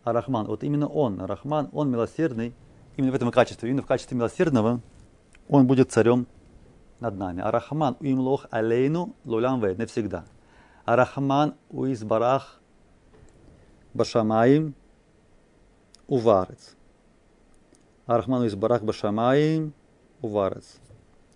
Арахман. 0.04 0.48
Вот 0.48 0.66
именно 0.66 0.86
он, 0.86 1.22
Арахман, 1.22 1.70
он 1.72 1.90
милосердный. 1.90 2.54
Именно 2.98 3.14
в 3.14 3.16
этом 3.16 3.32
качестве, 3.32 3.70
именно 3.70 3.84
в 3.84 3.86
качестве 3.86 4.18
милосердного, 4.18 4.82
он 5.48 5.66
будет 5.66 5.94
царем 5.94 6.28
над 7.00 7.16
нами. 7.18 7.42
Арахман 7.42 7.96
уимлох 8.02 8.48
алейну 8.52 9.16
лулям 9.24 9.62
вейт. 9.62 9.78
Навсегда. 9.78 10.26
Арахман 10.84 11.56
уизбарах 11.70 12.60
Башамаим 13.94 14.76
Уварец. 16.10 16.76
Арахману 18.08 18.44
из 18.44 18.56
Барах 18.56 18.84
Башамаим 18.84 19.72
Уварец. 20.22 20.80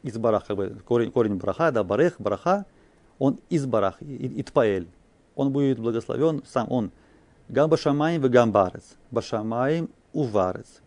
Из 0.03 0.17
Барах, 0.17 0.45
как 0.45 0.57
бы 0.57 0.81
корень, 0.85 1.09
корень 1.13 1.35
Браха, 1.35 1.71
да, 1.71 1.85
Барех, 1.85 2.15
Браха, 2.19 2.65
он 3.17 3.39
из 3.49 3.65
Барах, 3.65 3.95
Итпаэль. 4.01 4.89
Он 5.39 5.53
будет 5.53 5.79
благословен, 5.79 6.43
сам 6.45 6.69
он. 6.69 6.91
Гам 7.47 7.69
Башамаим 7.69 8.21
в 8.21 8.29
Гамбарец. 8.29 8.97
Башамаим 9.09 9.89
Уварец. 10.11 10.81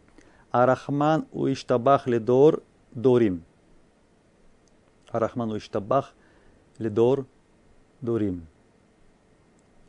Арахман 0.50 1.26
у 1.32 1.50
Иштабах 1.50 2.06
Ледор 2.06 2.62
Дорим. 2.90 3.44
Арахман 5.08 5.52
у 5.52 5.56
Иштабах 5.56 6.12
Ледор 6.76 7.24
Дорим. 8.02 8.46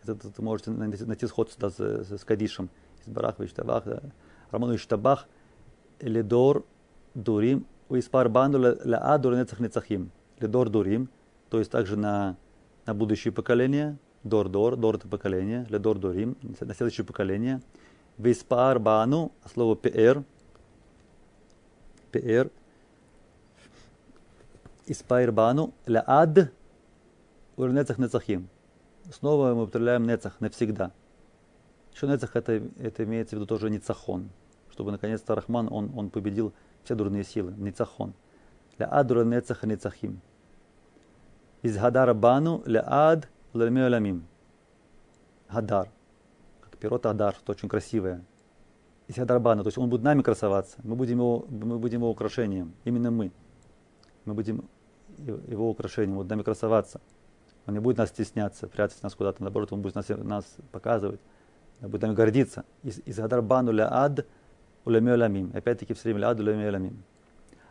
Это, 0.01 0.13
это 0.13 0.41
можете 0.41 0.71
найти, 0.71 1.03
найти 1.03 1.27
сходство 1.27 1.69
да, 1.69 1.69
с, 1.69 2.07
с, 2.07 2.19
с 2.19 2.23
Кадишем. 2.23 2.69
Из 3.05 3.11
Бараха, 3.11 3.43
Иштабах, 3.43 3.83
да. 3.83 4.01
Раману 4.49 4.75
Иштабах, 4.75 5.27
Ледор, 5.99 6.63
Дурим, 7.13 7.65
у 7.89 7.99
Испарбану 7.99 8.59
Ла 8.59 8.97
Адур 9.13 9.35
Нецах 9.35 9.59
Нецахим. 9.59 10.09
Ледор 10.39 10.69
Дурим, 10.69 11.09
то 11.49 11.59
есть 11.59 11.69
также 11.69 11.97
на, 11.97 12.37
на 12.85 12.93
будущее 12.93 13.33
поколение. 13.33 13.97
Дор 14.23 14.49
Дор, 14.49 14.95
это 14.95 15.07
поколение, 15.07 15.65
Ледор 15.69 15.97
Дурим, 15.97 16.37
на 16.41 16.73
следующее 16.73 17.05
поколение. 17.05 17.61
Виспар 18.17 18.79
Бану, 18.79 19.31
слово 19.53 19.75
ПР, 19.75 20.23
ПР, 22.11 22.51
Испайр 24.85 25.31
Бану, 25.31 25.73
Лаад, 25.87 26.51
Урнецах 27.57 27.97
Нецахим 27.97 28.49
снова 29.11 29.53
мы 29.53 29.63
употребляем 29.63 30.05
нецах 30.05 30.39
навсегда. 30.39 30.91
Еще 31.93 32.07
нецах 32.07 32.35
это, 32.35 32.63
это 32.79 33.03
имеется 33.03 33.35
в 33.35 33.39
виду 33.39 33.45
тоже 33.45 33.69
ницахон, 33.69 34.29
чтобы 34.71 34.91
наконец-то 34.91 35.35
Рахман 35.35 35.67
он, 35.71 35.91
он 35.95 36.09
победил 36.09 36.53
все 36.83 36.95
дурные 36.95 37.23
силы. 37.23 37.53
Ницахон. 37.57 38.13
Ля 38.77 38.87
адура 38.87 39.23
нецаха 39.23 39.67
ницахим. 39.67 40.21
Из 41.61 41.77
бану 41.77 42.63
ля 42.65 42.83
ад 42.85 43.29
ламим. 43.53 44.25
Хадар. 45.47 45.89
Как 46.61 46.77
пирот 46.77 47.05
Адар, 47.05 47.35
что 47.35 47.51
очень 47.51 47.69
красивое. 47.69 48.23
Из 49.07 49.15
Хадарбана, 49.15 49.63
то 49.63 49.67
есть 49.67 49.77
он 49.77 49.89
будет 49.89 50.01
нами 50.01 50.21
красоваться, 50.21 50.77
мы 50.83 50.95
будем 50.95 51.17
его, 51.17 51.45
мы 51.49 51.77
будем 51.77 51.99
его 51.99 52.09
украшением, 52.09 52.73
именно 52.85 53.11
мы. 53.11 53.31
Мы 54.25 54.33
будем 54.33 54.69
его 55.17 55.69
украшением, 55.69 56.17
вот 56.17 56.29
нами 56.29 56.41
красоваться. 56.41 57.01
Он 57.65 57.73
не 57.73 57.79
будет 57.79 57.97
нас 57.97 58.09
стесняться, 58.09 58.67
прятать 58.67 59.03
нас 59.03 59.13
куда-то, 59.13 59.43
наоборот, 59.43 59.73
он 59.73 59.81
будет 59.81 59.95
нас, 59.95 60.07
нас 60.09 60.45
показывать, 60.71 61.19
он 61.81 61.89
будет 61.89 62.01
нами 62.01 62.13
гордиться. 62.13 62.63
Из, 62.81 62.99
из 63.05 63.19
Адарбану 63.19 63.71
ля 63.71 63.89
ад 63.91 64.25
улемеламим. 64.85 65.51
Опять-таки 65.53 65.93
все 65.93 66.03
время 66.05 66.21
ля 66.21 66.29
ад 66.29 66.39
улемеламим. 66.39 67.03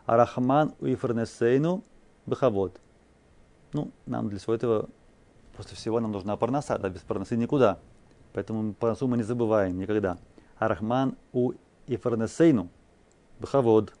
Арахман 0.05 0.73
уифрнесейну 0.79 1.83
бхавод. 2.25 2.79
Ну, 3.73 3.91
нам 4.05 4.29
для 4.29 4.39
всего 4.39 4.53
этого, 4.53 4.89
после 5.55 5.75
всего 5.75 5.99
нам 5.99 6.11
нужна 6.11 6.35
парноса, 6.37 6.77
да, 6.77 6.89
без 6.89 7.01
парносы 7.01 7.35
никуда. 7.35 7.79
Поэтому 8.33 8.73
парносу 8.73 9.07
мы 9.07 9.17
не 9.17 9.23
забываем 9.23 9.77
никогда. 9.77 10.17
Арахман 10.57 11.15
у 11.31 11.53
ифрнесейну 11.87 12.69
бхавод. 13.39 13.93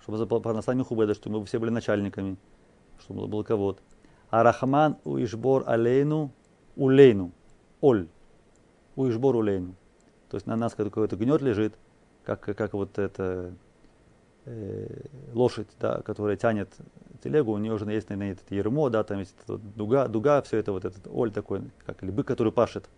Чтобы 0.00 0.18
за 0.18 0.26
парносами 0.26 0.82
хубеда, 0.82 1.14
чтобы 1.14 1.38
мы 1.38 1.46
все 1.46 1.58
были 1.58 1.70
начальниками, 1.70 2.36
чтобы 2.98 3.28
был 3.28 3.44
кого-то. 3.44 3.80
Арахман 4.30 4.98
уишбор 5.04 5.64
алейну 5.66 6.32
улейну. 6.76 7.32
Оль. 7.80 8.08
Уишбор 8.96 9.36
улейну. 9.36 9.74
То 10.28 10.36
есть 10.36 10.46
на 10.46 10.56
нас 10.56 10.74
какой-то 10.74 11.16
гнет 11.16 11.40
лежит, 11.42 11.74
как, 12.24 12.40
как 12.40 12.72
вот 12.72 12.98
эта 12.98 13.22
э, 13.22 13.52
лошадь, 15.32 15.68
да, 15.78 16.02
которая 16.02 16.36
тянет 16.36 16.68
телегу, 17.22 17.52
у 17.52 17.58
нее 17.58 17.72
уже 17.72 17.84
есть, 17.92 18.08
наверное, 18.10 18.32
это 18.32 18.54
ермо, 18.54 18.90
да, 18.90 19.04
там 19.04 19.20
есть 19.20 19.36
вот 19.46 19.60
дуга, 19.76 20.08
дуга, 20.08 20.42
все 20.42 20.58
это 20.58 20.72
вот 20.72 20.84
этот 20.84 21.06
оль 21.06 21.30
такой, 21.30 21.62
как 21.86 22.02
или 22.02 22.10
бык, 22.10 22.26
который 22.26 22.52
пашет. 22.52 22.88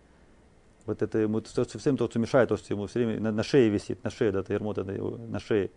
Вот 0.85 1.01
это 1.01 1.17
ему 1.19 1.41
совсем 1.43 1.97
то, 1.97 2.07
что 2.09 2.19
мешает, 2.19 2.49
то, 2.49 2.57
что 2.57 2.73
ему 2.73 2.87
все 2.87 3.05
время 3.05 3.19
на, 3.19 3.31
на 3.31 3.43
шее 3.43 3.69
висит, 3.69 4.03
на 4.03 4.09
шее, 4.09 4.31
да, 4.31 4.39
это 4.39 4.53
ермо, 4.53 4.73
да, 4.73 4.83
на 4.83 5.39
шее. 5.39 5.71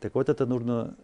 Так 0.00 0.14
вот 0.14 0.28
это 0.28 0.46
нужно 0.46 0.96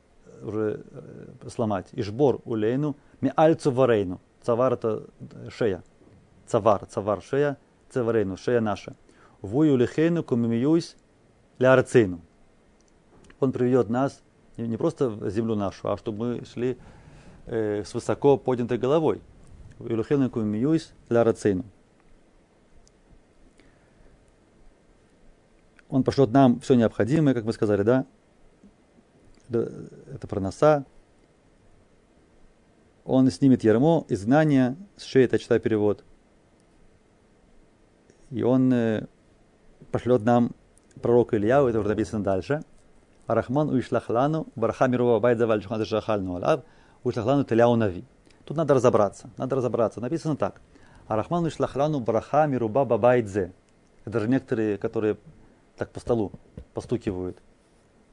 уже 0.42 0.84
э, 0.90 1.48
сломать. 1.48 1.88
Ишбор 1.92 2.40
улейну, 2.44 2.96
ми 3.20 3.32
альцу 3.36 3.70
варейну. 3.70 4.20
Цавар 4.42 4.74
это 4.74 5.04
шея. 5.50 5.82
Цавар, 6.46 6.86
цавар, 6.86 7.22
шея, 7.22 7.58
цаварейну, 7.90 8.36
шея 8.36 8.60
наша. 8.60 8.96
Вую 9.42 9.76
лихейну 9.76 10.22
кумимиюсь 10.22 10.96
лярцейну. 11.58 12.20
Он 13.40 13.52
приведет 13.52 13.88
нас 13.88 14.22
не 14.56 14.76
просто 14.76 15.10
в 15.10 15.30
землю 15.30 15.54
нашу, 15.54 15.90
а 15.90 15.96
чтобы 15.96 16.18
мы 16.18 16.44
шли 16.44 16.78
э, 17.46 17.84
с 17.84 17.92
высоко 17.92 18.36
поднятой 18.36 18.78
головой. 18.78 19.20
Илухейну 19.78 20.30
кумимиюсь 20.30 20.92
лярцейну. 21.10 21.64
Он 25.88 26.02
пошлет 26.02 26.30
нам 26.30 26.60
все 26.60 26.74
необходимое, 26.74 27.34
как 27.34 27.44
мы 27.44 27.52
сказали, 27.52 27.82
да, 27.82 28.06
это 29.48 30.26
проноса, 30.26 30.84
он 33.04 33.30
снимет 33.30 33.62
ярмо, 33.62 34.04
изгнание, 34.08 34.76
с 34.96 35.04
шеи, 35.04 35.24
это 35.24 35.38
читаю 35.38 35.60
перевод. 35.60 36.04
И 38.30 38.42
он 38.42 38.72
э, 38.72 39.06
пошлет 39.92 40.22
нам 40.24 40.50
пророка 41.00 41.36
Ильяу, 41.36 41.68
это 41.68 41.78
уже 41.78 41.88
написано 41.88 42.24
дальше. 42.24 42.64
Арахман 43.26 43.70
уишлахлану, 43.70 44.46
бараха 44.56 44.86
мирова 44.86 45.20
байда 45.20 45.46
вальчухан 45.46 45.84
шахальну 45.84 46.36
алав, 46.36 46.62
уишлахлану 47.04 47.44
теляу 47.44 47.76
нави. 47.76 48.04
Тут 48.44 48.56
надо 48.56 48.74
разобраться, 48.74 49.30
надо 49.36 49.56
разобраться. 49.56 50.00
Написано 50.00 50.36
так. 50.36 50.60
Арахман 51.08 51.44
уишлахлану 51.44 52.00
бараха 52.00 52.46
мируба 52.46 52.84
бабайдзе. 52.84 53.52
Это 54.04 54.20
же 54.20 54.28
некоторые, 54.28 54.78
которые 54.78 55.16
так 55.76 55.90
по 55.90 56.00
столу 56.00 56.32
постукивают. 56.74 57.38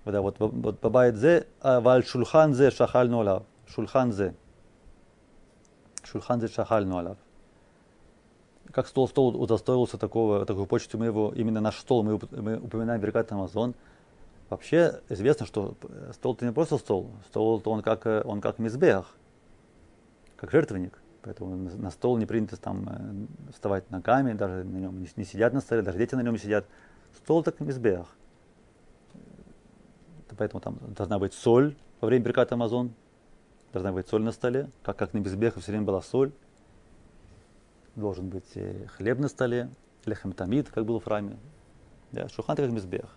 Да, 0.06 0.22
вот, 0.22 0.38
вот 0.40 0.82
бабайдзе, 0.82 1.48
а 1.62 1.80
валь 1.80 2.04
шульханзе 2.06 2.72
шахальну 2.72 3.20
алав. 3.20 3.44
Шульханзе. 3.68 4.36
Шульханзе 6.04 6.48
шахальну 6.48 6.98
алав 6.98 7.18
как 8.74 8.88
стол, 8.88 9.08
стол 9.08 9.40
удостоился 9.42 9.98
такого, 9.98 10.46
такой 10.46 10.66
почты, 10.66 10.98
мы 10.98 11.06
его, 11.06 11.32
именно 11.36 11.62
наш 11.62 11.78
стол, 11.78 12.04
мы, 12.04 12.20
мы 12.32 12.58
упоминаем 12.58 13.00
Беркат 13.00 13.32
Амазон. 13.32 13.76
Вообще 14.50 15.02
известно, 15.10 15.46
что 15.46 15.76
стол 16.14 16.36
это 16.36 16.46
не 16.46 16.52
просто 16.52 16.78
стол, 16.78 17.12
стол 17.28 17.60
то 17.62 17.72
он 17.72 17.82
как, 17.82 18.06
он 18.26 18.42
как 18.42 18.60
мизбех, 18.60 19.16
как 20.36 20.52
жертвенник. 20.52 21.00
Поэтому 21.22 21.56
на 21.56 21.90
стол 21.90 22.18
не 22.18 22.26
принято 22.26 22.58
там 22.58 22.90
э, 22.90 23.52
вставать 23.54 23.90
ногами, 23.90 24.34
даже 24.34 24.66
на 24.66 24.78
нем 24.78 25.02
не, 25.16 25.24
сидят 25.24 25.54
на 25.54 25.62
столе, 25.62 25.82
даже 25.82 25.98
дети 25.98 26.16
на 26.16 26.22
нем 26.22 26.34
не 26.34 26.40
сидят. 26.40 26.66
Стол 27.16 27.44
так 27.44 27.62
мизбех. 27.62 28.08
Поэтому 30.38 30.60
там 30.60 30.80
должна 30.96 31.20
быть 31.20 31.34
соль 31.34 31.76
во 32.02 32.08
время 32.08 32.26
Берката 32.26 32.56
Амазон, 32.56 32.94
должна 33.72 33.94
быть 33.94 34.08
соль 34.08 34.24
на 34.24 34.34
столе, 34.34 34.70
как, 34.84 34.98
как 34.98 35.14
на 35.14 35.20
мизбех 35.20 35.56
все 35.56 35.72
время 35.72 35.86
была 35.86 36.02
соль 36.02 36.34
должен 37.96 38.30
быть 38.30 38.50
э, 38.56 38.88
хлеб 38.88 39.20
на 39.20 39.28
столе, 39.28 39.70
лехем 40.06 40.34
тамид, 40.34 40.70
как 40.70 40.86
было 40.86 41.00
в 41.00 41.06
храме. 41.06 41.38
Да, 42.12 42.28
шухан 42.30 42.56
как 42.56 42.70
мизбех. 42.72 43.16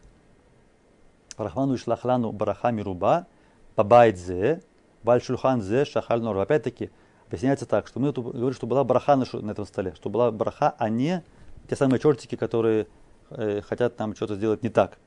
Рахману 1.37 1.75
и 1.75 1.77
шлахлану 1.77 2.33
барахами 2.33 2.81
руба, 2.81 3.27
пабайдзе, 3.75 4.63
баль 5.03 5.23
шульхан 5.23 5.63
зе, 5.63 5.85
шахаль 5.85 6.21
нор. 6.21 6.39
Опять-таки, 6.39 6.91
объясняется 7.27 7.67
так, 7.67 7.87
что 7.87 8.01
мы 8.01 8.13
тут 8.13 8.27
говорим, 8.27 8.53
что 8.53 8.67
была 8.67 8.85
браха 8.85 9.17
на, 9.17 9.25
на 9.41 9.51
этом 9.51 9.67
столе, 9.67 9.95
что 9.95 10.09
была 10.11 10.31
браха, 10.31 10.75
а 10.79 10.89
не 10.89 11.23
те 11.69 11.77
самые 11.77 12.01
чертики, 12.01 12.37
которые 12.37 12.87
э, 13.31 13.61
хотят 13.63 13.99
нам 13.99 14.15
что-то 14.15 14.37
сделать 14.37 14.63
не 14.63 14.69
так. 14.69 14.99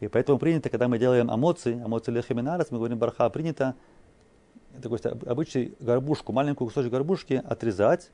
И 0.00 0.08
поэтому 0.08 0.38
принято, 0.38 0.70
когда 0.70 0.88
мы 0.88 0.98
делаем 0.98 1.30
амоции, 1.30 1.82
амоции 1.82 2.10
лехеминарас, 2.10 2.70
мы 2.70 2.78
говорим 2.78 2.98
браха, 2.98 3.28
принято 3.28 3.74
такой 4.80 4.98
обычный 4.98 5.74
горбушку, 5.78 6.32
маленькую 6.32 6.68
кусочек 6.68 6.90
горбушки 6.90 7.42
отрезать, 7.44 8.10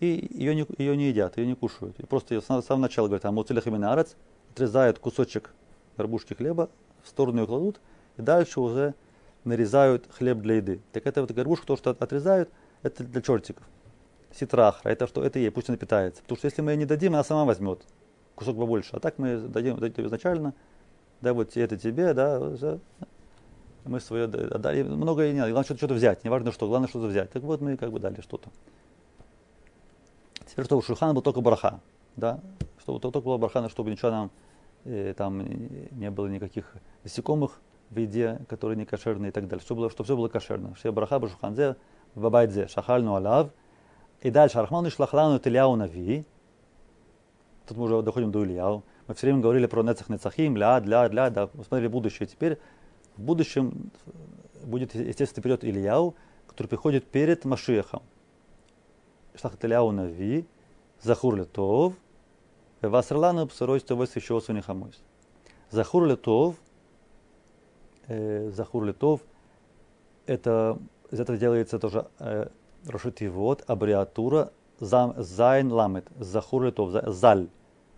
и 0.00 0.28
ее 0.30 0.54
не, 0.54 0.66
ее 0.78 0.96
не 0.96 1.08
едят, 1.08 1.36
ее 1.36 1.46
не 1.46 1.54
кушают. 1.54 1.98
И 2.00 2.06
просто 2.06 2.34
ее 2.34 2.40
с 2.40 2.44
самого 2.44 2.76
начала 2.76 3.06
говорят, 3.06 3.24
а 3.24 3.32
муцелях 3.32 3.66
именно 3.66 3.92
арец, 3.92 4.16
отрезают 4.52 4.98
кусочек 4.98 5.54
горбушки 6.00 6.34
хлеба, 6.34 6.70
в 7.02 7.08
сторону 7.08 7.42
ее 7.42 7.46
кладут, 7.46 7.80
и 8.16 8.22
дальше 8.22 8.60
уже 8.60 8.94
нарезают 9.44 10.06
хлеб 10.10 10.38
для 10.38 10.56
еды. 10.56 10.80
Так 10.92 11.06
это 11.06 11.20
вот 11.20 11.30
горбушку, 11.30 11.66
то, 11.66 11.76
что 11.76 11.90
отрезают, 11.90 12.50
это 12.82 13.04
для 13.04 13.20
чертиков. 13.20 13.64
Ситрахра, 14.32 14.88
это 14.88 15.06
что, 15.06 15.22
это 15.22 15.38
ей, 15.38 15.50
пусть 15.50 15.68
она 15.68 15.76
питается. 15.76 16.22
Потому 16.22 16.38
что 16.38 16.46
если 16.46 16.62
мы 16.62 16.72
ей 16.72 16.78
не 16.78 16.86
дадим, 16.86 17.14
она 17.14 17.24
сама 17.24 17.44
возьмет 17.44 17.82
кусок 18.34 18.56
побольше. 18.56 18.96
А 18.96 19.00
так 19.00 19.18
мы 19.18 19.38
дадим, 19.38 19.76
дадим 19.78 20.06
изначально, 20.06 20.54
да, 21.20 21.34
вот 21.34 21.56
это 21.56 21.76
тебе, 21.76 22.14
да, 22.14 22.78
мы 23.84 24.00
свое 24.00 24.24
отдали. 24.24 24.82
Много 24.82 25.30
не 25.30 25.38
надо, 25.38 25.50
главное 25.52 25.76
что-то 25.76 25.94
взять, 25.94 26.24
не 26.24 26.30
важно 26.30 26.52
что, 26.52 26.66
главное 26.66 26.88
что-то 26.88 27.06
взять. 27.06 27.30
Так 27.30 27.42
вот 27.42 27.60
мы 27.60 27.76
как 27.76 27.90
бы 27.90 27.98
дали 27.98 28.20
что-то. 28.20 28.50
Теперь, 30.46 30.64
чтобы 30.64 30.82
Шульхан 30.82 31.14
был 31.14 31.22
только 31.22 31.40
браха, 31.40 31.80
да, 32.16 32.40
чтобы 32.80 33.00
только 33.00 33.20
была 33.20 33.38
браха, 33.38 33.68
чтобы 33.68 33.90
ничего 33.90 34.10
нам 34.10 34.30
там 35.16 35.42
не 35.90 36.10
было 36.10 36.26
никаких 36.26 36.74
насекомых 37.04 37.60
в 37.90 37.98
еде, 37.98 38.40
которые 38.48 38.76
не 38.76 38.84
кошерные 38.84 39.30
и 39.30 39.32
так 39.32 39.48
далее, 39.48 39.62
чтобы, 39.62 39.90
чтобы 39.90 40.04
все 40.04 40.16
было 40.16 40.28
кошерно. 40.28 40.74
Все 40.74 40.92
браха 40.92 41.18
башуханзе, 41.18 41.76
бабайдзе, 42.14 42.68
шахальну 42.68 43.14
алав. 43.14 43.50
И 44.22 44.30
дальше, 44.30 44.58
Арахману 44.58 44.90
шлахлану 44.90 45.38
теляу 45.38 45.76
нави. 45.76 46.24
Тут 47.66 47.78
мы 47.78 47.84
уже 47.84 48.02
доходим 48.02 48.30
до 48.30 48.44
Ильяу. 48.44 48.84
Мы 49.06 49.14
все 49.14 49.26
время 49.26 49.40
говорили 49.40 49.66
про 49.66 49.82
нецах 49.82 50.08
нецахим, 50.08 50.56
ля, 50.56 50.80
для, 50.80 51.08
для, 51.08 51.30
да, 51.30 51.46
посмотрели 51.46 51.88
будущее. 51.88 52.26
Теперь 52.26 52.58
в 53.16 53.22
будущем 53.22 53.90
будет, 54.64 54.94
естественно, 54.94 55.42
период 55.42 55.64
Ильяу, 55.64 56.14
который 56.46 56.66
приходит 56.66 57.06
перед 57.06 57.44
Машехом. 57.44 58.02
Шлахат 59.34 59.64
Ильяу 59.64 59.90
Нави, 59.90 60.46
Захур 61.00 61.36
Летов, 61.36 61.94
Васрлану 62.80 63.46
Псарой 63.46 63.80
Тобой 63.80 64.06
Свящевосу 64.06 64.52
Нехамойс. 64.52 65.00
Захур 65.70 66.04
Летов, 66.04 66.56
Захур 68.08 68.84
Летов, 68.84 69.20
это, 70.26 70.78
из 71.10 71.20
этого 71.20 71.38
делается 71.38 71.78
тоже 71.78 72.06
э, 72.18 72.48
Рошитивод, 72.86 73.64
аббревиатура 73.66 74.52
Зайн 74.80 75.70
Ламет, 75.70 76.06
Захур 76.18 76.64
Летов, 76.64 76.90
Заль, 77.06 77.48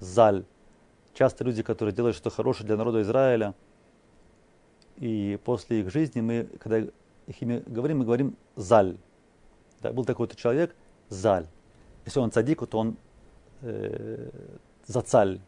Заль. 0.00 0.44
Часто 1.14 1.44
люди, 1.44 1.62
которые 1.62 1.94
делают 1.94 2.16
что-то 2.16 2.34
хорошее 2.34 2.66
для 2.66 2.76
народа 2.76 3.02
Израиля, 3.02 3.54
и 4.96 5.38
после 5.44 5.80
их 5.80 5.90
жизни 5.90 6.20
мы, 6.20 6.48
когда 6.58 6.78
их 6.78 7.42
имя 7.42 7.62
говорим, 7.66 7.98
мы 7.98 8.04
говорим 8.04 8.36
Заль. 8.56 8.96
Да, 9.80 9.92
был 9.92 10.04
такой-то 10.04 10.36
человек, 10.36 10.74
заль. 11.08 11.46
Если 12.04 12.20
он 12.20 12.30
цадик, 12.30 12.66
то 12.66 12.78
он 12.78 12.96
э, 13.62 14.30
зацаль. 14.86 15.40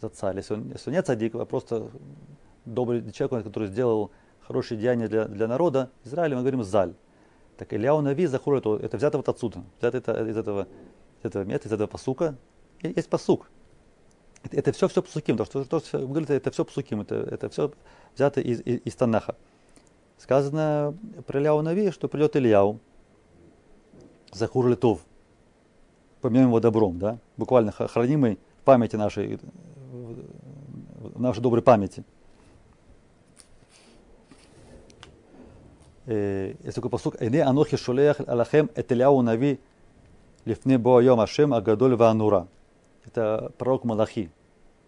зацаль. 0.00 0.36
Если 0.36 0.54
он, 0.54 0.70
если 0.70 0.90
он 0.90 0.96
не 0.96 1.02
цадик, 1.02 1.34
а 1.34 1.44
просто 1.44 1.90
добрый 2.64 3.10
человек, 3.12 3.44
который 3.46 3.68
сделал 3.68 4.10
хорошие 4.46 4.78
деяния 4.78 5.08
для, 5.08 5.26
для 5.26 5.48
народа 5.48 5.90
Израиля, 6.04 6.36
мы 6.36 6.42
говорим 6.42 6.62
заль. 6.62 6.94
Так 7.56 7.72
Ильяу 7.72 8.00
Нави 8.00 8.26
заходит, 8.26 8.66
это 8.66 8.96
взято 8.96 9.16
вот 9.18 9.28
отсюда, 9.28 9.62
взято 9.78 9.98
это, 9.98 10.26
из 10.28 10.36
этого, 10.36 10.66
из 11.22 11.26
этого 11.26 11.44
места, 11.44 11.68
из 11.68 11.72
этого 11.72 11.86
посука. 11.86 12.36
Есть 12.82 13.08
посук. 13.08 13.48
Это, 14.42 14.56
это 14.56 14.72
все, 14.72 14.88
все 14.88 15.02
псуким, 15.02 15.36
то, 15.36 15.44
что, 15.44 15.64
то, 15.64 15.80
что 15.80 16.06
говорит, 16.06 16.30
это 16.30 16.50
все 16.50 16.64
псуким, 16.64 17.00
это, 17.00 17.14
это 17.14 17.48
все 17.48 17.72
взято 18.14 18.40
из, 18.40 18.60
из, 18.60 18.80
из 18.84 18.94
Танаха. 18.94 19.36
Сказано 20.18 20.96
про 21.26 21.40
Ильяу 21.40 21.62
Нави, 21.62 21.90
что 21.90 22.08
придет 22.08 22.36
Ильяу, 22.36 22.80
Захур 24.32 24.66
Литов. 24.66 25.00
Помянем 26.24 26.46
его 26.46 26.58
добром, 26.58 26.98
да? 26.98 27.18
Буквально 27.36 27.70
хранимой 27.70 28.38
в 28.62 28.64
памяти 28.64 28.96
нашей, 28.96 29.38
в 30.98 31.20
нашей 31.20 31.42
доброй 31.42 31.62
памяти. 31.62 32.02
есть 36.06 36.74
такой 36.74 36.88
посук, 36.88 37.16
«Эне 37.20 37.44
анохи 37.44 37.76
шулеях 37.76 38.20
алахем 38.26 38.70
этеляу 38.74 39.20
нави 39.20 39.60
лифне 40.46 40.78
боайом 40.78 41.20
ашем 41.20 41.52
агадоль 41.52 41.94
ванура». 41.94 42.48
Это 43.04 43.52
пророк 43.58 43.84
Малахи. 43.84 44.30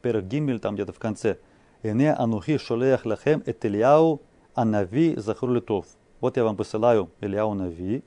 Перек 0.01 0.24
Гимель, 0.24 0.59
там 0.59 0.74
где-то 0.74 0.95
в 0.95 0.99
конце. 0.99 1.37
«Эне 1.82 2.14
анухи 2.14 2.57
шулеях 2.57 3.05
лахем 3.05 3.43
этеляу 3.45 4.22
анави 4.55 5.16
захур 5.16 5.51
литов». 5.51 5.84
Вот 6.22 6.39
я 6.39 6.45
вам 6.45 6.57
посылаю 6.57 7.11
Ильяу 7.20 7.53
Нави, 7.53 8.03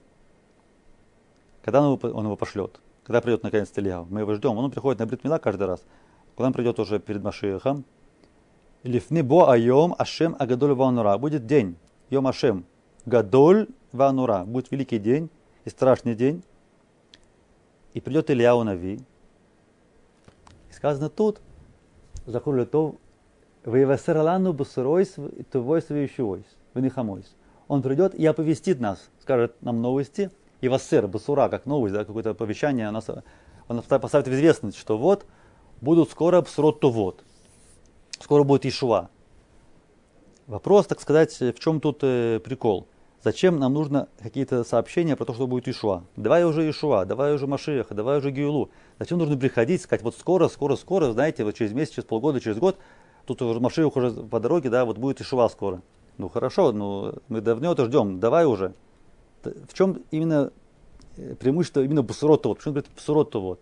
когда 1.62 1.80
он 1.88 1.94
его, 1.94 2.10
он 2.18 2.26
его 2.26 2.36
пошлет? 2.36 2.80
Когда 3.10 3.22
придет 3.22 3.42
наконец 3.42 3.72
Илья? 3.76 4.06
Мы 4.08 4.20
его 4.20 4.36
ждем. 4.36 4.56
Он 4.56 4.70
приходит 4.70 5.00
на 5.00 5.08
Бритмила 5.08 5.40
каждый 5.40 5.66
раз. 5.66 5.84
Когда 6.36 6.46
он 6.46 6.54
придет 6.54 6.78
уже 6.78 7.00
перед 7.00 7.24
Машиехом? 7.24 7.84
Лифни 8.84 9.22
бо 9.22 9.52
айом 9.52 9.96
ашем 9.98 10.36
агадоль 10.38 10.76
ванура. 10.76 11.18
Будет 11.18 11.48
день. 11.48 11.76
Йом 12.12 12.28
ашем. 12.28 12.66
Гадоль 13.08 13.68
ванура. 13.94 14.44
Будет 14.46 14.70
великий 14.70 15.00
день 15.00 15.32
и 15.66 15.72
страшный 15.72 16.14
день. 16.14 16.44
И 17.96 18.00
придет 18.00 18.30
Илья 18.30 18.56
Нави. 18.64 19.00
И 20.70 20.74
сказано 20.74 21.10
тут, 21.10 21.42
Захур 22.28 22.58
Летов, 22.58 22.94
Воевасерлану 23.66 24.54
Басуройс, 24.54 25.16
Тувойс 25.52 25.90
Вещевойс, 25.90 26.46
Венихамойс. 26.76 27.36
Он 27.68 27.82
придет 27.82 28.14
и 28.14 28.24
оповестит 28.28 28.80
нас, 28.80 29.10
скажет 29.20 29.60
нам 29.64 29.82
новости, 29.82 30.30
и 30.62 30.68
вассер, 30.68 31.08
басура, 31.08 31.50
как 31.50 31.66
новость, 31.66 31.94
да, 31.94 32.06
какое-то 32.06 32.32
оповещание, 32.32 32.88
она, 32.88 33.02
она 33.68 33.82
поставит 33.82 34.28
в 34.28 34.34
известность, 34.34 34.78
что 34.78 34.98
вот 34.98 35.26
будут 35.82 36.10
скоро 36.12 36.42
бсурот 36.42 36.84
вот, 36.84 37.24
скоро 38.20 38.44
будет 38.44 38.66
Ишуа. 38.66 39.10
Вопрос, 40.48 40.88
так 40.88 41.00
сказать, 41.00 41.40
в 41.40 41.60
чем 41.60 41.80
тут 41.80 42.00
э, 42.02 42.40
прикол? 42.44 42.88
Зачем 43.22 43.60
нам 43.60 43.74
нужно 43.74 44.08
какие-то 44.22 44.64
сообщения 44.64 45.16
про 45.16 45.26
то, 45.26 45.34
что 45.34 45.46
будет 45.46 45.68
Ишуа? 45.68 46.04
Давай 46.16 46.46
уже 46.46 46.70
Ишуа, 46.70 47.06
давай 47.06 47.34
уже 47.36 47.48
Машеха, 47.48 47.94
давай 47.94 48.20
уже 48.20 48.32
Гиулу. 48.32 48.72
Зачем 48.98 49.18
нужно 49.18 49.38
приходить, 49.38 49.82
сказать, 49.82 50.04
вот 50.04 50.16
скоро, 50.16 50.48
скоро, 50.48 50.76
скоро, 50.76 51.12
знаете, 51.12 51.44
вот 51.44 51.56
через 51.56 51.74
месяц, 51.74 51.96
через 51.96 52.06
полгода, 52.06 52.40
через 52.40 52.58
год, 52.58 52.78
тут 53.26 53.42
уже 53.42 53.60
Машех 53.60 53.96
уже 53.96 54.12
по 54.12 54.40
дороге, 54.40 54.70
да, 54.70 54.86
вот 54.86 54.98
будет 54.98 55.22
Ишуа 55.22 55.50
скоро. 55.50 55.82
Ну 56.18 56.30
хорошо, 56.30 56.72
ну 56.72 57.14
мы 57.28 57.42
давно 57.42 57.74
это 57.74 57.86
ждем, 57.86 58.20
давай 58.20 58.46
уже. 58.46 58.74
В 59.44 59.74
чем 59.74 60.04
именно 60.12 60.52
э, 61.18 61.36
преимущество 61.36 61.82
именно 61.82 62.04
Бусуротовод? 62.04 62.58
Почему 62.58 62.74
говорит 62.74 62.92
Бусуротовод? 62.94 63.62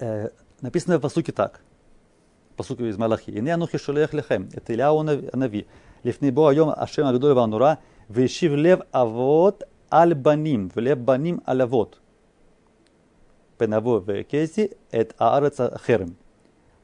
Э, 0.00 0.30
написано 0.60 0.98
в 0.98 1.00
посуке 1.00 1.32
так. 1.32 1.60
Посуке 2.56 2.88
из 2.88 2.96
Малахи. 2.96 3.30
И 3.30 3.40
не 3.40 3.50
анухи 3.50 3.78
шолех 3.78 4.12
лехем. 4.12 4.48
Это 4.52 4.74
Илья 4.74 4.90
Анави. 4.90 5.66
Лифнебо 6.02 6.50
айом 6.50 6.70
ашем 6.70 7.06
агдоль 7.06 7.34
ванура. 7.34 7.78
Вешив 8.08 8.52
лев 8.52 8.80
авод 8.90 9.68
аль 9.90 10.14
баним. 10.14 10.70
Влев 10.74 10.98
баним 10.98 11.42
аль 11.46 11.62
авод. 11.62 12.00
Пенаво 13.58 14.00
векези 14.00 14.76
эт 14.90 15.14
аареца 15.18 15.78
херем. 15.86 16.16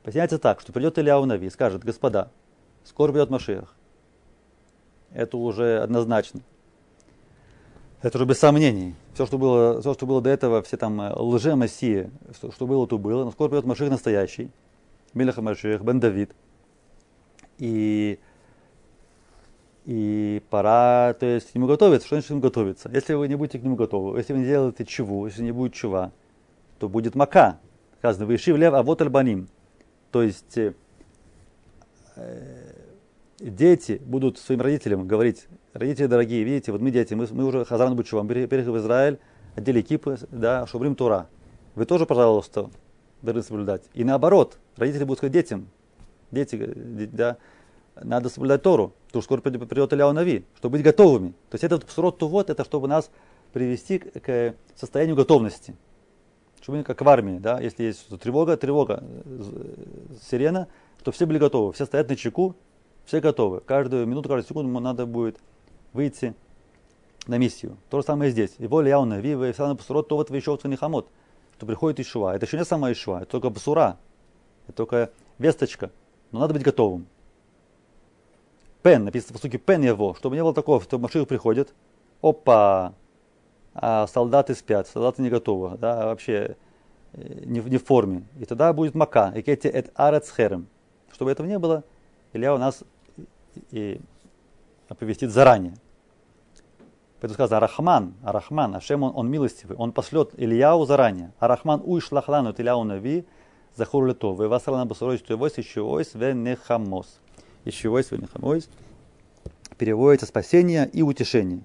Поясняется 0.05 0.39
так, 0.39 0.61
что 0.61 0.73
придет 0.73 0.99
Илья 0.99 1.21
Нави 1.21 1.49
и 1.49 1.51
скажет, 1.51 1.85
господа, 1.85 2.31
скоро 2.85 3.13
придет 3.13 3.31
Машиах. 3.31 3.75
Это 5.13 5.37
уже 5.37 5.81
однозначно. 5.81 6.41
Это 8.01 8.17
уже 8.19 8.27
без 8.27 8.39
сомнений. 8.39 8.95
Все, 9.15 9.27
что 9.27 9.39
было, 9.39 9.81
все, 9.81 9.93
что 9.93 10.07
было 10.07 10.23
до 10.23 10.31
этого, 10.31 10.63
все 10.63 10.77
там 10.77 11.01
э, 11.01 11.13
лже-мессии, 11.17 12.11
что, 12.33 12.53
что 12.53 12.67
было, 12.67 12.87
то 12.87 12.97
было. 12.97 13.25
Но 13.25 13.33
скоро 13.33 13.49
придет 13.49 13.65
Машиах 13.67 13.91
настоящий. 13.91 14.51
Мелеха 15.15 15.43
Машиах, 15.43 15.83
Бен 15.83 15.99
Давид. 15.99 16.31
И, 17.59 18.21
и 19.85 20.41
пора, 20.49 21.15
то 21.19 21.27
есть, 21.27 21.51
к 21.51 21.55
нему 21.57 21.67
готовиться. 21.67 22.07
Что 22.07 22.17
значит 22.17 22.29
к 22.29 22.31
нему 22.31 22.41
готовиться? 22.41 22.89
Если 22.93 23.15
вы 23.15 23.27
не 23.27 23.35
будете 23.35 23.59
к 23.59 23.65
нему 23.65 23.75
готовы, 23.75 24.17
если 24.19 24.33
вы 24.33 24.41
не 24.41 24.45
делаете 24.45 24.85
чего, 24.85 25.27
если 25.27 25.43
не 25.43 25.53
будет 25.53 25.75
чува, 25.75 26.13
то 26.79 26.89
будет 26.89 27.17
мака. 27.17 27.59
Сказано, 27.99 28.27
вы 28.27 28.37
лев, 28.37 28.75
а 28.75 28.85
вот 28.85 29.03
альбаним. 29.03 29.49
То 30.13 30.23
есть 30.23 30.57
э, 30.57 30.73
дети 33.41 34.01
будут 34.05 34.39
своим 34.39 34.61
родителям 34.61 35.09
говорить, 35.09 35.49
родители 35.73 36.07
дорогие, 36.07 36.43
видите, 36.45 36.73
вот 36.73 36.81
мы 36.81 36.91
дети, 36.91 37.15
мы, 37.15 37.27
мы 37.31 37.45
уже 37.45 37.65
Хазаран 37.65 37.97
Бучувам, 37.97 38.29
переехали 38.29 38.63
в 38.63 38.79
Израиль, 38.79 39.19
одели 39.57 39.83
кипы, 39.83 40.19
да, 40.31 40.67
шубрим 40.67 40.95
Тура. 40.95 41.29
Вы 41.75 41.85
тоже, 41.85 42.07
пожалуйста, 42.07 42.71
должны 43.23 43.43
соблюдать. 43.43 43.83
И 43.95 44.05
наоборот, 44.05 44.59
родители 44.77 45.05
будут 45.05 45.19
сказать 45.19 45.33
детям, 45.33 45.69
дети, 46.31 46.57
да, 47.13 47.37
надо 47.97 48.29
соблюдать 48.29 48.63
Тору, 48.63 48.95
потому 49.07 49.23
что 49.23 49.37
скоро 49.37 49.41
придет 49.41 49.93
Ильяу 49.93 50.13
Нави, 50.13 50.45
чтобы 50.57 50.79
быть 50.79 50.83
готовыми. 50.83 51.31
То 51.51 51.55
есть 51.55 51.65
этот 51.65 51.85
псурот 51.85 52.23
вот 52.23 52.51
это 52.51 52.65
чтобы 52.65 52.89
нас 52.89 53.11
привести 53.53 53.99
к 53.99 54.55
состоянию 54.75 55.17
готовности 55.17 55.75
чтобы 56.69 56.83
как 56.83 57.01
в 57.01 57.09
армии, 57.09 57.39
да, 57.39 57.61
если 57.61 57.85
есть 57.85 58.07
тревога, 58.21 58.59
тревога, 58.59 59.03
сирена, 60.31 60.69
то 61.03 61.13
все 61.13 61.25
были 61.25 61.39
готовы, 61.39 61.73
все 61.73 61.87
стоят 61.87 62.11
на 62.11 62.17
чеку, 62.17 62.57
все 63.07 63.21
готовы. 63.21 63.61
Каждую 63.61 64.07
минуту, 64.07 64.29
каждую 64.29 64.47
секунду 64.47 64.79
надо 64.79 65.07
будет 65.07 65.39
выйти 65.93 66.35
на 67.27 67.39
миссию. 67.39 67.77
То 67.91 68.01
же 68.01 68.07
самое 68.07 68.31
здесь. 68.31 68.55
И 68.59 68.67
более 68.67 68.91
явно, 68.91 69.21
ви 69.21 69.35
вы 69.35 69.53
все 69.53 69.75
посурот, 69.75 70.09
то 70.09 70.17
вот 70.17 70.31
вы 70.31 70.37
еще 70.37 70.59
не 70.65 70.77
хамот, 70.77 71.09
что 71.57 71.67
приходит 71.67 72.01
Ишуа. 72.01 72.35
Это 72.35 72.47
еще 72.47 72.57
не 72.57 72.65
сама 72.65 72.93
Ишуа, 72.93 73.23
это 73.23 73.31
только 73.33 73.51
басура, 73.51 73.99
это 74.67 74.77
только 74.77 75.11
весточка. 75.39 75.91
Но 76.33 76.41
надо 76.41 76.55
быть 76.55 76.63
готовым. 76.63 77.07
Пен, 78.83 79.05
написано 79.05 79.39
в 79.39 79.43
суке 79.43 79.59
пен 79.59 79.83
его, 79.83 80.15
чтобы 80.15 80.37
не 80.37 80.43
было 80.43 80.55
такого, 80.55 80.81
что 80.81 80.99
машина 80.99 81.25
приходит, 81.25 81.75
опа, 82.23 82.95
а 83.75 84.07
солдаты 84.07 84.55
спят, 84.55 84.87
солдаты 84.87 85.23
не 85.23 85.31
готовы, 85.31 85.77
да, 85.79 86.07
вообще 86.07 86.57
э, 87.13 87.45
не, 87.45 87.61
не 87.61 87.79
в 87.79 87.85
форме. 87.85 88.25
И 88.39 88.45
тогда 88.45 88.73
будет 88.73 88.95
мака, 88.95 89.33
и 89.35 89.43
кете 89.43 89.69
эт 89.69 89.91
арацхерем. 89.95 90.69
Чтобы 91.13 91.33
этого 91.33 91.47
не 91.47 91.59
было, 91.59 91.85
Илья 92.33 92.55
у 92.55 92.59
нас 92.59 92.85
и 93.71 94.01
оповестит 94.89 95.31
заранее. 95.31 95.75
Поэтому 97.21 97.35
сказано 97.35 97.59
Арахман, 97.59 98.15
Арахман, 98.23 98.77
Ашем 98.77 99.03
он, 99.03 99.13
он 99.15 99.31
милостивый, 99.31 99.77
он 99.77 99.93
пошлет 99.93 100.31
Ильяу 100.37 100.85
заранее. 100.87 101.33
Арахман 101.39 101.83
уй 101.85 102.01
шлахлану 102.01 102.55
Ильяу 102.57 102.85
нави 102.85 103.27
захур 103.75 104.07
лето, 104.07 104.33
вы 104.35 104.49
васалана 104.49 104.87
басурой 104.87 105.19
штуевойс, 105.19 105.59
ищевойс, 105.59 106.15
венехамос. 106.15 107.21
Ищевойс, 107.65 108.11
венехамос. 108.11 108.69
Переводится 109.79 110.27
спасение 110.27 110.89
и 110.89 111.03
утешение. 111.03 111.63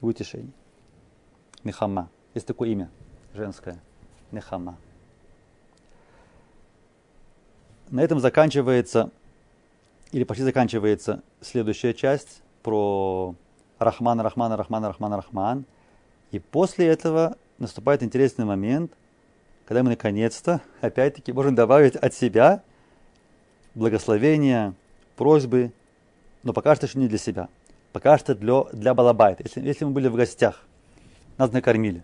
И 0.00 0.04
утешение. 0.04 0.52
Мехама. 1.64 2.08
Есть 2.34 2.46
такое 2.46 2.70
имя 2.70 2.90
женское. 3.34 3.80
Мехама. 4.30 4.76
На 7.90 8.00
этом 8.00 8.20
заканчивается, 8.20 9.10
или 10.12 10.24
почти 10.24 10.42
заканчивается 10.42 11.22
следующая 11.40 11.94
часть 11.94 12.42
про 12.62 13.34
Рахмана, 13.78 14.22
Рахмана, 14.22 14.56
Рахмана, 14.56 14.88
Рахмана, 14.88 15.16
Рахман. 15.16 15.64
И 16.30 16.38
после 16.38 16.86
этого 16.86 17.36
наступает 17.58 18.02
интересный 18.02 18.44
момент, 18.44 18.92
когда 19.66 19.82
мы 19.82 19.90
наконец-то, 19.90 20.60
опять-таки, 20.80 21.32
можем 21.32 21.54
добавить 21.54 21.94
от 21.96 22.12
себя 22.12 22.62
благословения, 23.74 24.74
просьбы, 25.16 25.72
но 26.42 26.52
пока 26.52 26.74
что 26.74 26.86
еще 26.86 26.98
не 26.98 27.08
для 27.08 27.18
себя. 27.18 27.48
Пока 27.92 28.18
что 28.18 28.34
для, 28.34 28.64
для 28.72 28.94
балабайта. 28.94 29.42
Если, 29.44 29.60
если 29.60 29.84
мы 29.84 29.92
были 29.92 30.08
в 30.08 30.14
гостях, 30.14 30.64
нас 31.38 31.52
накормили 31.52 32.02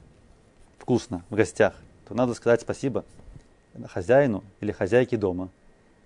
вкусно 0.78 1.24
в 1.30 1.34
гостях, 1.34 1.74
то 2.06 2.14
надо 2.14 2.34
сказать 2.34 2.60
спасибо 2.60 3.04
хозяину 3.88 4.44
или 4.60 4.72
хозяйке 4.72 5.16
дома. 5.16 5.48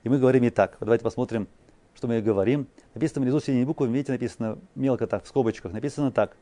И 0.03 0.09
мы 0.09 0.19
говорим 0.19 0.45
и 0.45 0.51
так. 0.51 0.77
Давайте 0.81 1.05
посмотрим, 1.05 1.47
что 2.01 2.09
мы 2.09 2.23
говорим. 2.23 2.67
Написано 2.95 3.21
внизу 3.21 3.41
синей 3.41 3.67
буквы, 3.67 3.87
видите, 3.87 4.13
написано 4.13 4.59
мелко 4.75 5.07
так, 5.07 5.25
в 5.25 5.29
скобочках, 5.29 5.73
написано 5.73 6.11
так. 6.11 6.35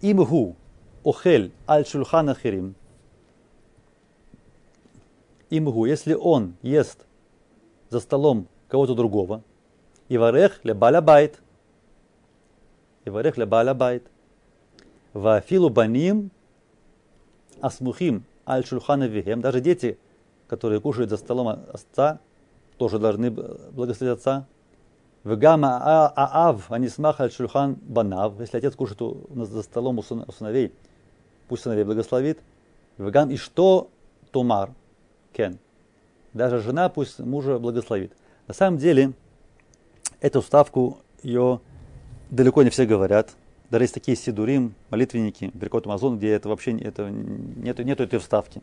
Имгу 0.00 0.54
охель 1.02 1.50
аль 1.66 1.84
шульхана 1.84 2.36
хирим. 2.36 2.76
Имгу, 5.50 5.86
если 5.86 6.14
он 6.14 6.54
ест 6.62 7.04
за 7.90 7.98
столом 7.98 8.46
кого-то 8.68 8.94
другого, 8.94 9.42
и 10.08 10.16
варех 10.18 10.64
ле 10.64 10.72
балабайт. 10.72 11.40
И 13.06 13.10
варех 13.10 13.38
ле 13.38 13.46
балабайт. 13.46 14.06
Вафилу 15.14 15.68
баним 15.68 16.30
асмухим 17.60 18.22
аль 18.46 18.64
шульхана 18.64 19.08
вихем. 19.08 19.40
Даже 19.40 19.60
дети, 19.60 19.98
которые 20.46 20.80
кушают 20.80 21.10
за 21.10 21.16
столом 21.16 21.48
отца, 21.48 22.20
тоже 22.78 22.98
должны 22.98 23.30
благословить 23.30 24.14
отца. 24.18 24.46
Вегама 25.24 25.76
аав 26.16 26.70
анисмах 26.70 27.20
аль 27.20 27.30
шульхан 27.30 27.76
банав. 27.82 28.40
Если 28.40 28.56
отец 28.56 28.74
кушает 28.74 29.00
за 29.34 29.62
столом 29.62 29.98
у 29.98 30.02
сыновей, 30.02 30.72
пусть 31.48 31.64
сыновей 31.64 31.84
благословит. 31.84 32.38
Вегам 32.96 33.30
и 33.30 33.36
что 33.36 33.90
тумар 34.32 34.70
кен. 35.32 35.58
Даже 36.32 36.60
жена 36.60 36.88
пусть 36.88 37.18
мужа 37.18 37.58
благословит. 37.58 38.12
На 38.46 38.54
самом 38.54 38.78
деле, 38.78 39.12
эту 40.20 40.40
ставку 40.42 40.98
ее 41.22 41.60
далеко 42.30 42.62
не 42.62 42.70
все 42.70 42.86
говорят. 42.86 43.30
Даже 43.70 43.84
есть 43.84 43.94
такие 43.94 44.16
сидурим, 44.16 44.74
молитвенники, 44.88 45.50
Беркот 45.52 45.86
Амазон, 45.86 46.16
где 46.16 46.30
это 46.30 46.48
вообще 46.48 46.76
это, 46.78 47.10
нету, 47.10 47.82
нету 47.82 48.02
этой 48.04 48.18
вставки. 48.18 48.62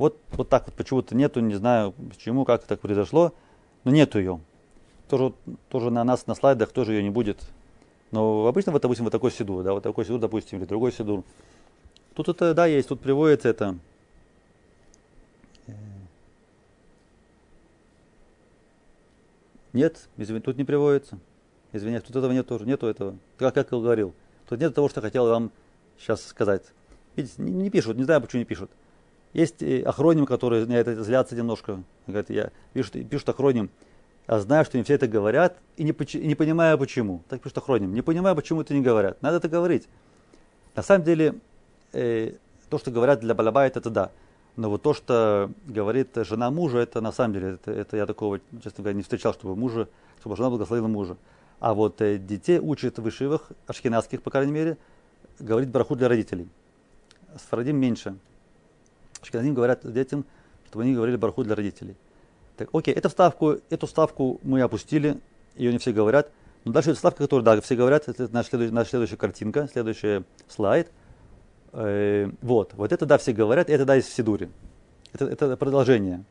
Вот, 0.00 0.16
вот 0.30 0.48
так 0.48 0.64
вот 0.64 0.74
почему-то 0.76 1.14
нету, 1.14 1.40
не 1.40 1.56
знаю 1.56 1.92
почему, 1.92 2.46
как 2.46 2.64
так 2.64 2.80
произошло, 2.80 3.34
но 3.84 3.90
нету 3.90 4.18
ее. 4.18 4.40
Тоже, 5.10 5.34
тоже 5.68 5.90
на 5.90 6.02
нас 6.04 6.26
на 6.26 6.34
слайдах 6.34 6.72
тоже 6.72 6.94
ее 6.94 7.02
не 7.02 7.10
будет. 7.10 7.38
Но 8.10 8.46
обычно, 8.46 8.72
вот, 8.72 8.80
допустим, 8.80 9.04
вот 9.04 9.10
такой 9.10 9.30
сидур, 9.30 9.62
да, 9.62 9.74
вот 9.74 9.82
такой 9.82 10.06
сидур, 10.06 10.18
допустим, 10.18 10.58
или 10.58 10.64
другой 10.64 10.92
сидур. 10.92 11.22
Тут 12.14 12.30
это, 12.30 12.54
да, 12.54 12.64
есть, 12.64 12.88
тут 12.88 13.02
приводится 13.02 13.50
это. 13.50 13.76
Нет, 19.74 20.08
извините, 20.16 20.46
тут 20.46 20.56
не 20.56 20.64
приводится. 20.64 21.18
Извиняюсь, 21.72 22.04
тут 22.04 22.16
этого 22.16 22.32
нет 22.32 22.46
тоже, 22.46 22.64
нету 22.64 22.86
этого. 22.86 23.18
Как, 23.36 23.52
как 23.52 23.70
я 23.70 23.78
говорил. 23.78 24.14
Тут 24.48 24.60
нет 24.60 24.74
того, 24.74 24.88
что 24.88 25.02
хотел 25.02 25.28
вам 25.28 25.50
сейчас 25.98 26.24
сказать. 26.24 26.62
Видите, 27.16 27.34
не, 27.36 27.52
не 27.52 27.68
пишут, 27.68 27.98
не 27.98 28.04
знаю, 28.04 28.22
почему 28.22 28.38
не 28.38 28.46
пишут. 28.46 28.70
Есть 29.32 29.62
охроним, 29.62 30.26
которые 30.26 30.66
на 30.66 30.72
это 30.72 31.02
злятся 31.02 31.36
немножко. 31.36 31.82
Говорят, 32.06 32.30
я 32.30 32.50
пишут, 32.72 33.08
пишут 33.08 33.28
охроним, 33.28 33.70
а 34.26 34.38
знаю, 34.40 34.64
что 34.64 34.76
они 34.76 34.84
все 34.84 34.94
это 34.94 35.08
говорят, 35.08 35.58
и 35.76 35.84
не, 35.84 35.90
и 35.90 36.26
не 36.26 36.34
понимаю 36.34 36.78
почему. 36.78 37.22
Так 37.28 37.40
пишут 37.40 37.58
охроним. 37.58 37.94
Не 37.94 38.02
понимаю, 38.02 38.36
почему 38.36 38.60
это 38.60 38.74
не 38.74 38.80
говорят. 38.80 39.20
Надо 39.22 39.38
это 39.38 39.48
говорить. 39.48 39.88
На 40.74 40.82
самом 40.82 41.04
деле, 41.04 41.34
э, 41.92 42.34
то, 42.68 42.78
что 42.78 42.90
говорят 42.90 43.20
для 43.20 43.34
балабайт, 43.34 43.76
это 43.76 43.90
да. 43.90 44.10
Но 44.56 44.68
вот 44.70 44.82
то, 44.82 44.94
что 44.94 45.50
говорит 45.66 46.10
жена 46.14 46.50
мужа, 46.50 46.78
это 46.78 47.00
на 47.00 47.12
самом 47.12 47.34
деле, 47.34 47.48
это, 47.54 47.72
это 47.72 47.96
я 47.96 48.06
такого, 48.06 48.40
честно 48.62 48.82
говоря, 48.82 48.94
не 48.94 49.02
встречал, 49.02 49.32
чтобы 49.32 49.56
мужа, 49.56 49.88
чтобы 50.20 50.36
жена 50.36 50.50
благословила 50.50 50.88
мужа. 50.88 51.16
А 51.60 51.74
вот 51.74 52.00
э, 52.00 52.18
детей 52.18 52.58
учат 52.58 52.98
в 52.98 53.02
вышивах, 53.02 53.50
ашкенадских, 53.66 54.22
по 54.22 54.30
крайней 54.30 54.52
мере, 54.52 54.76
говорить 55.38 55.70
браху 55.70 55.96
для 55.96 56.08
родителей. 56.08 56.48
С 57.36 57.42
Фарадим 57.42 57.76
меньше. 57.76 58.16
Ашкенадим 59.22 59.54
говорят 59.54 59.80
детям, 59.92 60.24
чтобы 60.66 60.84
они 60.84 60.94
говорили 60.94 61.16
браху 61.16 61.44
для 61.44 61.54
родителей. 61.54 61.96
Так, 62.56 62.68
окей, 62.72 62.94
эту 62.94 63.08
ставку, 63.08 63.56
эту 63.70 63.86
ставку 63.86 64.40
мы 64.42 64.60
опустили, 64.60 65.20
ее 65.56 65.72
не 65.72 65.78
все 65.78 65.92
говорят. 65.92 66.30
Но 66.64 66.72
дальше 66.72 66.94
ставка, 66.94 67.24
которую, 67.24 67.44
да, 67.44 67.60
все 67.60 67.74
говорят, 67.74 68.08
это 68.08 68.28
наша 68.32 68.50
следующая, 68.50 68.74
наша 68.74 68.90
следующая 68.90 69.16
картинка, 69.16 69.68
следующий 69.72 70.24
слайд. 70.46 70.90
Э, 71.72 72.30
вот, 72.42 72.74
вот 72.74 72.92
это, 72.92 73.06
да, 73.06 73.18
все 73.18 73.32
говорят, 73.32 73.70
это, 73.70 73.84
да, 73.84 73.96
из 73.96 74.08
Сидури. 74.08 74.50
Это, 75.12 75.26
это 75.26 75.56
продолжение. 75.56 76.24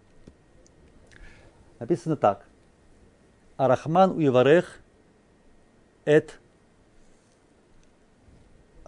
Написано 1.79 2.15
так. 2.15 2.45
Арахман 3.57 4.11
уиварех 4.11 4.79
эт 6.05 6.39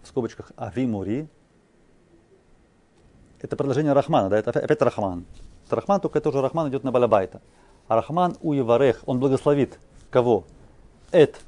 в 0.02 0.08
скобочках 0.08 0.52
Авимури. 0.56 1.28
Это 3.42 3.56
продолжение 3.56 3.94
Рахмана, 3.94 4.30
да, 4.30 4.38
это 4.38 4.52
опять 4.52 4.82
Рахман. 4.82 5.26
Это 5.66 5.76
Рахман, 5.76 6.00
только 6.00 6.20
это 6.20 6.30
уже 6.30 6.42
Рахман 6.42 6.70
идет 6.70 6.84
на 6.84 6.92
Балабайта. 6.92 7.42
А 7.88 7.96
Рахман 7.96 8.38
уиварех, 8.42 9.02
он 9.06 9.20
благословит 9.20 9.80
кого? 10.10 10.46
Эт. 11.12 11.42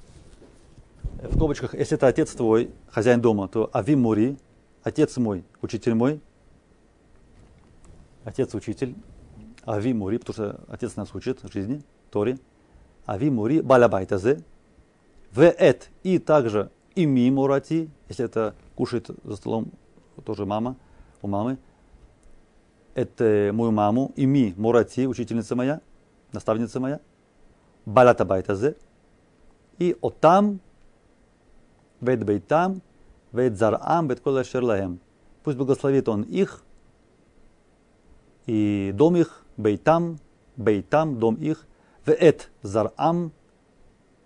В 1.21 1.35
скобочках, 1.35 1.73
если 1.73 1.95
это 1.95 2.07
отец 2.07 2.31
твой, 2.31 2.71
хозяин 2.89 3.21
дома, 3.21 3.47
то 3.47 3.69
Авимури, 3.71 4.37
отец 4.83 5.17
мой, 5.17 5.45
учитель 5.61 5.93
мой, 5.93 6.19
отец 8.25 8.53
учитель, 8.55 8.95
Ави 9.65 9.93
Мури, 9.93 10.17
потому 10.17 10.33
что 10.33 10.59
отец 10.67 10.95
нас 10.95 11.13
учит 11.15 11.39
жизни, 11.51 11.83
Тори. 12.11 12.37
Ави 13.05 13.29
Мури, 13.29 13.61
Балабайтазе. 13.61 14.43
В 15.31 15.41
эт 15.41 15.89
и 16.03 16.19
также 16.19 16.69
ими 16.95 17.29
Мурати, 17.29 17.89
если 18.07 18.25
это 18.25 18.55
кушает 18.75 19.09
за 19.23 19.35
столом 19.35 19.71
тоже 20.25 20.45
мама, 20.45 20.75
у 21.21 21.27
мамы. 21.27 21.57
Это 22.95 23.51
мою 23.53 23.71
маму, 23.71 24.11
ими 24.15 24.53
Мурати, 24.55 25.07
учительница 25.07 25.55
моя, 25.55 25.81
наставница 26.31 26.79
моя. 26.79 26.99
Балата 27.85 28.23
Байтазе. 28.23 28.75
И 29.79 29.97
отам, 30.01 30.59
вет 31.99 32.23
бейтам, 32.23 32.81
вет 33.31 33.57
зарам, 33.57 34.07
вет 34.07 34.19
кола 34.19 34.43
шерлаем. 34.43 34.99
Пусть 35.43 35.57
благословит 35.57 36.07
он 36.07 36.21
их 36.21 36.63
и 38.45 38.91
дом 38.93 39.15
их, 39.15 39.45
бейтам, 39.57 40.19
бейтам, 40.55 41.19
дом 41.19 41.35
их, 41.35 41.65
веэт 42.05 42.51
зарам, 42.61 43.31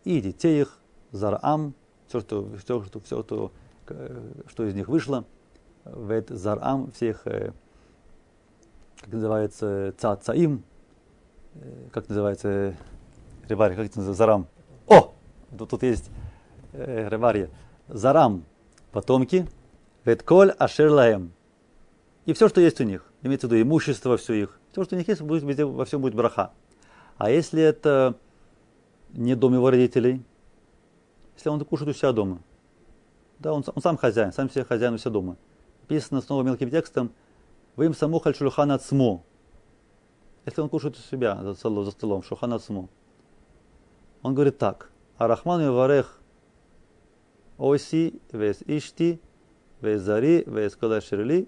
и 0.03 0.21
детей 0.21 0.61
их, 0.61 0.79
зарам, 1.11 1.73
все, 2.07 2.19
что, 2.19 2.49
все, 2.57 2.83
что, 2.83 2.99
все, 2.99 3.23
что, 3.23 3.51
что 4.47 4.65
из 4.65 4.73
них 4.73 4.87
вышло, 4.87 5.25
веэт 5.85 6.29
зарам, 6.29 6.91
всех, 6.91 7.25
как 9.01 9.13
называется, 9.13 9.93
цацаим, 9.97 10.63
как 11.91 12.09
называется, 12.09 12.75
ревария, 13.47 13.75
как 13.75 13.85
это 13.85 13.97
называется, 13.97 14.17
зарам. 14.17 14.47
О! 14.87 15.13
Тут, 15.57 15.69
тут 15.69 15.83
есть 15.83 16.09
э, 16.73 17.07
ревария. 17.09 17.49
Зарам, 17.87 18.43
потомки, 18.91 19.47
ветколь 20.05 20.51
ашерлаем. 20.51 21.31
И 22.25 22.33
все, 22.33 22.49
что 22.49 22.59
есть 22.61 22.81
у 22.81 22.83
них 22.83 23.07
имеется 23.27 23.47
в 23.47 23.51
виду 23.51 23.61
имущество 23.61 24.17
все 24.17 24.33
их. 24.33 24.59
Все, 24.71 24.83
что 24.83 24.95
у 24.95 24.97
них 24.97 25.07
есть, 25.07 25.21
будет, 25.21 25.59
во 25.59 25.85
всем 25.85 26.01
будет 26.01 26.15
браха. 26.15 26.51
А 27.17 27.29
если 27.29 27.61
это 27.61 28.15
не 29.13 29.35
дом 29.35 29.53
его 29.53 29.69
родителей, 29.69 30.23
если 31.35 31.49
он 31.49 31.63
кушает 31.65 31.95
у 31.95 31.97
себя 31.97 32.11
дома, 32.11 32.41
да, 33.39 33.53
он, 33.53 33.63
он 33.73 33.81
сам 33.81 33.97
хозяин, 33.97 34.33
сам 34.33 34.49
себе 34.49 34.63
хозяин 34.63 34.93
у 34.93 34.97
себя 34.97 35.11
дома. 35.11 35.37
Написано 35.81 36.21
снова 36.21 36.43
мелким 36.43 36.69
текстом, 36.69 37.11
вы 37.77 37.85
им 37.85 37.93
саму 37.93 38.19
хальшулхан 38.19 38.71
ацмо. 38.71 39.23
Если 40.45 40.61
он 40.61 40.67
кушает 40.67 40.97
у 40.97 40.99
себя 40.99 41.41
за 41.41 41.53
столом, 41.53 41.85
за 41.85 41.91
столом 41.91 42.23
шухан 42.23 42.51
ацмо. 42.53 42.89
Он 44.23 44.33
говорит 44.33 44.57
так, 44.57 44.91
Арахман 45.17 45.71
варех 45.71 46.19
оси 47.57 48.21
вес 48.31 48.61
ишти 48.65 49.21
вес 49.81 50.01
зари 50.01 50.43
вес 50.47 50.75
калаширли 50.75 51.47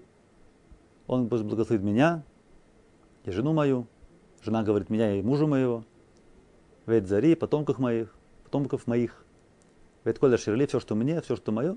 он 1.06 1.26
благословит 1.26 1.82
меня 1.82 2.22
и 3.24 3.32
жену 3.32 3.52
мою. 3.52 3.88
Жена 4.42 4.62
говорит 4.62 4.88
меня 4.88 5.16
и 5.16 5.22
мужа 5.22 5.46
моего. 5.48 5.84
Ведь 6.86 7.08
зари, 7.08 7.34
потомков 7.34 7.80
моих, 7.80 8.14
потомков 8.44 8.86
моих. 8.86 9.24
Ведь 10.04 10.20
коля 10.20 10.38
шерли, 10.38 10.66
все, 10.66 10.78
что 10.78 10.94
мне, 10.94 11.20
все, 11.20 11.34
что 11.34 11.50
мое, 11.50 11.76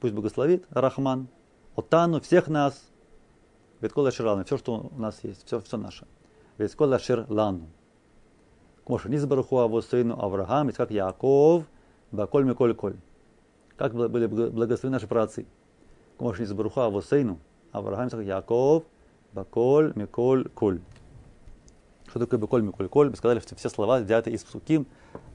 пусть 0.00 0.14
благословит 0.14 0.64
Рахман, 0.70 1.28
Отану, 1.76 2.20
всех 2.20 2.48
нас. 2.48 2.90
Ведь 3.80 3.92
коля 3.92 4.10
шерлану, 4.10 4.44
все, 4.44 4.56
что 4.56 4.90
у 4.96 5.00
нас 5.00 5.22
есть, 5.22 5.46
все, 5.46 5.60
все 5.60 5.76
наше. 5.76 6.06
Ведь 6.58 6.74
коля 6.74 6.98
шерлану. 6.98 7.68
Кмоша 8.84 9.08
Низбаруху 9.08 9.58
Аво 9.58 9.80
сыну 9.80 10.18
Авраам, 10.20 10.70
как 10.72 10.90
Яков, 10.90 11.64
Баколь 12.12 12.44
Миколь 12.44 12.74
Коль. 12.74 12.96
Как 13.76 13.94
были 13.94 14.26
благословены 14.26 14.96
наши 14.96 15.06
праотцы. 15.06 15.46
Кмоша 16.18 16.42
Низбаруху 16.42 16.80
Аво 16.80 17.00
сыну 17.00 17.38
Авраам, 17.72 18.08
Исаак, 18.08 18.24
Яков, 18.24 18.84
Баколь, 19.32 19.92
Миколь, 19.94 20.48
Коль. 20.48 20.80
Что 22.08 22.20
такое 22.20 22.38
Баколь, 22.38 22.62
Миколь, 22.62 22.88
Коль? 22.88 23.10
Мы 23.10 23.16
сказали, 23.16 23.40
что 23.40 23.56
все 23.56 23.68
слова 23.68 23.98
взяты 23.98 24.30
из 24.30 24.44
Псуким. 24.44 24.86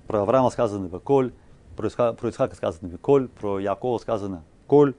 Про 0.07 0.21
Авраама 0.21 0.49
сказано 0.49 0.87
Баколь, 0.87 1.33
про, 1.77 1.87
Исха, 1.87 2.13
про 2.13 2.29
Исхака 2.29 2.55
сказано 2.55 2.89
Миколь, 2.89 3.27
про 3.27 3.59
Якова 3.59 3.99
сказано 3.99 4.43
Коль. 4.65 4.95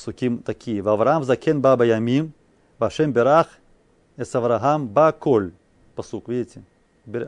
Псуким 0.00 0.38
такие. 0.38 0.80
Авраам 0.80 1.24
закен 1.24 1.60
баба 1.60 1.84
ямим, 1.84 2.32
Башем 2.78 3.12
берах 3.12 3.48
эс 4.16 4.34
Авраам 4.34 4.88
баколь. 4.88 5.52
Посук, 5.94 6.26
видите? 6.26 6.62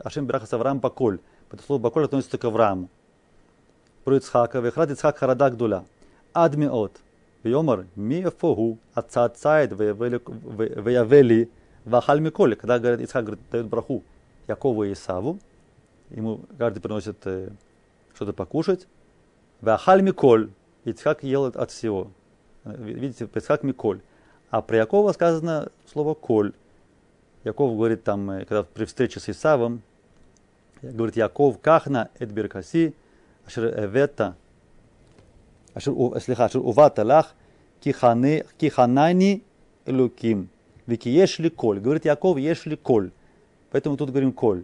Ашем 0.03 0.25
берах 0.25 0.45
эс 0.45 0.53
Авраам 0.53 0.79
баколь. 0.79 1.19
Это 1.51 1.61
слово 1.61 1.79
баколь 1.79 2.05
относится 2.05 2.39
к 2.39 2.45
Аврааму. 2.45 2.89
Про 4.03 4.17
Ицхака. 4.17 4.59
Вехрат 4.59 4.89
Ицхак 4.89 5.19
харадак 5.19 5.55
дуля. 5.55 5.85
Адмиот. 6.33 6.93
Йомар, 7.43 7.85
миефогу, 7.95 8.79
отца 8.95 9.25
отцает, 9.25 9.73
веявели, 9.73 11.51
вахаль 11.85 12.21
миколи. 12.21 12.55
Когда 12.55 12.79
говорит, 12.79 13.07
Исхак 13.07 13.25
говорит, 13.25 13.43
дает 13.51 13.67
браху 13.67 14.01
Якову 14.47 14.83
и 14.85 14.93
Исаву, 14.93 15.37
ему 16.09 16.39
каждый 16.57 16.79
приносит 16.79 17.17
э, 17.25 17.49
что-то 18.15 18.33
покушать. 18.33 18.87
Вахаль 19.61 20.01
миколь, 20.01 20.49
Ицхак 20.85 21.21
ел 21.23 21.45
от 21.45 21.69
всего. 21.69 22.09
Видите, 22.65 23.27
Песхак 23.27 23.63
Миколь. 23.63 23.99
А 24.49 24.61
про 24.61 24.77
Якова 24.77 25.13
сказано 25.13 25.69
слово 25.91 26.13
Коль. 26.13 26.53
Яков 27.43 27.71
говорит 27.71 28.03
там, 28.03 28.29
э, 28.31 28.45
когда 28.45 28.63
при 28.63 28.85
встрече 28.85 29.19
с 29.19 29.29
Исавом, 29.29 29.81
говорит 30.81 31.17
Яков 31.17 31.59
Кахна 31.59 32.09
Эдбиркаси, 32.19 32.93
Ашир 33.45 33.65
Эвета, 33.65 34.35
Ашир, 35.73 35.93
слегка, 36.21 36.45
Ашир 36.45 36.61
Увата 36.61 37.03
Лах, 37.03 37.35
киханы, 37.81 38.45
Киханани 38.57 39.43
Элуким. 39.85 40.49
Вики 40.85 41.09
Ешли 41.09 41.49
Коль. 41.49 41.79
Говорит 41.79 42.05
Яков 42.05 42.37
Ешли 42.37 42.75
Коль. 42.75 43.11
Поэтому 43.71 43.97
тут 43.97 44.09
говорим 44.09 44.31
Коль. 44.31 44.63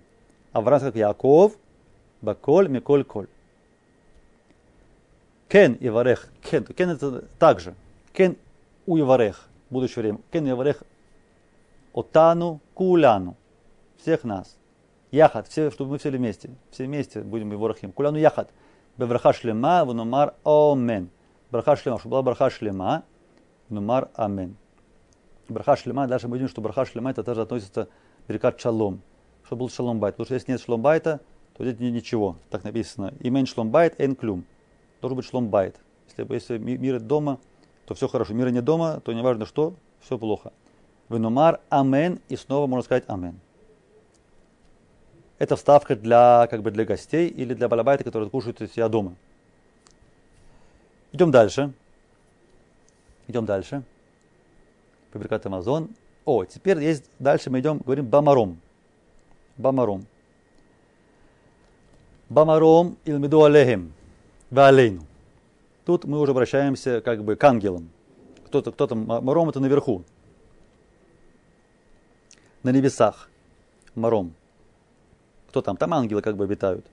А 0.52 0.62
в 0.62 0.66
как 0.66 0.95
Яков, 0.95 1.54
Баколь, 2.22 2.68
Миколь, 2.70 3.04
Коль. 3.04 3.28
Кен 5.47 5.74
и 5.74 5.89
Варех. 5.89 6.30
Кен, 6.41 6.64
кен 6.64 6.89
это 6.89 7.24
также. 7.39 7.74
Кен 8.14 8.38
уйварех, 8.86 9.47
будущее 9.70 10.01
время. 10.03 10.20
Кен 10.32 10.45
уйварех 10.45 10.84
отану 11.93 12.62
куляну. 12.74 13.36
Всех 13.97 14.24
нас. 14.24 14.57
Яхат, 15.12 15.47
все, 15.47 15.72
чтобы 15.72 15.91
мы 15.91 15.97
все 15.97 16.12
вместе. 16.12 16.51
Все 16.72 16.86
вместе 16.86 17.22
будем 17.22 17.51
его 17.51 17.68
рахим. 17.68 17.91
Куляну 17.91 18.18
яхат. 18.18 18.49
Бевраха 18.97 19.34
шлема, 19.34 19.86
внумар 19.86 20.36
омен. 20.43 21.10
ברכה 21.52 21.76
שלמה, 21.76 22.00
чтобы 21.99 22.12
была 22.12 22.22
ברכה 22.22 22.50
שלמה, 22.50 23.04
ונאמר 23.70 24.10
אמן. 24.14 24.56
ברכה 25.48 25.76
שלמה, 25.78 26.06
дальше 26.05 26.28
мы 26.28 26.38
видим, 26.38 26.49
что 26.49 26.62
ברכה 26.62 26.86
שלמה 26.86 27.10
это 27.10 27.24
тоже 27.24 27.41
относится 27.41 27.86
к 27.86 28.28
ברכת 28.28 28.60
שלום. 28.60 29.02
чтобы 29.45 29.62
был 29.62 29.70
שלום 29.70 30.00
בית. 30.00 30.16
Потому 30.16 30.26
что 30.26 30.34
если 30.36 30.51
нет 30.51 30.62
шалом 30.62 30.82
байта, 30.82 31.22
то 31.57 31.64
здесь 31.64 31.80
нет 31.80 31.93
ничего. 31.93 32.36
Так 32.49 32.64
написано. 32.64 33.14
אם 33.20 33.30
אין 33.30 33.46
שלום 33.46 33.72
בית, 33.72 34.00
אין 34.00 34.16
כלום. 34.16 34.46
Должен 35.01 35.18
быть 35.18 35.26
שלום 35.26 35.50
בית. 35.50 35.76
Если, 36.07 36.34
если 36.34 36.57
мир 36.57 36.99
дома, 36.99 37.39
то 37.90 37.96
все 37.96 38.08
хорошо. 38.08 38.36
Мира 38.36 38.50
не 38.50 38.62
дома, 38.62 39.02
то 39.04 39.12
не 39.14 39.24
важно 39.24 39.48
что, 39.48 39.74
все 40.00 40.20
плохо. 40.20 40.54
ונאמר 41.10 41.60
אמן, 41.70 42.20
и 42.30 42.36
снова 42.36 42.68
можно 42.68 42.84
сказать 42.84 43.04
אמן. 43.08 43.40
Это 45.40 45.56
вставка 45.56 45.96
для, 45.96 46.48
как 46.52 46.62
бы 46.62 46.70
для 46.70 46.86
гостей 46.86 47.28
или 47.30 47.56
для 47.56 47.68
балабайта, 47.68 48.04
которые 48.04 48.30
кушают 48.30 48.62
у 48.62 48.68
себя 48.68 48.90
дома. 48.90 49.16
Идем 51.14 51.32
дальше. 51.32 51.74
Идем 53.28 53.48
дальше. 53.48 53.82
Публикат 55.12 55.48
Амазон. 55.48 55.90
О, 56.26 56.46
теперь 56.46 56.78
есть, 56.84 57.10
дальше 57.18 57.50
мы 57.50 57.60
идем, 57.60 57.80
говорим 57.80 58.06
бамаром. 58.06 58.62
Бамаром. 59.58 60.06
Бамаром 62.30 62.98
илмиду 63.04 63.44
алехем. 63.46 63.94
Валейну. 64.52 65.09
Тут 65.90 66.06
мы 66.06 66.20
уже 66.20 66.34
обращаемся 66.34 67.02
как 67.02 67.24
бы 67.24 67.36
к 67.36 67.44
ангелам. 67.44 67.90
Кто-то, 68.46 68.72
кто-то, 68.72 68.94
маром 68.94 69.50
это 69.50 69.60
наверху. 69.60 70.04
На 72.62 72.70
небесах. 72.72 73.28
Маром. 73.96 74.36
Кто 75.48 75.64
там? 75.64 75.78
Там 75.78 75.96
ангелы 75.96 76.22
как 76.22 76.38
бы 76.38 76.44
обитают. 76.44 76.86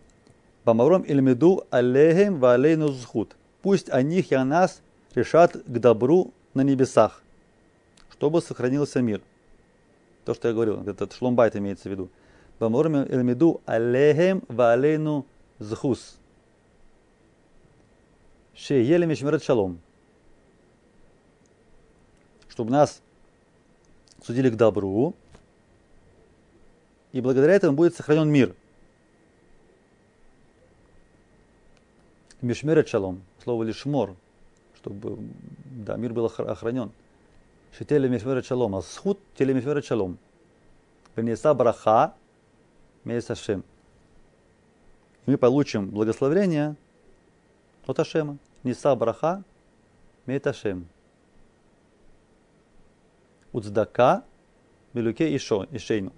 Бамаром 0.65 1.03
ильмеду 1.03 1.67
алейхем 1.69 2.41
валейну 2.41 2.89
зхут. 2.89 3.37
Пусть 3.61 3.91
о 3.91 4.01
них 4.01 4.33
и 4.33 4.35
о 4.35 4.47
нас 4.47 4.81
решат 5.15 5.53
к 5.53 5.79
добру 5.79 6.33
на 6.55 6.63
небесах, 6.63 7.23
чтобы 8.11 8.41
сохранился 8.41 9.03
мир. 9.03 9.21
То, 10.25 10.33
что 10.33 10.49
я 10.49 10.55
говорил, 10.55 10.83
этот 10.89 11.13
шломбайт 11.13 11.55
имеется 11.55 11.91
в 11.91 11.93
виду. 11.93 12.09
Бамаром 12.59 13.03
ильмеду 13.03 13.61
алейхем 13.67 14.43
валейну 14.49 15.27
зхус. 15.59 16.17
Шеелем 18.57 19.11
мишмерет 19.11 19.45
шалом. 19.45 19.81
Чтобы 22.49 22.71
нас 22.71 23.03
судили 24.25 24.49
к 24.49 24.57
добру, 24.57 25.15
и 27.13 27.21
благодаря 27.21 27.53
этому 27.53 27.77
будет 27.77 27.95
сохранен 27.95 28.29
мир. 28.31 28.55
Мишмерет 32.41 32.89
шалом, 32.89 33.23
слово 33.45 33.63
лишмор, 33.65 34.17
чтобы 34.77 35.19
да, 35.65 35.97
мир 35.97 36.13
был 36.13 36.27
охранен. 36.27 36.93
Шителе 37.77 38.09
мишмерет 38.09 38.47
шалом, 38.47 38.75
а 38.75 38.83
схуд 38.83 39.19
теле 39.37 39.53
мишмерет 39.53 39.85
шалом. 39.85 40.19
Венеса 41.15 41.53
браха 41.53 42.15
месашем. 43.05 43.65
Мы 45.27 45.37
получим 45.37 45.91
благословение 45.91 46.77
от 47.87 47.99
Ашема. 47.99 48.39
Неса 48.63 48.95
браха 48.95 49.43
мет 50.27 50.47
Ашем. 50.47 50.89
Уцдака 53.53 54.25
Белюке 54.93 55.35
Ишейну. 55.37 56.13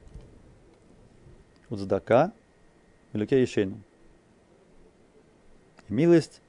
Уцдака 1.70 2.32
Белюке 3.12 3.44
Ишейну 3.44 3.82
милость 5.88 6.40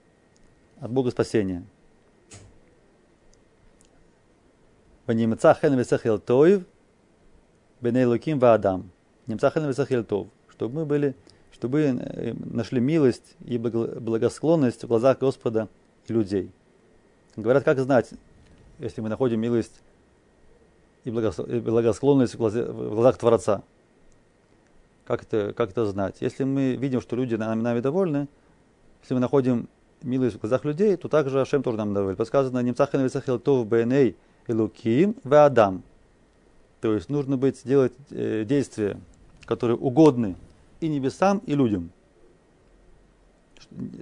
от 0.80 0.92
Бога 0.92 1.12
спасения. 1.12 1.64
Ванимца 5.06 5.54
хен 5.56 5.78
весахил 5.78 6.20
тоев, 6.20 6.64
беней 7.82 8.06
луким 8.06 8.40
ваадам. 8.40 8.92
Немца 9.28 9.50
хен 9.50 9.68
весахил 9.68 10.04
тов. 10.04 10.28
Чтобы 10.50 10.76
мы 10.76 10.86
были, 10.86 11.16
чтобы 11.60 11.82
э, 11.82 12.34
нашли 12.40 12.80
милость 12.80 13.36
и 13.44 13.58
благосклонность 13.58 14.82
в 14.86 14.88
глазах 14.88 15.20
Господа 15.20 15.68
и 16.08 16.14
людей. 16.14 16.52
Говорят, 17.36 17.66
как 17.66 17.80
знать, 17.80 18.12
если 18.80 19.02
мы 19.02 19.10
находим 19.10 19.42
милость 19.42 19.82
и 21.04 21.12
благосклонность 21.12 22.36
в 22.36 22.94
глазах 22.94 23.18
Творца. 23.18 23.64
Как 25.06 25.24
это, 25.24 25.54
как 25.54 25.72
это 25.72 25.86
знать? 25.86 26.18
Если 26.22 26.46
мы 26.46 26.76
видим, 26.76 27.02
что 27.02 27.18
люди 27.18 27.36
нами, 27.36 27.62
нами 27.62 27.82
довольны, 27.82 28.30
если 29.02 29.16
мы 29.16 29.20
находим 29.20 29.68
милость 30.02 30.38
в 30.38 30.40
глазах 30.40 30.64
людей, 30.64 30.96
то 30.96 31.10
также 31.10 31.42
Ашем 31.42 31.62
тоже 31.62 31.78
нам 31.78 31.94
доволен. 31.94 32.16
Подсказано, 32.16 32.60
немцахен 32.60 33.04
висахил 33.04 33.38
тов 33.38 33.68
бней 33.68 34.16
и 34.48 34.54
луким 34.54 35.16
в 35.26 35.34
Адам. 35.34 35.84
То 36.80 36.94
есть 36.94 37.10
нужно 37.10 37.36
быть 37.36 37.62
делать 37.66 37.94
э, 38.12 38.46
действия, 38.46 38.98
которые 39.46 39.76
угодны 39.76 40.38
и 40.80 40.88
небесам, 40.88 41.40
и 41.40 41.56
людям. 41.56 41.92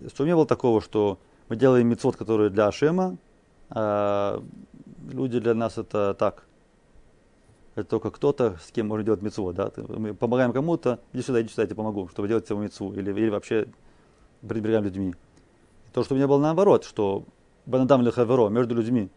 Что 0.08 0.26
не 0.26 0.36
было 0.36 0.46
такого, 0.46 0.82
что 0.82 1.20
мы 1.50 1.56
делаем 1.56 1.88
мецвод, 1.88 2.16
который 2.16 2.50
для 2.50 2.68
Ашема, 2.68 3.18
а 3.70 4.44
люди 5.12 5.40
для 5.40 5.54
нас 5.54 5.78
это 5.78 6.14
так. 6.14 6.46
Это 7.76 7.88
только 7.88 8.12
кто-то, 8.12 8.58
с 8.62 8.72
кем 8.72 8.88
можно 8.88 9.04
делать 9.04 9.22
мецвод. 9.22 9.56
Да? 9.56 9.72
Мы 9.76 10.14
помогаем 10.14 10.52
кому-то, 10.52 11.00
иди 11.14 11.22
сюда, 11.22 11.42
иди 11.42 11.50
сюда, 11.50 11.64
я 11.64 11.68
тебе 11.68 11.76
помогу, 11.76 12.08
чтобы 12.08 12.28
делать 12.28 12.50
его 12.50 12.62
мецву. 12.62 12.94
Или, 12.94 13.12
или 13.12 13.30
вообще 13.30 13.68
пренебрегаем 14.42 14.84
людьми. 14.84 15.16
То, 15.94 16.04
что 16.04 16.14
у 16.14 16.18
меня 16.18 16.28
было 16.28 16.40
наоборот, 16.40 16.84
что 16.84 17.26
Банадам 17.66 18.02
Лехаверо, 18.02 18.50
между 18.50 18.76
людьми, 18.76 19.10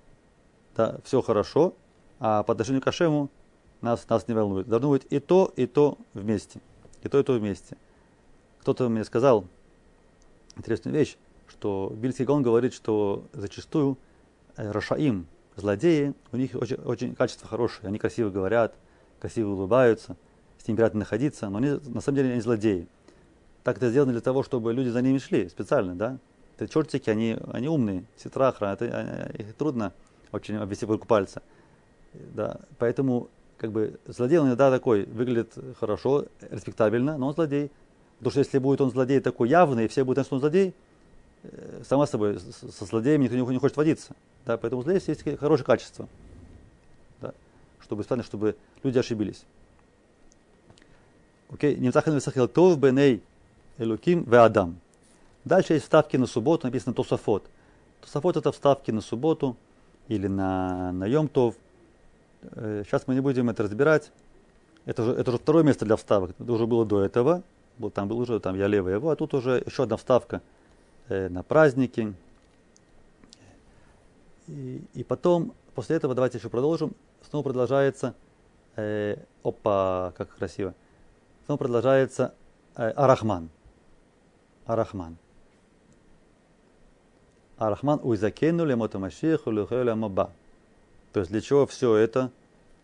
да, 0.76 0.98
все 1.04 1.22
хорошо, 1.22 1.74
а 2.18 2.42
по 2.42 2.52
отношению 2.52 2.82
к 2.82 2.86
Ашему 2.86 3.30
нас, 3.80 4.06
нас 4.08 4.28
не 4.28 4.34
волнует. 4.34 4.68
Должно 4.68 4.90
быть 4.90 5.06
и 5.10 5.20
то, 5.20 5.52
и 5.56 5.66
то 5.66 5.96
вместе. 6.14 6.60
И 7.02 7.08
то, 7.08 7.18
и 7.18 7.22
то 7.22 7.32
вместе. 7.32 7.76
Кто-то 8.60 8.88
мне 8.88 9.04
сказал 9.04 9.46
интересную 10.56 10.94
вещь, 10.94 11.16
что 11.48 11.92
Бильский 11.96 12.24
Гон 12.24 12.42
говорит, 12.42 12.74
что 12.74 13.24
зачастую 13.32 13.96
э, 14.56 14.70
Рашаим, 14.70 15.26
злодеи, 15.56 16.14
у 16.32 16.36
них 16.36 16.54
очень, 16.54 16.76
очень 16.76 17.14
качество 17.14 17.48
хорошее. 17.48 17.88
Они 17.88 17.98
красиво 17.98 18.30
говорят, 18.30 18.74
красиво 19.18 19.50
улыбаются, 19.50 20.16
с 20.58 20.68
ними 20.68 20.76
приятно 20.76 21.00
находиться, 21.00 21.48
но 21.48 21.58
они, 21.58 21.80
на 21.86 22.00
самом 22.00 22.16
деле 22.16 22.32
они 22.32 22.40
злодеи 22.40 22.86
так 23.62 23.76
это 23.76 23.90
сделано 23.90 24.12
для 24.12 24.20
того, 24.20 24.42
чтобы 24.42 24.72
люди 24.72 24.88
за 24.88 25.02
ними 25.02 25.18
шли 25.18 25.48
специально, 25.48 25.94
да? 25.94 26.18
Это 26.56 26.72
чертики, 26.72 27.08
они, 27.10 27.38
они 27.52 27.68
умные, 27.68 28.04
ситрахра, 28.16 28.66
это, 28.66 29.30
их 29.38 29.54
трудно 29.54 29.92
очень 30.32 30.56
обвести 30.56 30.86
вокруг 30.86 31.06
пальца. 31.06 31.42
Да, 32.12 32.60
поэтому 32.78 33.28
как 33.60 33.72
бы 33.72 34.00
злодей 34.06 34.38
он 34.38 34.46
иногда 34.46 34.70
такой, 34.70 35.04
выглядит 35.04 35.52
хорошо, 35.78 36.24
респектабельно, 36.50 37.18
но 37.18 37.28
он 37.28 37.34
злодей. 37.34 37.70
Потому 38.16 38.30
что 38.30 38.40
если 38.40 38.58
будет 38.58 38.80
он 38.80 38.90
злодей 38.90 39.20
такой 39.20 39.50
явный, 39.50 39.84
и 39.84 39.88
все 39.88 40.02
будут 40.02 40.16
знать, 40.16 40.26
что 40.26 40.36
он 40.36 40.40
злодей, 40.40 40.74
э, 41.42 41.82
сама 41.86 42.06
собой, 42.06 42.38
со 42.38 42.84
злодеями 42.86 43.24
никто 43.24 43.52
не 43.52 43.58
хочет 43.58 43.76
водиться. 43.76 44.16
Да, 44.46 44.56
поэтому 44.56 44.82
злодей 44.82 45.02
есть 45.06 45.38
хорошее 45.38 45.66
качество. 45.66 46.08
Да, 47.20 47.34
чтобы, 47.80 48.02
чтобы 48.02 48.56
люди 48.82 48.98
ошибились. 48.98 49.44
Окей, 51.50 51.76
немцахен 51.76 52.14
висахил 52.14 52.48
тов 52.48 52.78
беней 52.78 53.22
Элуким 53.76 54.24
в 54.24 54.34
Адам. 54.42 54.80
Дальше 55.44 55.74
есть 55.74 55.84
вставки 55.84 56.16
на 56.16 56.26
субботу, 56.26 56.66
написано 56.66 56.94
Тософот. 56.94 57.44
Тософот 58.00 58.38
это 58.38 58.52
вставки 58.52 58.90
на 58.90 59.02
субботу 59.02 59.54
или 60.08 60.28
на, 60.28 60.92
на 60.92 61.04
Йом-Тов. 61.04 61.56
Сейчас 62.42 63.06
мы 63.06 63.14
не 63.14 63.20
будем 63.20 63.50
это 63.50 63.62
разбирать. 63.62 64.10
Это 64.86 65.02
уже, 65.02 65.12
это 65.12 65.30
уже 65.30 65.38
второе 65.38 65.62
место 65.62 65.84
для 65.84 65.96
вставок. 65.96 66.32
Это 66.38 66.52
уже 66.52 66.66
было 66.66 66.86
до 66.86 67.02
этого. 67.02 67.42
Был, 67.78 67.90
там 67.90 68.08
был 68.08 68.18
уже 68.18 68.40
там 68.40 68.56
я 68.56 68.66
левый 68.66 68.94
его, 68.94 69.10
а 69.10 69.16
тут 69.16 69.34
уже 69.34 69.62
еще 69.64 69.84
одна 69.84 69.96
вставка 69.96 70.42
э, 71.08 71.28
на 71.28 71.42
праздники. 71.42 72.14
И, 74.48 74.82
и 74.94 75.04
потом, 75.04 75.54
после 75.74 75.96
этого, 75.96 76.14
давайте 76.14 76.38
еще 76.38 76.48
продолжим. 76.48 76.92
Снова 77.28 77.44
продолжается, 77.44 78.14
э, 78.76 79.16
опа, 79.42 80.12
как 80.16 80.36
красиво. 80.36 80.74
Снова 81.46 81.58
продолжается 81.58 82.34
э, 82.76 82.90
Арахман. 82.90 83.48
Арахман. 84.66 85.16
Арахман 87.58 88.00
уйзакену 88.02 88.64
лемота 88.64 88.98
машиху 88.98 89.50
маба. 89.50 90.32
То 91.12 91.20
есть 91.20 91.30
для 91.30 91.40
чего 91.40 91.66
все 91.66 91.94
это, 91.96 92.30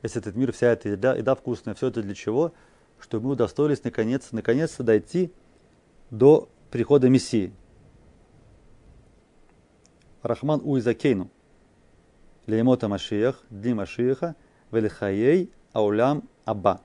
если 0.03 0.21
этот 0.21 0.35
мир, 0.35 0.53
вся 0.53 0.69
эта 0.69 0.91
еда, 0.91 1.15
еда 1.15 1.35
вкусная, 1.35 1.75
все 1.75 1.89
это 1.89 2.03
для 2.03 2.15
чего? 2.15 2.53
Чтобы 2.99 3.27
мы 3.27 3.33
удостоились 3.33 3.85
наконец, 3.85 4.33
наконец-то 4.33 4.83
дойти 4.83 5.33
до 6.11 6.49
прихода 6.71 7.09
Мессии. 7.09 7.53
Рахман 10.23 10.61
уйзакейну. 10.65 11.31
Леймота 12.47 12.89
Машиях, 12.89 13.43
Дни 13.51 13.75
Машиеха, 13.75 14.37
Велихаей, 14.71 15.51
Аулям, 15.73 16.29
Аба. 16.45 16.81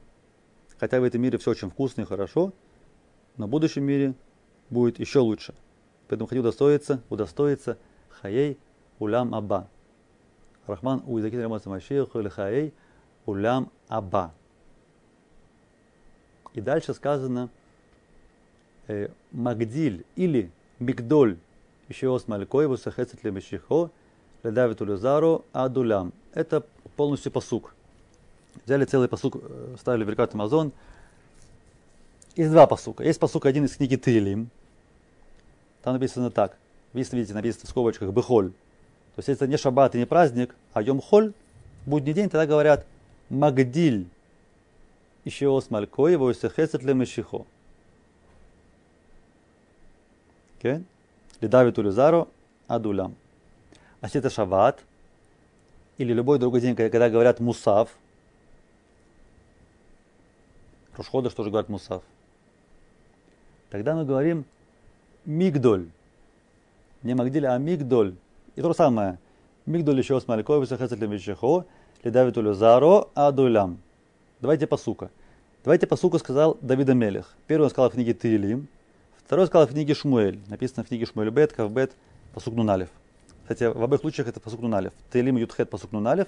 Хотя 0.79 0.99
в 0.99 1.03
этом 1.03 1.21
мире 1.21 1.37
все 1.37 1.51
очень 1.51 1.69
вкусно 1.69 2.01
и 2.01 2.05
хорошо, 2.05 2.53
но 3.37 3.45
в 3.45 3.49
будущем 3.49 3.83
мире 3.83 4.15
будет 4.71 4.99
еще 4.99 5.19
лучше. 5.19 5.53
Поэтому 6.07 6.27
хочу 6.27 6.41
удостоиться, 6.41 7.03
удостоиться 7.09 7.77
хаей 8.09 8.57
улям 8.99 9.33
аба. 9.33 9.69
Рахман 10.71 11.03
у 11.05 11.17
языке 11.17 11.41
Рамаса 11.41 11.69
Машиях 11.69 12.15
или 12.15 12.29
хаей 12.29 12.73
улям 13.25 13.69
аба. 13.87 14.33
И 16.53 16.61
дальше 16.61 16.93
сказано 16.93 17.49
э, 18.87 19.09
Магдиль 19.31 20.05
или 20.15 20.51
Мигдоль 20.79 21.37
еще 21.87 22.17
с 22.17 22.27
Малькоеву 22.27 22.77
Сахецет 22.77 23.23
Лемешихо 23.23 23.89
Ледавит 24.43 24.81
Улюзару 24.81 25.45
Адулям. 25.53 26.13
Это 26.33 26.65
полностью 26.95 27.31
посук. 27.31 27.75
Взяли 28.65 28.85
целый 28.85 29.07
посук, 29.07 29.37
ставили 29.79 30.03
в 30.03 30.09
рекат 30.09 30.33
Амазон. 30.33 30.71
Есть 32.35 32.51
два 32.51 32.65
посука. 32.67 33.03
Есть 33.03 33.19
посук 33.19 33.45
один 33.45 33.65
из 33.65 33.75
книги 33.75 33.95
Тилим, 33.95 34.49
там 35.83 35.93
написано 35.93 36.29
так. 36.29 36.57
Видите, 36.93 37.15
видите, 37.17 37.33
написано 37.33 37.65
в 37.65 37.69
скобочках 37.69 38.11
бехоль. 38.11 38.51
То 39.15 39.19
есть 39.19 39.29
это 39.29 39.47
не 39.47 39.57
шаббат 39.57 39.95
и 39.95 39.99
не 39.99 40.05
праздник, 40.05 40.55
а 40.73 40.81
йом-холь, 40.81 41.33
будний 41.85 42.13
день, 42.13 42.29
тогда 42.29 42.45
говорят 42.45 42.85
магдиль. 43.29 44.07
Еще 45.25 45.47
ос 45.47 45.69
малькой, 45.69 46.13
его 46.13 46.31
хесет 46.33 46.83
ле 46.83 46.93
мешихо. 46.93 47.45
Okay? 50.59 50.83
Лидавит 51.41 51.77
улюзаро 51.77 52.27
адулям. 52.67 53.15
А 53.99 54.05
если 54.05 54.19
это 54.19 54.29
шаббат, 54.29 54.81
или 55.97 56.13
любой 56.13 56.39
другой 56.39 56.61
день, 56.61 56.75
когда 56.75 57.09
говорят 57.09 57.39
мусав, 57.39 57.89
Рошхода, 60.95 61.29
что 61.29 61.43
же 61.43 61.49
говорят 61.49 61.69
мусав, 61.69 62.03
тогда 63.69 63.95
мы 63.95 64.05
говорим 64.05 64.45
Мигдоль. 65.25 65.89
Не 67.03 67.15
Магдиль, 67.15 67.47
а 67.47 67.57
Мигдоль. 67.57 68.15
И 68.55 68.61
то 68.61 68.67
же 68.67 68.73
самое. 68.73 69.17
Мигдоль 69.65 69.97
еще 69.97 70.19
с 70.19 70.27
Малькой, 70.27 70.61
Висахесет 70.61 70.99
Лемишехо, 70.99 71.65
Ледавит 72.03 72.37
Улюзаро, 72.37 73.09
Адулям. 73.13 73.79
Давайте 74.39 74.67
посука. 74.67 75.09
Давайте 75.63 75.85
посука 75.87 76.17
сказал 76.17 76.57
Давида 76.61 76.93
Мелех. 76.93 77.35
Первый 77.47 77.65
он 77.65 77.69
сказал 77.69 77.89
в 77.89 77.93
книге 77.93 78.13
Тилим, 78.13 78.67
второй 79.23 79.45
сказал 79.47 79.67
в 79.67 79.71
книге 79.71 79.93
Шмуэль. 79.93 80.39
Написано 80.47 80.83
в 80.83 80.87
книге 80.87 81.05
Шмуэль 81.05 81.29
Бет, 81.29 81.53
Кавбет, 81.53 81.91
посук 82.33 82.55
Нуналев. 82.55 82.89
Кстати, 83.43 83.65
в 83.65 83.83
обоих 83.83 84.01
случаях 84.01 84.27
это 84.27 84.39
посук 84.39 84.61
Нуналев. 84.61 84.93
Тилим 85.13 85.37
Ютхет 85.37 85.69
посук 85.69 85.91
Нуналев, 85.91 86.27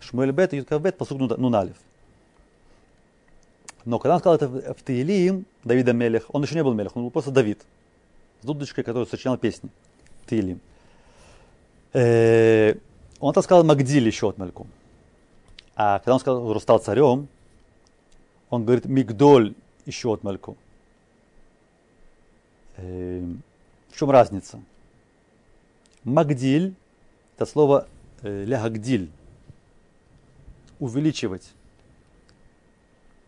Шмуэль 0.00 0.32
Бет 0.32 0.52
и 0.52 0.56
Юткавбет 0.56 0.98
посук 0.98 1.18
Нуналев. 1.18 1.76
Но 3.84 3.98
когда 3.98 4.14
он 4.14 4.20
сказал 4.20 4.36
это 4.36 4.48
в 4.48 4.82
Таилим, 4.82 5.46
Давида 5.62 5.92
Мелех, 5.92 6.26
он 6.34 6.42
еще 6.42 6.54
не 6.54 6.64
был 6.64 6.74
Мелех, 6.74 6.96
он 6.96 7.04
был 7.04 7.10
просто 7.10 7.30
Давид. 7.30 7.62
С 8.40 8.46
дудочкой, 8.46 8.82
который 8.82 9.06
сочинял 9.06 9.36
песни. 9.36 9.70
Таилим. 10.26 10.60
Э, 11.94 12.74
он 13.20 13.30
это 13.30 13.40
сказал 13.40 13.64
Магдиль 13.64 14.06
еще 14.06 14.28
от 14.28 14.36
Мальком. 14.36 14.66
А 15.76 16.00
когда 16.00 16.14
он 16.14 16.20
сказал, 16.20 16.50
что 16.50 16.60
стал 16.60 16.78
царем, 16.80 17.28
он 18.50 18.64
говорит 18.64 18.84
Мигдоль 18.84 19.54
еще 19.86 20.12
от 20.12 20.24
Мальком. 20.24 20.56
Э, 22.76 23.24
в 23.90 23.96
чем 23.96 24.10
разница? 24.10 24.60
Магдиль– 26.02 26.74
это 27.36 27.46
слово 27.46 27.86
э, 28.22 28.44
лягдиль, 28.44 29.10
увеличивать. 30.80 31.52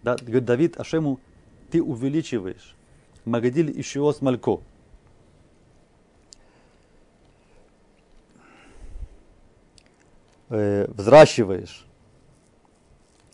Да, 0.02 0.16
говорит 0.16 0.44
Давид 0.44 0.78
Ашему, 0.78 1.20
ты 1.70 1.82
увеличиваешь. 1.82 2.74
Магадиль 3.24 3.80
Ишиос 3.80 4.20
Малько. 4.20 4.60
Э, 10.48 10.86
взращиваешь. 10.88 11.86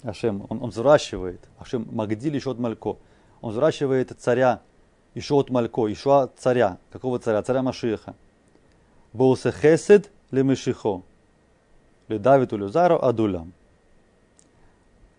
Ашем, 0.03 0.47
он, 0.49 0.63
он 0.63 0.71
взращивает. 0.71 1.41
Ашем 1.59 1.87
Магдиль 1.91 2.39
Ишот 2.39 2.59
Малько. 2.59 2.97
Он 3.41 3.53
взращивает 3.53 4.13
царя 4.19 4.63
Ишот 5.15 5.51
Малько, 5.51 5.93
Ишуа 5.93 6.31
царя. 6.37 6.79
Какого 6.91 7.19
царя? 7.19 7.43
Царя 7.43 7.63
Машиха. 7.63 8.15
Боусе 9.13 9.53
Хесед 9.53 10.11
Лемешихо. 10.31 11.03
Ледавиту 12.09 12.57
Люзару 12.57 12.97
Адулям. 13.03 13.53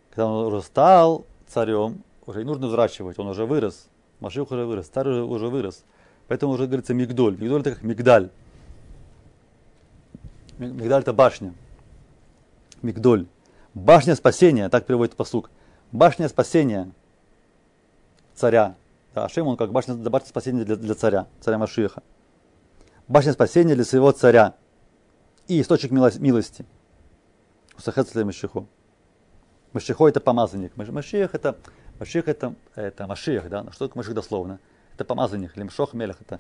Когда 0.10 0.28
он 0.28 0.48
уже 0.48 0.62
стал 0.64 1.26
царем, 1.48 2.04
уже 2.26 2.40
не 2.40 2.46
нужно 2.46 2.68
взращивать, 2.68 3.18
он 3.20 3.28
уже 3.28 3.46
вырос. 3.46 3.88
Маших 4.20 4.52
уже 4.52 4.66
вырос, 4.66 4.88
старый 4.88 5.22
уже 5.22 5.48
вырос. 5.48 5.84
Поэтому 6.28 6.54
уже 6.54 6.66
говорится 6.66 6.94
мигдоль. 6.94 7.38
Мигдоль 7.38 7.62
это 7.62 7.72
как 7.72 7.84
мигдаль. 7.84 8.30
Мигдаль 10.58 11.02
это 11.02 11.14
башня. 11.14 11.54
Мигдоль. 12.84 13.26
Башня 13.74 14.16
спасения, 14.16 14.70
так 14.70 14.86
переводит 14.86 15.16
послуг. 15.16 15.50
Башня 15.92 16.30
спасения 16.30 16.92
царя. 18.36 18.76
Да, 19.16 19.26
Ашем, 19.26 19.48
он 19.48 19.58
как 19.58 19.72
башня, 19.72 19.96
башня 19.96 20.28
спасения 20.28 20.64
для, 20.64 20.76
для 20.76 20.94
царя, 20.94 21.28
царя 21.40 21.58
Машиха. 21.58 22.04
Башня 23.08 23.34
спасения 23.34 23.74
для 23.74 23.86
своего 23.86 24.12
царя. 24.12 24.56
И 25.48 25.60
источник 25.62 25.92
милости. 25.92 26.66
Усахецле 27.78 28.24
Машиху. 28.26 28.68
Машихо 29.72 30.08
это 30.08 30.20
помазанник. 30.20 30.76
Машиах 30.78 31.34
это, 31.34 31.58
Машиах 32.00 32.28
это, 32.28 32.54
это 32.76 33.08
Машиах, 33.08 33.50
да? 33.50 33.66
Что 33.72 33.88
такое 33.88 34.02
Машиах 34.02 34.16
дословно? 34.16 34.60
Это 34.94 35.06
помазанник, 35.06 35.58
лимшох 35.58 35.94
мелех, 35.94 36.18
это, 36.22 36.40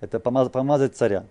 это 0.00 0.18
помаз, 0.18 0.48
помазать 0.48 0.96
царя. 0.96 1.24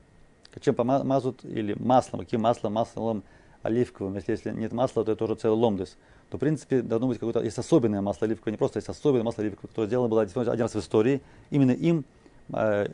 Чем 0.61 0.75
помазут 0.75 1.43
или 1.43 1.73
маслом, 1.73 2.21
каким 2.21 2.41
маслом? 2.41 2.73
Маслом 2.73 3.23
оливковым. 3.63 4.15
Если, 4.15 4.31
если 4.31 4.51
нет 4.51 4.73
масла, 4.73 5.03
то 5.03 5.11
это 5.11 5.23
уже 5.23 5.35
целый 5.35 5.57
ломдес. 5.57 5.97
То, 6.29 6.37
в 6.37 6.39
принципе, 6.39 6.81
должно 6.81 7.07
быть 7.07 7.19
какое-то, 7.19 7.41
есть 7.41 7.57
особенное 7.57 8.01
масло 8.01 8.25
оливковое, 8.25 8.53
не 8.53 8.57
просто 8.57 8.79
есть 8.79 8.89
особенное 8.89 9.23
масло 9.23 9.43
оливковое, 9.43 9.69
которое 9.69 9.87
сделано 9.87 10.09
было 10.09 10.21
один 10.21 10.61
раз 10.61 10.73
в 10.73 10.79
истории. 10.79 11.21
Именно 11.49 11.71
им 11.71 12.05
э, 12.53 12.87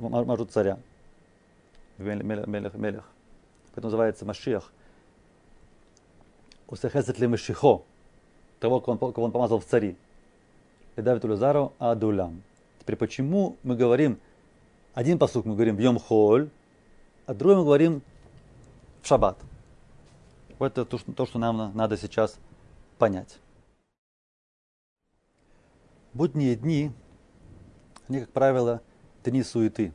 мажут 0.00 0.52
царя. 0.52 0.78
Мелех, 1.98 2.46
мелех. 2.46 3.04
Поэтому 3.74 3.90
называется 3.90 4.24
Машиах. 4.24 4.72
Усехесет 6.68 7.18
ли 7.18 7.26
Машихо 7.26 7.82
того, 8.60 8.80
кого 8.80 8.98
он, 9.00 9.12
кого 9.12 9.26
он 9.26 9.32
помазал 9.32 9.60
в 9.60 9.64
цари. 9.64 9.96
И 10.96 11.02
Давид 11.02 11.24
Улюзару 11.24 11.72
Адулям. 11.78 12.42
Теперь 12.80 12.96
почему 12.96 13.56
мы 13.62 13.76
говорим, 13.76 14.18
один 14.94 15.18
посук 15.18 15.44
мы 15.44 15.54
говорим 15.54 15.76
в 15.76 15.80
Йом 15.80 15.98
Холь, 15.98 16.48
а 17.26 17.34
другой 17.34 17.56
мы 17.56 17.64
говорим 17.64 18.02
в 19.02 19.06
Шаббат. 19.06 19.38
Вот 20.58 20.72
это 20.72 20.84
то, 20.84 20.98
что, 20.98 21.12
то, 21.12 21.26
что 21.26 21.38
нам 21.38 21.76
надо 21.76 21.96
сейчас 21.96 22.38
понять. 22.98 23.38
Будние 26.12 26.56
дни, 26.56 26.90
они, 28.08 28.20
как 28.20 28.30
правило, 28.30 28.82
дни 29.24 29.42
суеты. 29.42 29.92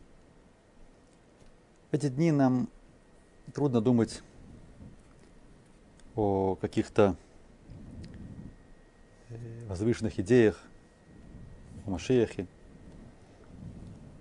Эти 1.91 2.07
дни 2.09 2.31
нам 2.31 2.69
трудно 3.53 3.81
думать 3.81 4.23
о 6.15 6.55
каких-то 6.55 7.17
возвышенных 9.67 10.17
идеях, 10.19 10.61
о 11.85 11.89
Машехе. 11.89 12.47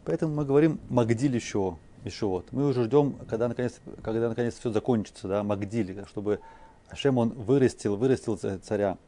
Поэтому 0.04 0.34
мы 0.34 0.44
говорим 0.44 0.80
Магдиль 0.88 1.36
еще, 1.36 1.78
вот. 2.20 2.50
Мы 2.52 2.66
уже 2.66 2.84
ждем, 2.84 3.14
когда 3.28 3.48
наконец, 3.48 3.80
когда 4.02 4.28
наконец 4.28 4.58
все 4.58 4.70
закончится, 4.70 5.28
да, 5.28 5.42
Магдиль, 5.42 6.04
чтобы 6.08 6.40
Ашем 6.88 7.18
он 7.18 7.30
вырастил, 7.30 7.96
вырастил 7.96 8.36
царя 8.36 8.98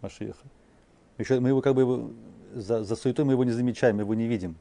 Машеха. 0.00 0.46
Еще 1.18 1.40
мы 1.40 1.48
его 1.48 1.60
как 1.62 1.74
бы 1.74 2.12
за, 2.54 2.84
за 2.84 2.96
суетой 2.96 3.24
мы 3.24 3.32
его 3.32 3.44
не 3.44 3.52
замечаем, 3.52 3.96
мы 3.96 4.02
его 4.02 4.14
не 4.14 4.26
видим. 4.26 4.56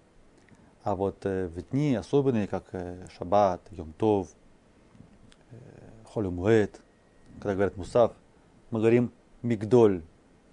А 0.83 0.95
вот 0.95 1.25
э, 1.25 1.47
в 1.47 1.61
дни 1.69 1.95
особенные, 1.95 2.47
как 2.47 2.63
э, 2.71 3.05
Шаббат, 3.17 3.61
Йом-Тов, 3.71 4.29
э, 5.51 5.55
Холюмуэт, 6.13 6.81
когда 7.39 7.53
говорят 7.53 7.77
Мусав, 7.77 8.13
мы 8.71 8.79
говорим 8.79 9.11
Мигдоль, 9.43 10.01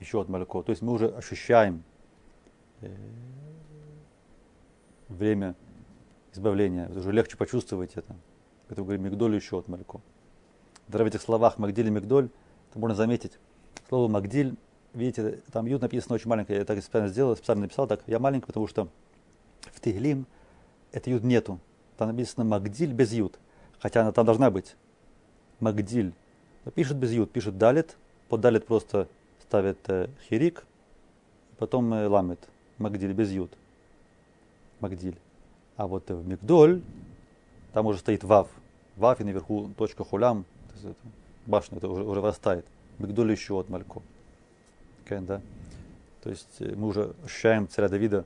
еще 0.01 0.21
от 0.21 0.29
молоко. 0.29 0.63
То 0.63 0.71
есть 0.71 0.83
мы 0.83 0.93
уже 0.93 1.09
ощущаем 1.09 1.83
э, 2.83 2.95
время 5.09 5.55
избавления. 6.39 6.89
Уже 6.89 7.13
легче 7.13 7.37
почувствовать 7.37 7.93
это. 7.95 8.17
Это 8.69 8.83
говорим 8.83 9.05
Мигдоль 9.05 9.35
еще 9.35 9.59
от 9.59 9.69
молоко. 9.69 10.01
Даже 10.89 11.05
в 11.05 11.07
этих 11.07 11.21
словах 11.21 11.59
Магдиль 11.59 11.89
и 11.89 11.91
Мигдоль, 11.91 12.31
это 12.71 12.79
можно 12.79 12.95
заметить. 12.95 13.39
Слово 13.89 14.09
Магдиль, 14.09 14.57
видите, 14.95 15.41
там 15.53 15.67
Юд 15.67 15.83
написано 15.83 16.15
очень 16.15 16.29
маленькое. 16.29 16.61
Я 16.61 16.65
так 16.65 16.83
специально 16.83 17.09
сделал, 17.09 17.37
специально 17.37 17.63
написал 17.63 17.87
так. 17.87 18.01
Я 18.07 18.19
маленький, 18.19 18.47
потому 18.47 18.67
что 18.67 18.89
в 19.61 19.81
Тиглим 19.81 20.27
это 20.93 21.11
Юд 21.11 21.25
нету. 21.25 21.59
Там 21.97 22.09
написано 22.09 22.45
Магдиль 22.45 22.93
без 22.93 23.13
Юд. 23.13 23.39
Хотя 23.81 24.03
она 24.03 24.13
там 24.13 24.25
должна 24.25 24.51
быть. 24.51 24.77
Магдиль. 25.61 26.13
Пишут 26.75 26.97
без 26.97 27.13
Юд, 27.13 27.31
пишут 27.31 27.59
Далит. 27.59 27.97
Под 28.29 28.41
Далит 28.41 28.67
просто 28.67 29.09
ставят 29.49 29.79
э, 29.89 30.11
хирик, 30.29 30.67
потом 31.57 31.93
э, 31.95 32.07
ламет, 32.07 32.39
магдиль 32.77 33.15
без 33.15 33.31
ют. 33.31 33.51
Магдиль. 34.81 35.17
А 35.79 35.87
вот 35.87 36.11
э, 36.11 36.15
в 36.15 36.27
Мигдоль, 36.27 36.83
там 37.73 37.87
уже 37.87 38.01
стоит 38.01 38.25
Вав. 38.25 38.49
Вав 38.97 39.21
и 39.21 39.25
наверху 39.25 39.71
точка 39.79 40.03
хулям, 40.05 40.45
то 40.67 40.75
есть 40.75 40.85
это, 40.85 41.09
башня 41.47 41.79
это 41.79 41.89
уже, 41.89 42.03
уже 42.03 42.21
вырастает. 42.21 42.67
Мигдоль 42.99 43.31
еще 43.31 43.55
от 43.55 43.69
Малько. 43.69 44.03
Okay, 45.07 45.21
да? 45.21 45.41
То 46.25 46.31
есть 46.31 46.61
э, 46.61 46.75
мы 46.75 46.89
уже 46.89 47.15
ощущаем 47.25 47.69
царя 47.69 47.89
Давида 47.89 48.25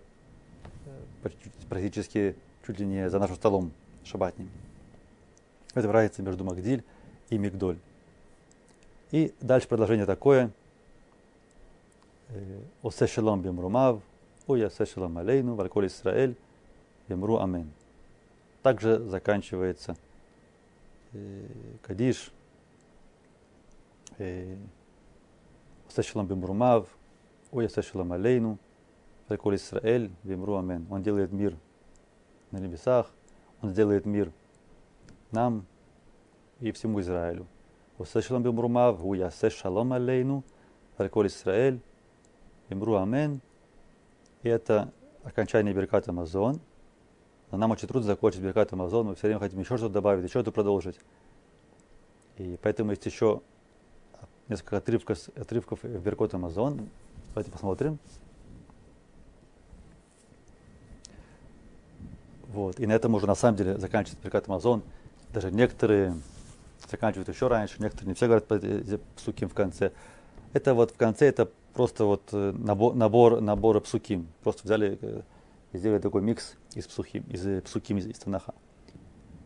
э, 1.22 1.28
практически 1.68 2.36
чуть 2.66 2.80
ли 2.80 2.86
не 2.86 3.10
за 3.10 3.18
нашим 3.18 3.36
столом 3.36 3.70
шабатним. 4.02 4.48
Это 5.74 5.92
разница 5.92 6.22
между 6.22 6.44
Магдиль 6.44 6.82
и 7.28 7.36
Мигдоль. 7.36 7.76
И 9.10 9.34
дальше 9.42 9.68
продолжение 9.68 10.06
такое. 10.06 10.50
Осешелом 12.82 13.42
бим 13.42 13.60
румав, 13.60 14.00
о 14.46 14.56
я 14.56 14.70
се 14.70 14.86
шалом 14.86 15.18
алейну, 15.18 15.54
вальколь 15.54 15.88
Исраэль, 15.88 16.34
Ямру 17.12 17.38
Амен. 17.38 17.70
Также 18.62 18.98
заканчивается 18.98 19.96
э, 21.12 21.46
Кадиш, 21.82 22.32
э, 24.18 24.56
Сашилам 25.88 26.26
Бимрумав, 26.26 26.88
Ой 27.50 27.68
Сашилам 27.68 28.12
Алейну, 28.12 28.58
Прикол 29.28 29.54
Исраэль, 29.54 30.10
Бимру 30.22 30.56
Амен. 30.56 30.86
Он 30.90 31.02
делает 31.02 31.32
мир 31.32 31.54
на 32.50 32.58
небесах, 32.58 33.10
он 33.60 33.70
сделает 33.70 34.06
мир 34.06 34.32
нам 35.32 35.66
и 36.60 36.72
всему 36.72 37.00
Израилю. 37.00 37.46
Усашилам 37.98 38.42
Бимрумав, 38.42 39.04
Уясе 39.04 39.50
Шалом 39.50 39.92
Алейну, 39.92 40.44
Прикол 40.96 41.26
Исраэль, 41.26 41.80
Бимру 42.68 42.96
Амен. 42.96 43.40
И 44.42 44.48
это 44.48 44.90
окончание 45.24 45.74
Беркат 45.74 46.08
Амазон– 46.08 46.58
нам 47.52 47.70
очень 47.70 47.86
трудно 47.86 48.06
закончить 48.06 48.40
Беркат 48.40 48.72
Амазон, 48.72 49.08
мы 49.08 49.14
все 49.14 49.26
время 49.26 49.40
хотим 49.40 49.60
еще 49.60 49.76
что-то 49.76 49.92
добавить, 49.92 50.24
еще 50.24 50.30
что-то 50.40 50.52
продолжить. 50.52 50.98
И 52.38 52.58
поэтому 52.62 52.92
есть 52.92 53.04
еще 53.04 53.42
несколько 54.48 54.78
отрывков, 54.78 55.18
отрывков 55.36 55.82
в 55.82 56.02
Беркот 56.02 56.32
Амазон. 56.32 56.88
Давайте 57.34 57.50
посмотрим. 57.50 57.98
Вот. 62.48 62.80
И 62.80 62.86
на 62.86 62.92
этом 62.92 63.14
уже 63.14 63.26
на 63.26 63.34
самом 63.34 63.56
деле 63.56 63.78
заканчивается 63.78 64.22
Беркат 64.24 64.48
Амазон. 64.48 64.82
Даже 65.34 65.50
некоторые 65.50 66.14
заканчивают 66.90 67.28
еще 67.28 67.48
раньше, 67.48 67.82
некоторые 67.82 68.08
не 68.08 68.14
все 68.14 68.26
говорят 68.26 68.46
по 68.46 68.58
псуким 69.16 69.50
в 69.50 69.54
конце. 69.54 69.92
Это 70.54 70.74
вот 70.74 70.92
в 70.92 70.96
конце 70.96 71.26
это 71.26 71.50
просто 71.74 72.04
вот 72.04 72.22
э, 72.32 72.52
набор, 72.52 72.94
набор, 72.94 73.40
набор 73.40 73.80
псуким. 73.80 74.26
Просто 74.42 74.62
взяли 74.64 74.98
э, 75.00 75.22
и 75.72 75.78
сделали 75.78 76.00
такой 76.00 76.22
микс 76.22 76.56
из 76.74 76.86
псухим, 76.86 77.24
из 77.28 77.46
э, 77.46 77.60
псуким 77.60 77.98
из, 77.98 78.06
из 78.06 78.18
Танаха. 78.18 78.54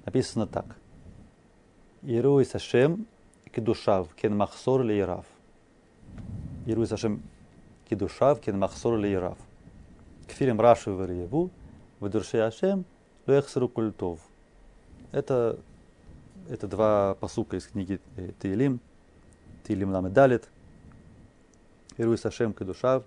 Написано 0.04 0.46
так. 0.46 0.76
Ируй 2.02 2.44
Сашем 2.44 3.06
кедушав 3.52 4.14
кен 4.14 4.36
махсор 4.36 4.82
ли 4.82 4.98
ирав. 4.98 5.26
Ируй 6.66 6.86
Сашем 6.86 7.22
кедушав 7.88 8.40
кен 8.40 8.58
махсор 8.58 8.98
ли 8.98 9.12
ирав. 9.12 9.38
Кфирим 10.28 10.60
Раши 10.60 10.90
в 10.90 11.04
Риеву, 11.06 11.50
в 12.00 12.08
Дурше 12.08 12.38
Ашем, 12.38 12.84
Луэхсеру 13.26 13.68
Культов. 13.68 14.20
Это 15.12 15.58
это 16.48 16.68
два 16.68 17.14
посука 17.14 17.56
из 17.56 17.66
книги 17.66 18.00
э, 18.16 18.30
Таилим, 18.38 18.80
Таилим 19.64 19.90
Ламедалит, 19.90 20.48
Ируй 21.96 22.18
Сашем 22.18 22.52
Кедушав, 22.52 23.04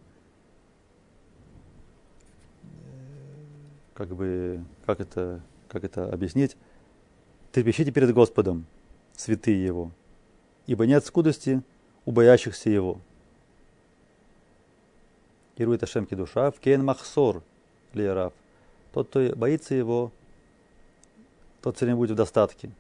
как 3.99 4.15
бы, 4.15 4.63
как 4.85 5.01
это, 5.01 5.41
как 5.67 5.83
это 5.83 6.09
объяснить? 6.09 6.55
Трепещите 7.51 7.91
перед 7.91 8.13
Господом, 8.13 8.65
святые 9.17 9.61
Его, 9.61 9.91
ибо 10.67 10.85
нет 10.85 11.03
скудости 11.05 11.61
у 12.05 12.13
боящихся 12.13 12.69
Его. 12.69 13.01
Ируй 15.57 15.77
Ташем 15.77 16.05
Кедушав, 16.05 16.61
Кен 16.61 16.85
Махсор 16.85 17.43
Лиярав. 17.93 18.31
Тот, 18.93 19.09
кто 19.09 19.35
боится 19.35 19.75
Его, 19.75 20.13
тот 21.61 21.75
все 21.75 21.83
время 21.83 21.97
будет 21.97 22.11
в 22.11 22.15
достатке. 22.15 22.71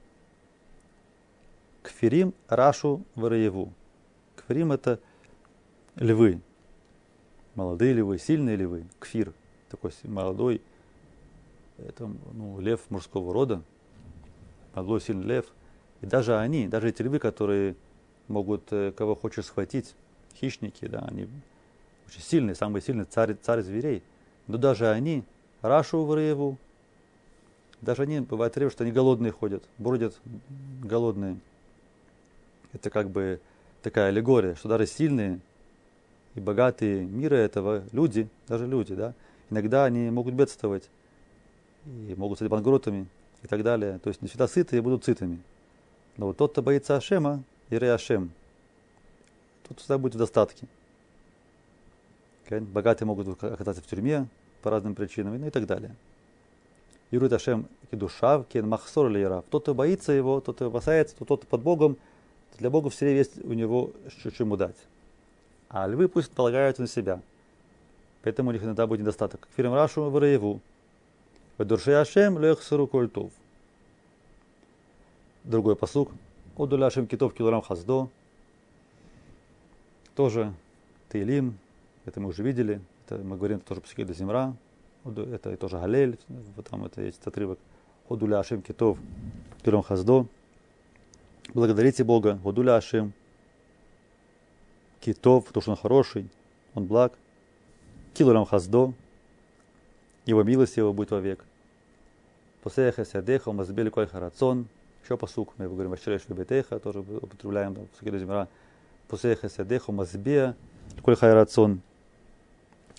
Кфирим 1.83 2.33
Рашу 2.47 3.03
Вараеву. 3.15 3.73
Кфирим 4.37 4.71
это 4.71 5.01
львы. 5.97 6.39
Молодые 7.55 7.91
львы, 7.91 8.19
сильные 8.19 8.55
львы. 8.55 8.85
Кфир. 9.01 9.33
Такой 9.69 9.91
молодой. 10.05 10.61
Это 11.87 12.09
ну, 12.33 12.59
лев 12.59 12.81
мужского 12.89 13.33
рода. 13.33 13.61
Молодой 14.73 15.01
сильный 15.01 15.25
лев. 15.25 15.45
И 16.01 16.05
даже 16.05 16.37
они, 16.37 16.67
даже 16.67 16.89
эти 16.89 17.01
львы, 17.01 17.19
которые 17.19 17.75
могут 18.27 18.71
э, 18.71 18.91
кого 18.95 19.15
хочешь 19.15 19.45
схватить, 19.45 19.95
хищники, 20.35 20.85
да, 20.87 20.99
они 20.99 21.27
очень 22.07 22.21
сильные, 22.21 22.55
самые 22.55 22.81
сильные, 22.81 23.05
царь, 23.05 23.35
царь 23.41 23.61
зверей. 23.61 24.03
Но 24.47 24.57
даже 24.57 24.89
они, 24.89 25.23
Рашу 25.61 26.03
Вараеву, 26.05 26.57
даже 27.81 28.03
они, 28.03 28.21
бывает 28.21 28.55
время, 28.55 28.71
что 28.71 28.83
они 28.83 28.93
голодные 28.93 29.31
ходят, 29.31 29.63
бродят 29.77 30.19
голодные 30.81 31.39
это 32.73 32.89
как 32.89 33.09
бы 33.09 33.39
такая 33.81 34.09
аллегория, 34.09 34.55
что 34.55 34.69
даже 34.69 34.85
сильные 34.85 35.39
и 36.35 36.39
богатые 36.39 37.05
мира 37.05 37.35
этого 37.35 37.83
люди, 37.91 38.29
даже 38.47 38.67
люди, 38.67 38.93
да, 38.93 39.13
иногда 39.49 39.85
они 39.85 40.09
могут 40.09 40.33
бедствовать 40.33 40.89
и 41.85 42.15
могут 42.15 42.37
стать 42.37 42.49
банкротами 42.49 43.07
и 43.43 43.47
так 43.47 43.63
далее. 43.63 43.99
То 43.99 44.09
есть 44.09 44.21
не 44.21 44.27
всегда 44.27 44.47
сытые 44.47 44.81
будут 44.81 45.05
сытыми. 45.05 45.39
Но 46.17 46.27
вот 46.27 46.37
тот, 46.37 46.51
кто 46.51 46.61
боится 46.61 46.95
Ашема, 46.95 47.43
Ире 47.69 47.93
Ашем, 47.93 48.31
тот 49.67 49.79
всегда 49.79 49.97
будет 49.97 50.15
в 50.15 50.17
достатке. 50.17 50.67
Богатые 52.49 53.05
могут 53.05 53.43
оказаться 53.43 53.81
в 53.81 53.85
тюрьме 53.85 54.27
по 54.63 54.71
разным 54.71 54.95
причинам 54.95 55.39
ну 55.39 55.47
и 55.47 55.51
так 55.51 55.67
далее. 55.67 55.95
Ирует 57.11 57.33
Ашем 57.33 57.67
кедушав, 57.91 58.47
кен 58.47 58.67
махсор 58.67 59.09
лейрав. 59.09 59.45
Тот, 59.49 59.63
кто 59.63 59.75
боится 59.75 60.11
его, 60.11 60.41
тот, 60.41 60.55
кто 60.55 60.67
опасается, 60.67 61.15
тот, 61.15 61.41
кто 61.41 61.47
под 61.47 61.61
Богом– 61.61 61.97
для 62.59 62.69
Бога 62.69 62.89
все 62.89 63.15
есть 63.15 63.43
у 63.43 63.53
него 63.53 63.91
что 64.07 64.31
ему 64.43 64.57
дать. 64.57 64.75
А 65.69 65.87
львы 65.87 66.09
пусть 66.09 66.31
полагаются 66.31 66.81
на 66.81 66.87
себя. 66.87 67.21
Поэтому 68.21 68.49
у 68.49 68.53
них 68.53 68.63
иногда 68.63 68.85
будет 68.85 69.01
недостаток. 69.01 69.47
Фирм 69.55 69.73
Рашу 69.73 70.09
в 70.09 70.17
Раеву. 70.17 70.59
В 71.59 71.65
душе 71.65 71.99
Ашем 71.99 72.39
лех 72.39 72.63
сыру 72.63 72.87
кольтов. 72.87 73.31
Другой 75.43 75.75
посук. 75.75 76.09
Одуля 76.57 76.85
Ашем 76.85 77.05
китов 77.05 77.33
килограмм 77.33 77.61
хаздо. 77.61 78.09
Тоже 80.15 80.53
Тейлим. 81.09 81.59
Это 82.05 82.21
мы 82.21 82.29
уже 82.29 82.43
видели. 82.43 82.81
Это 83.05 83.17
мы 83.17 83.35
говорим 83.35 83.59
тоже 83.59 83.81
психи 83.81 84.05
до 84.05 84.13
земра. 84.13 84.55
Это 85.05 85.55
тоже 85.57 85.77
Галель. 85.77 86.17
Там 86.69 86.85
это 86.85 87.01
есть 87.01 87.27
отрывок. 87.27 87.59
Одуля 88.09 88.39
Ашем 88.39 88.61
китов 88.61 88.97
килограмм 89.61 89.83
хаздо. 89.83 90.27
Благодарите 91.53 92.03
Бога, 92.03 92.39
Водуля 92.43 92.75
Ашим, 92.75 93.11
Китов, 95.01 95.47
потому 95.47 95.61
что 95.63 95.71
он 95.71 95.77
хороший, 95.77 96.29
он 96.75 96.85
благ. 96.85 97.17
Килурам 98.13 98.45
Хаздо, 98.45 98.93
его 100.27 100.43
милость 100.43 100.77
его 100.77 100.93
будет 100.93 101.09
вовек. 101.09 101.43
После 102.61 102.91
Хасядеха, 102.91 103.51
Мазбели 103.51 103.89
Коль 103.89 104.07
Харацон, 104.07 104.67
еще 105.03 105.17
посук, 105.17 105.53
мы 105.57 105.67
говорим, 105.67 105.91
Вашереш 105.91 106.27
Бетеха, 106.27 106.79
тоже 106.79 106.99
употребляем 106.99 107.73
в 107.73 107.97
Сукиду 107.97 108.19
Зимра. 108.19 108.47
После 109.07 109.35
Хасядеха, 109.35 109.91
Мазбея, 109.91 110.55
Коль 111.01 111.15
Харацон. 111.15 111.81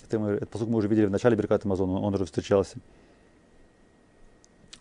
Это 0.04 0.18
мы, 0.18 0.30
этот 0.30 0.48
посук 0.48 0.68
мы 0.68 0.78
уже 0.78 0.88
видели 0.88 1.06
в 1.06 1.10
начале 1.10 1.36
Берката 1.36 1.68
Амазона, 1.68 2.00
он 2.00 2.14
уже 2.14 2.24
встречался. 2.24 2.78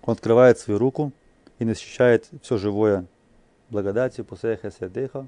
Он 0.02 0.14
открывает 0.14 0.58
свою 0.58 0.80
руку 0.80 1.12
и 1.60 1.66
насыщает 1.66 2.30
все 2.42 2.58
живое 2.58 3.06
благодати 3.70 4.22
пусеха 4.24 4.72
седеха 4.72 5.28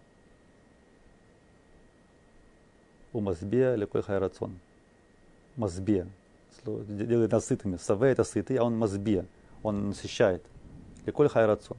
у 3.14 3.20
мазбе 3.20 3.76
лекой 3.76 4.02
хайрацон. 4.02 4.58
Мазбе. 5.58 6.08
Делает 6.66 7.32
нас 7.32 7.46
сытыми. 7.46 7.78
Саве 7.78 8.12
это 8.12 8.24
сытый, 8.24 8.58
а 8.58 8.64
он 8.64 8.78
мазбе. 8.78 9.26
Он 9.64 9.90
насыщает. 9.90 10.44
Лекой 11.06 11.30
хайрацон. 11.30 11.78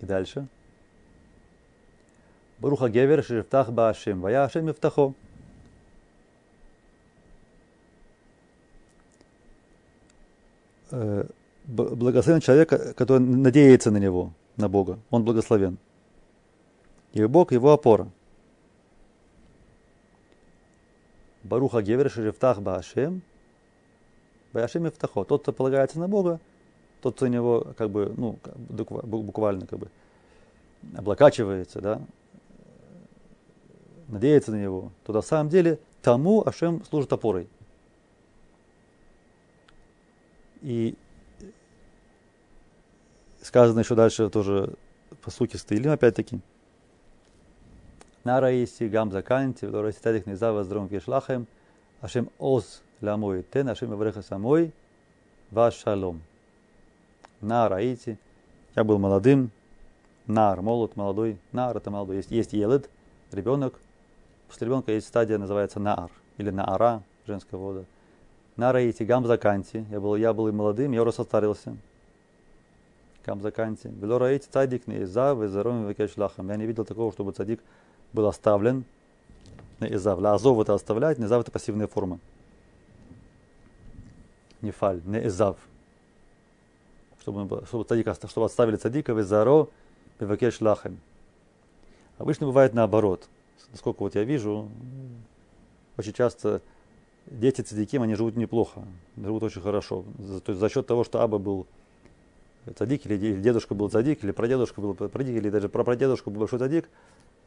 И 0.00 0.06
дальше. 0.06 0.46
Баруха 2.58 2.88
Гевер 2.88 3.22
Шифтах 3.22 3.70
Баашим. 3.70 4.20
Вая 4.20 4.44
Ашем 4.44 4.70
Ифтахо. 4.70 5.14
Э, 10.90 11.26
благословен 11.64 12.40
человек, 12.40 12.94
который 12.94 13.20
надеется 13.20 13.90
на 13.90 13.98
него, 13.98 14.32
на 14.56 14.68
Бога. 14.68 14.98
Он 15.10 15.24
благословен. 15.24 15.78
И 17.12 17.24
Бог 17.24 17.52
его 17.52 17.72
опора. 17.72 18.08
Баруха 21.46 21.82
Гевер 21.82 22.10
Шерифтах 22.10 22.60
Баашем. 22.60 23.22
Баашем 24.52 24.88
Ифтахо. 24.88 25.24
Тот, 25.24 25.42
кто 25.42 25.52
полагается 25.52 25.98
на 25.98 26.08
Бога, 26.08 26.40
тот, 27.00 27.16
кто 27.16 27.26
на 27.26 27.30
него 27.30 27.74
как 27.76 27.90
бы, 27.90 28.12
ну, 28.16 28.38
буквально 28.68 29.66
как 29.66 29.78
бы 29.78 29.90
облокачивается, 30.96 31.80
да, 31.80 32.02
надеется 34.08 34.52
на 34.52 34.60
него, 34.60 34.92
то 35.04 35.12
на 35.12 35.22
самом 35.22 35.48
деле 35.48 35.78
тому 36.02 36.46
Ашем 36.46 36.84
служит 36.84 37.12
опорой. 37.12 37.48
И 40.62 40.96
сказано 43.42 43.80
еще 43.80 43.94
дальше 43.94 44.28
тоже 44.30 44.74
по 45.22 45.30
сути 45.30 45.56
Стаилим 45.56 45.92
опять-таки. 45.92 46.40
Нараиси 48.26 48.88
гам 48.88 49.12
заканти, 49.12 49.66
вдораси 49.66 50.00
тадих 50.00 50.26
низа 50.26 50.52
воздром 50.52 50.88
кишлахем, 50.88 51.46
ашем 52.00 52.28
оз 52.40 52.82
ламой 53.00 53.44
тен, 53.44 53.68
ашем 53.68 53.92
евреха 53.92 54.20
самой, 54.20 54.72
ваш 55.52 55.74
шалом. 55.74 56.20
Нараити, 57.40 58.18
я 58.74 58.82
был 58.82 58.98
молодым, 58.98 59.52
нар, 60.26 60.60
молод, 60.60 60.96
молодой, 60.96 61.38
нар 61.52 61.76
это 61.76 61.92
молодой. 61.92 62.16
Есть, 62.16 62.32
есть 62.32 62.52
елед, 62.52 62.90
ребенок. 63.30 63.74
После 64.48 64.66
ребенка 64.66 64.90
есть 64.90 65.06
стадия, 65.06 65.38
называется 65.38 65.78
нар, 65.78 66.10
или 66.36 66.50
наара, 66.50 67.04
женского 67.28 67.64
вода. 67.64 67.84
Нараити 68.56 69.04
гамзаканти. 69.04 69.86
Я 69.88 70.00
был, 70.00 70.16
я 70.16 70.32
был 70.32 70.48
и 70.48 70.50
молодым, 70.50 70.90
я 70.90 71.12
состарился. 71.12 71.76
Гамзаканти. 73.24 73.86
Вело 73.86 74.18
раити 74.18 74.48
цадик 74.50 74.88
не 74.88 75.06
за 75.06 75.32
лахам. 76.16 76.48
Я 76.48 76.56
не 76.56 76.66
видел 76.66 76.84
такого, 76.84 77.12
чтобы 77.12 77.30
цадик 77.30 77.60
был 78.16 78.26
оставлен 78.26 78.84
Неизав. 79.78 80.18
Лазов 80.18 80.58
это 80.58 80.74
оставлять, 80.74 81.18
незав 81.18 81.42
это 81.42 81.50
пассивная 81.50 81.86
форма. 81.86 82.18
Нефаль, 84.62 85.02
неизав. 85.04 85.58
Чтобы, 87.20 87.66
чтобы, 87.66 87.84
цадика, 87.84 88.14
чтобы 88.14 88.46
отставили 88.46 88.76
цадика, 88.76 89.12
визаро, 89.12 89.68
бивакеш 90.18 90.60
лахем. 90.60 90.98
Обычно 92.16 92.46
бывает 92.46 92.72
наоборот. 92.72 93.28
Насколько 93.70 94.02
вот 94.02 94.14
я 94.14 94.24
вижу, 94.24 94.70
очень 95.98 96.14
часто 96.14 96.62
дети 97.26 97.60
цадиким, 97.60 98.02
они 98.02 98.14
живут 98.14 98.36
неплохо, 98.36 98.82
живут 99.16 99.42
очень 99.42 99.60
хорошо. 99.60 100.04
То 100.44 100.52
есть 100.52 100.60
за 100.60 100.68
счет 100.70 100.86
того, 100.86 101.04
что 101.04 101.20
Аба 101.20 101.36
был 101.36 101.66
цадик, 102.76 103.04
или 103.04 103.40
дедушка 103.40 103.74
был 103.74 103.90
цадик, 103.90 104.24
или 104.24 104.30
прадедушка 104.30 104.80
был 104.80 104.94
цадик, 104.94 105.36
или 105.36 105.50
даже 105.50 105.68
прапрадедушка 105.68 106.30
был 106.30 106.40
большой 106.40 106.58
цадик, 106.60 106.88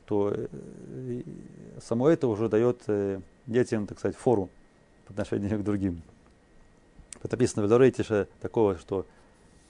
то 0.09 0.33
э, 0.33 1.21
само 1.79 2.09
это 2.09 2.27
уже 2.27 2.49
дает 2.49 2.81
э, 2.87 3.21
детям, 3.45 3.85
так 3.85 3.99
сказать, 3.99 4.17
фору 4.17 4.49
по 5.05 5.13
отношению 5.13 5.59
к 5.59 5.63
другим. 5.63 6.01
Это 7.21 7.35
написано 7.35 7.63
в 7.63 7.69
Дорейте 7.69 8.27
такого, 8.41 8.75
что, 8.79 9.05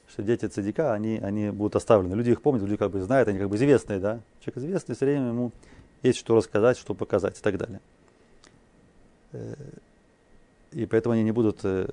что 0.08 0.24
дети 0.24 0.46
цадика, 0.46 0.94
они, 0.94 1.18
они 1.18 1.50
будут 1.50 1.76
оставлены. 1.76 2.16
Люди 2.16 2.32
их 2.32 2.42
помнят, 2.42 2.64
люди 2.64 2.78
как 2.78 2.90
бы 2.90 3.02
знают, 3.02 3.28
они 3.28 3.38
как 3.38 3.50
бы 3.50 3.58
известные, 3.58 4.00
да. 4.00 4.22
Человек 4.40 4.64
известный, 4.64 4.96
все 4.96 5.06
время 5.06 5.28
ему 5.28 5.52
есть 6.04 6.20
что 6.20 6.38
рассказать, 6.38 6.78
что 6.78 6.94
показать 6.94 7.38
и 7.38 7.42
так 7.42 7.58
далее. 7.58 7.82
Э, 9.34 9.56
и 10.72 10.86
поэтому 10.86 11.16
они 11.16 11.24
не 11.24 11.32
будут, 11.32 11.60
да, 11.64 11.86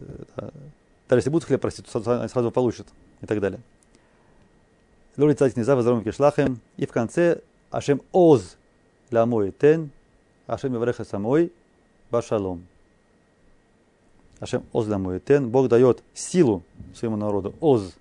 даже 1.09 1.19
если 1.19 1.31
будут 1.31 1.49
хлеб 1.49 1.61
просить, 1.61 1.85
то 1.85 2.01
сразу, 2.01 2.29
сразу 2.29 2.53
получат 2.53 2.87
и 3.23 3.27
так 3.27 3.41
далее. 3.41 3.61
Лоли 5.17 5.33
цадик 5.33 5.57
нельзя, 5.57 5.75
возром 5.75 6.05
кишлахем. 6.05 6.61
И 6.77 6.87
в 6.87 6.93
конце 6.93 7.41
Ашем 7.71 8.03
Оз 8.13 8.57
мой 9.11 9.51
тен, 9.53 9.91
Ашем 10.47 10.75
Евреха 10.75 11.05
самой 11.05 11.53
башалом. 12.11 12.67
Ашем 14.41 14.65
Оз 14.73 14.87
мой 14.87 15.21
тен. 15.21 15.51
Бог 15.51 15.69
дает 15.69 16.03
силу 16.15 16.63
своему 16.95 17.17
народу. 17.17 17.55
Оз. 17.61 17.95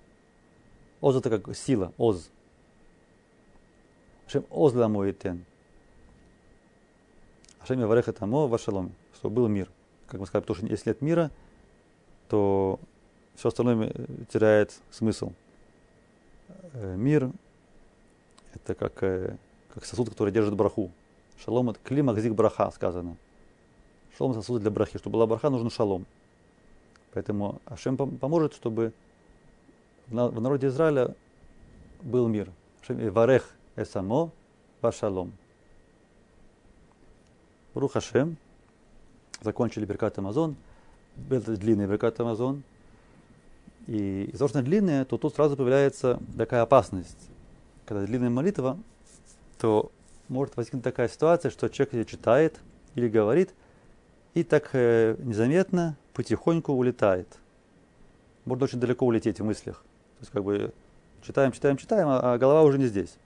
Оз 1.00 1.16
это 1.16 1.38
как 1.38 1.56
сила. 1.56 1.92
Оз. 1.98 2.30
Ашем 4.26 4.44
Оз 4.50 4.72
мой 4.74 5.12
тен. 5.12 5.44
Ашем 7.60 7.80
Евреха 7.80 8.12
тамо 8.12 8.48
башалом. 8.48 8.92
Чтобы 9.14 9.36
был 9.36 9.48
мир. 9.48 9.68
Как 10.06 10.20
мы 10.20 10.26
сказали, 10.26 10.42
потому 10.42 10.56
что 10.56 10.66
если 10.66 10.90
нет 10.90 11.02
мира, 11.02 11.30
то 12.28 12.78
все 13.34 13.48
остальное 13.48 13.92
теряет 14.32 14.78
смысл. 14.90 15.32
Мир 16.74 17.30
это 18.54 18.74
как 18.74 19.38
как 19.76 19.84
сосуд, 19.84 20.08
который 20.08 20.32
держит 20.32 20.54
браху. 20.54 20.90
Шалом 21.44 21.68
это 21.68 21.78
клима 21.84 22.14
гзик 22.14 22.32
браха 22.32 22.70
сказано. 22.70 23.14
Шалом 24.16 24.32
сосуд 24.32 24.62
для 24.62 24.70
брахи. 24.70 24.96
Чтобы 24.96 25.14
была 25.14 25.26
браха, 25.26 25.50
нужен 25.50 25.68
шалом. 25.68 26.06
Поэтому 27.12 27.60
Ашем 27.66 27.98
поможет, 27.98 28.54
чтобы 28.54 28.94
в 30.08 30.40
народе 30.40 30.68
Израиля 30.68 31.14
был 32.00 32.26
мир. 32.26 32.50
Варех 32.88 33.50
эсамо 33.76 34.30
вашалом. 34.80 35.34
Рух 37.74 37.96
Ашем. 37.96 38.38
Закончили 39.42 39.84
Беркат 39.84 40.18
Амазон. 40.18 40.56
Это 41.28 41.54
длинный 41.54 41.86
Беркат 41.86 42.18
Амазон. 42.18 42.62
И 43.86 44.24
из-за 44.24 44.38
того, 44.38 44.48
что 44.48 44.62
длинная, 44.62 45.04
то 45.04 45.18
тут 45.18 45.34
сразу 45.34 45.54
появляется 45.54 46.18
такая 46.38 46.62
опасность. 46.62 47.28
Когда 47.84 48.06
длинная 48.06 48.30
молитва, 48.30 48.78
то 49.66 49.90
может 50.28 50.56
возникнуть 50.56 50.84
такая 50.84 51.08
ситуация, 51.08 51.50
что 51.50 51.68
человек 51.68 51.94
ее 51.94 52.04
читает 52.04 52.60
или 52.94 53.08
говорит, 53.08 53.52
и 54.34 54.44
так 54.44 54.70
э, 54.74 55.16
незаметно, 55.18 55.96
потихоньку 56.14 56.72
улетает. 56.72 57.26
Может 58.44 58.62
очень 58.62 58.78
далеко 58.78 59.04
улететь 59.04 59.40
в 59.40 59.44
мыслях. 59.44 59.78
То 60.18 60.20
есть 60.20 60.30
как 60.30 60.44
бы 60.44 60.72
читаем, 61.20 61.50
читаем, 61.50 61.78
читаем, 61.78 62.06
а, 62.06 62.34
а 62.34 62.38
голова 62.38 62.62
уже 62.62 62.78
не 62.78 62.86
здесь. 62.86 63.16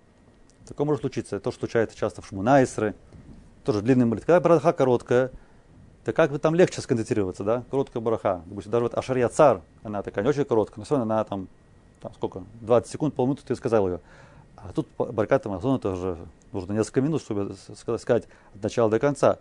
Такое 0.67 0.87
может 0.87 1.03
случиться. 1.03 1.41
То, 1.41 1.51
что 1.51 1.61
случается 1.61 1.95
часто 1.95 2.23
в 2.23 2.27
Шмунайсры, 2.27 2.95
тоже 3.63 3.83
длинный 3.83 4.07
молитва. 4.07 4.29
Когда 4.29 4.41
браха 4.41 4.73
короткая, 4.73 5.33
то 6.07 6.15
как 6.15 6.31
бы 6.31 6.39
там 6.39 6.55
легче 6.55 6.81
сконцентрироваться, 6.81 7.45
да? 7.45 7.65
Короткая 7.71 8.03
браха. 8.03 8.41
Допустим, 8.47 8.73
даже 8.73 8.85
вот 8.85 8.95
Ашарья 8.95 9.29
Цар, 9.29 9.61
она 9.83 10.03
такая 10.03 10.25
не 10.25 10.31
очень 10.31 10.47
короткая, 10.47 10.79
но 10.79 10.85
все 10.85 10.97
равно 10.97 11.15
она 11.15 11.23
там, 11.23 11.49
там 12.01 12.15
сколько, 12.15 12.45
20 12.63 12.91
секунд, 12.91 13.15
полминуты 13.15 13.43
ты 13.45 13.55
сказал 13.57 13.87
ее. 13.87 14.01
А 14.63 14.73
тут 14.73 14.89
Баркат 14.99 15.47
Амазон 15.47 15.77
это 15.77 15.91
уже 15.91 16.19
нужно 16.53 16.73
несколько 16.73 17.01
минут, 17.01 17.23
чтобы 17.23 17.55
сказать 17.75 18.27
от 18.55 18.63
начала 18.63 18.91
до 18.91 18.99
конца. 18.99 19.39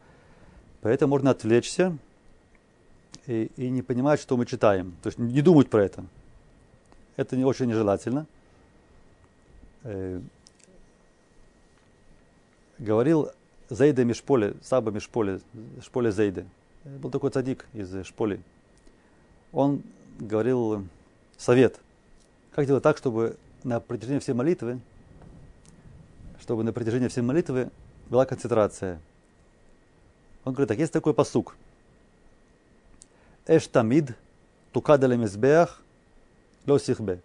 Поэтому 0.81 1.11
можно 1.11 1.31
отвлечься 1.31 1.97
и, 3.27 3.51
и 3.57 3.69
не 3.69 3.81
понимать, 3.81 4.19
что 4.19 4.37
мы 4.37 4.45
читаем. 4.45 4.95
То 5.03 5.07
есть 5.07 5.19
не 5.19 5.41
думать 5.41 5.69
про 5.69 5.83
это. 5.83 6.05
Это 7.17 7.35
не 7.35 7.43
очень 7.43 7.65
нежелательно. 7.65 8.27
Э, 9.83 10.21
говорил 12.77 13.31
Зейда 13.69 14.05
Мишполе, 14.05 14.55
Саба 14.61 14.91
Мишполе, 14.91 15.41
Шполе 15.81 16.11
Зейда. 16.11 16.45
Был 16.85 17.11
такой 17.11 17.29
цадик 17.29 17.65
из 17.73 18.05
Шполи. 18.05 18.39
Он 19.51 19.83
говорил 20.17 20.87
совет, 21.37 21.79
как 22.51 22.65
делать 22.67 22.83
так, 22.83 22.97
чтобы 22.97 23.37
на 23.63 23.79
протяжении 23.79 24.19
всей 24.19 24.33
молитвы 24.33 24.79
чтобы 26.49 26.63
на 26.63 26.73
протяжении 26.73 27.09
всей 27.09 27.21
молитвы 27.21 27.69
была 28.09 28.25
концентрация. 28.25 28.99
Он 30.43 30.53
говорит, 30.53 30.67
так 30.67 30.79
есть 30.79 30.91
такой 30.91 31.13
посук. 31.13 31.55
Эш 33.45 33.67
тамид 33.67 34.15
тукадали 34.71 35.15
мизбеах 35.15 35.83
лосихбе. 36.65 37.21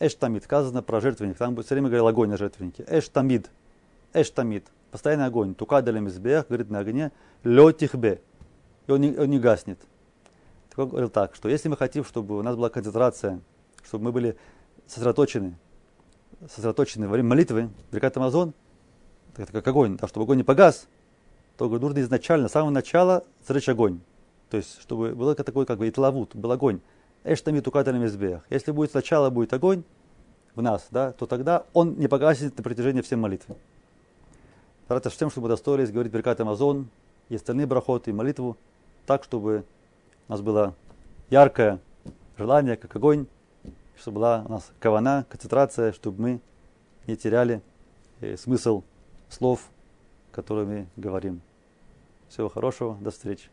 Эш 0.00 0.16
тамид, 0.16 0.42
сказано 0.42 0.82
про 0.82 1.00
жертвенник. 1.00 1.36
Там 1.36 1.54
все 1.62 1.76
время 1.76 1.86
говорил 1.86 2.08
огонь 2.08 2.30
на 2.30 2.36
жертвеннике. 2.36 2.84
Эш 2.88 3.08
тамид. 3.08 3.48
Эш 4.12 4.28
тамид. 4.30 4.66
Постоянный 4.90 5.26
огонь. 5.26 5.54
Тукадали 5.54 6.00
мизбеах, 6.00 6.48
говорит 6.48 6.68
на 6.68 6.80
огне. 6.80 7.12
Летихбе. 7.44 8.20
И 8.88 8.90
он 8.90 9.00
не, 9.02 9.16
он 9.16 9.30
не 9.30 9.38
гаснет. 9.38 9.78
Так 10.70 10.80
он 10.80 10.88
говорил 10.88 11.10
так, 11.10 11.36
что 11.36 11.48
если 11.48 11.68
мы 11.68 11.76
хотим, 11.76 12.04
чтобы 12.04 12.36
у 12.36 12.42
нас 12.42 12.56
была 12.56 12.70
концентрация, 12.70 13.40
чтобы 13.84 14.06
мы 14.06 14.10
были 14.10 14.36
сосредоточены 14.88 15.54
сосредоточены 16.40 17.06
во 17.06 17.12
время 17.12 17.30
молитвы, 17.30 17.70
Беркат 17.90 18.16
Амазон, 18.16 18.54
как 19.34 19.66
огонь, 19.66 19.96
да, 19.96 20.08
чтобы 20.08 20.24
огонь 20.24 20.38
не 20.38 20.44
погас, 20.44 20.88
то 21.56 21.68
нужно 21.68 22.00
изначально, 22.00 22.48
с 22.48 22.52
самого 22.52 22.70
начала 22.70 23.24
зажечь 23.46 23.68
огонь. 23.68 24.00
То 24.50 24.56
есть, 24.56 24.80
чтобы 24.80 25.14
был 25.14 25.34
такой, 25.34 25.66
как 25.66 25.78
бы, 25.78 25.88
итлавут, 25.88 26.34
был 26.34 26.50
огонь. 26.52 26.80
Эштами 27.24 27.60
тукаталем 27.60 28.06
избех. 28.06 28.42
Если 28.48 28.70
будет 28.70 28.92
сначала 28.92 29.28
будет 29.30 29.52
огонь 29.52 29.82
в 30.54 30.62
нас, 30.62 30.86
да, 30.90 31.12
то 31.12 31.26
тогда 31.26 31.64
он 31.72 31.96
не 31.96 32.08
погасит 32.08 32.56
на 32.56 32.62
протяжении 32.62 33.02
всей 33.02 33.16
молитвы. 33.16 33.56
Стараться 34.84 35.10
всем, 35.10 35.30
чтобы 35.30 35.46
удостоились 35.46 35.90
говорить 35.90 36.12
Беркат 36.12 36.40
Амазон 36.40 36.88
и 37.28 37.34
остальные 37.34 37.66
брахоты 37.66 38.10
и 38.10 38.14
молитву 38.14 38.56
так, 39.04 39.24
чтобы 39.24 39.64
у 40.28 40.32
нас 40.32 40.40
было 40.40 40.74
яркое 41.28 41.80
желание, 42.38 42.76
как 42.76 42.94
огонь, 42.96 43.26
чтобы 43.98 44.16
была 44.16 44.44
у 44.46 44.52
нас 44.52 44.70
кавана, 44.80 45.26
концентрация, 45.28 45.92
чтобы 45.92 46.20
мы 46.22 46.40
не 47.06 47.16
теряли 47.16 47.62
э, 48.20 48.36
смысл 48.36 48.82
слов, 49.28 49.68
которыми 50.30 50.88
говорим. 50.96 51.40
Всего 52.28 52.48
хорошего, 52.48 52.96
до 53.00 53.10
встречи. 53.10 53.50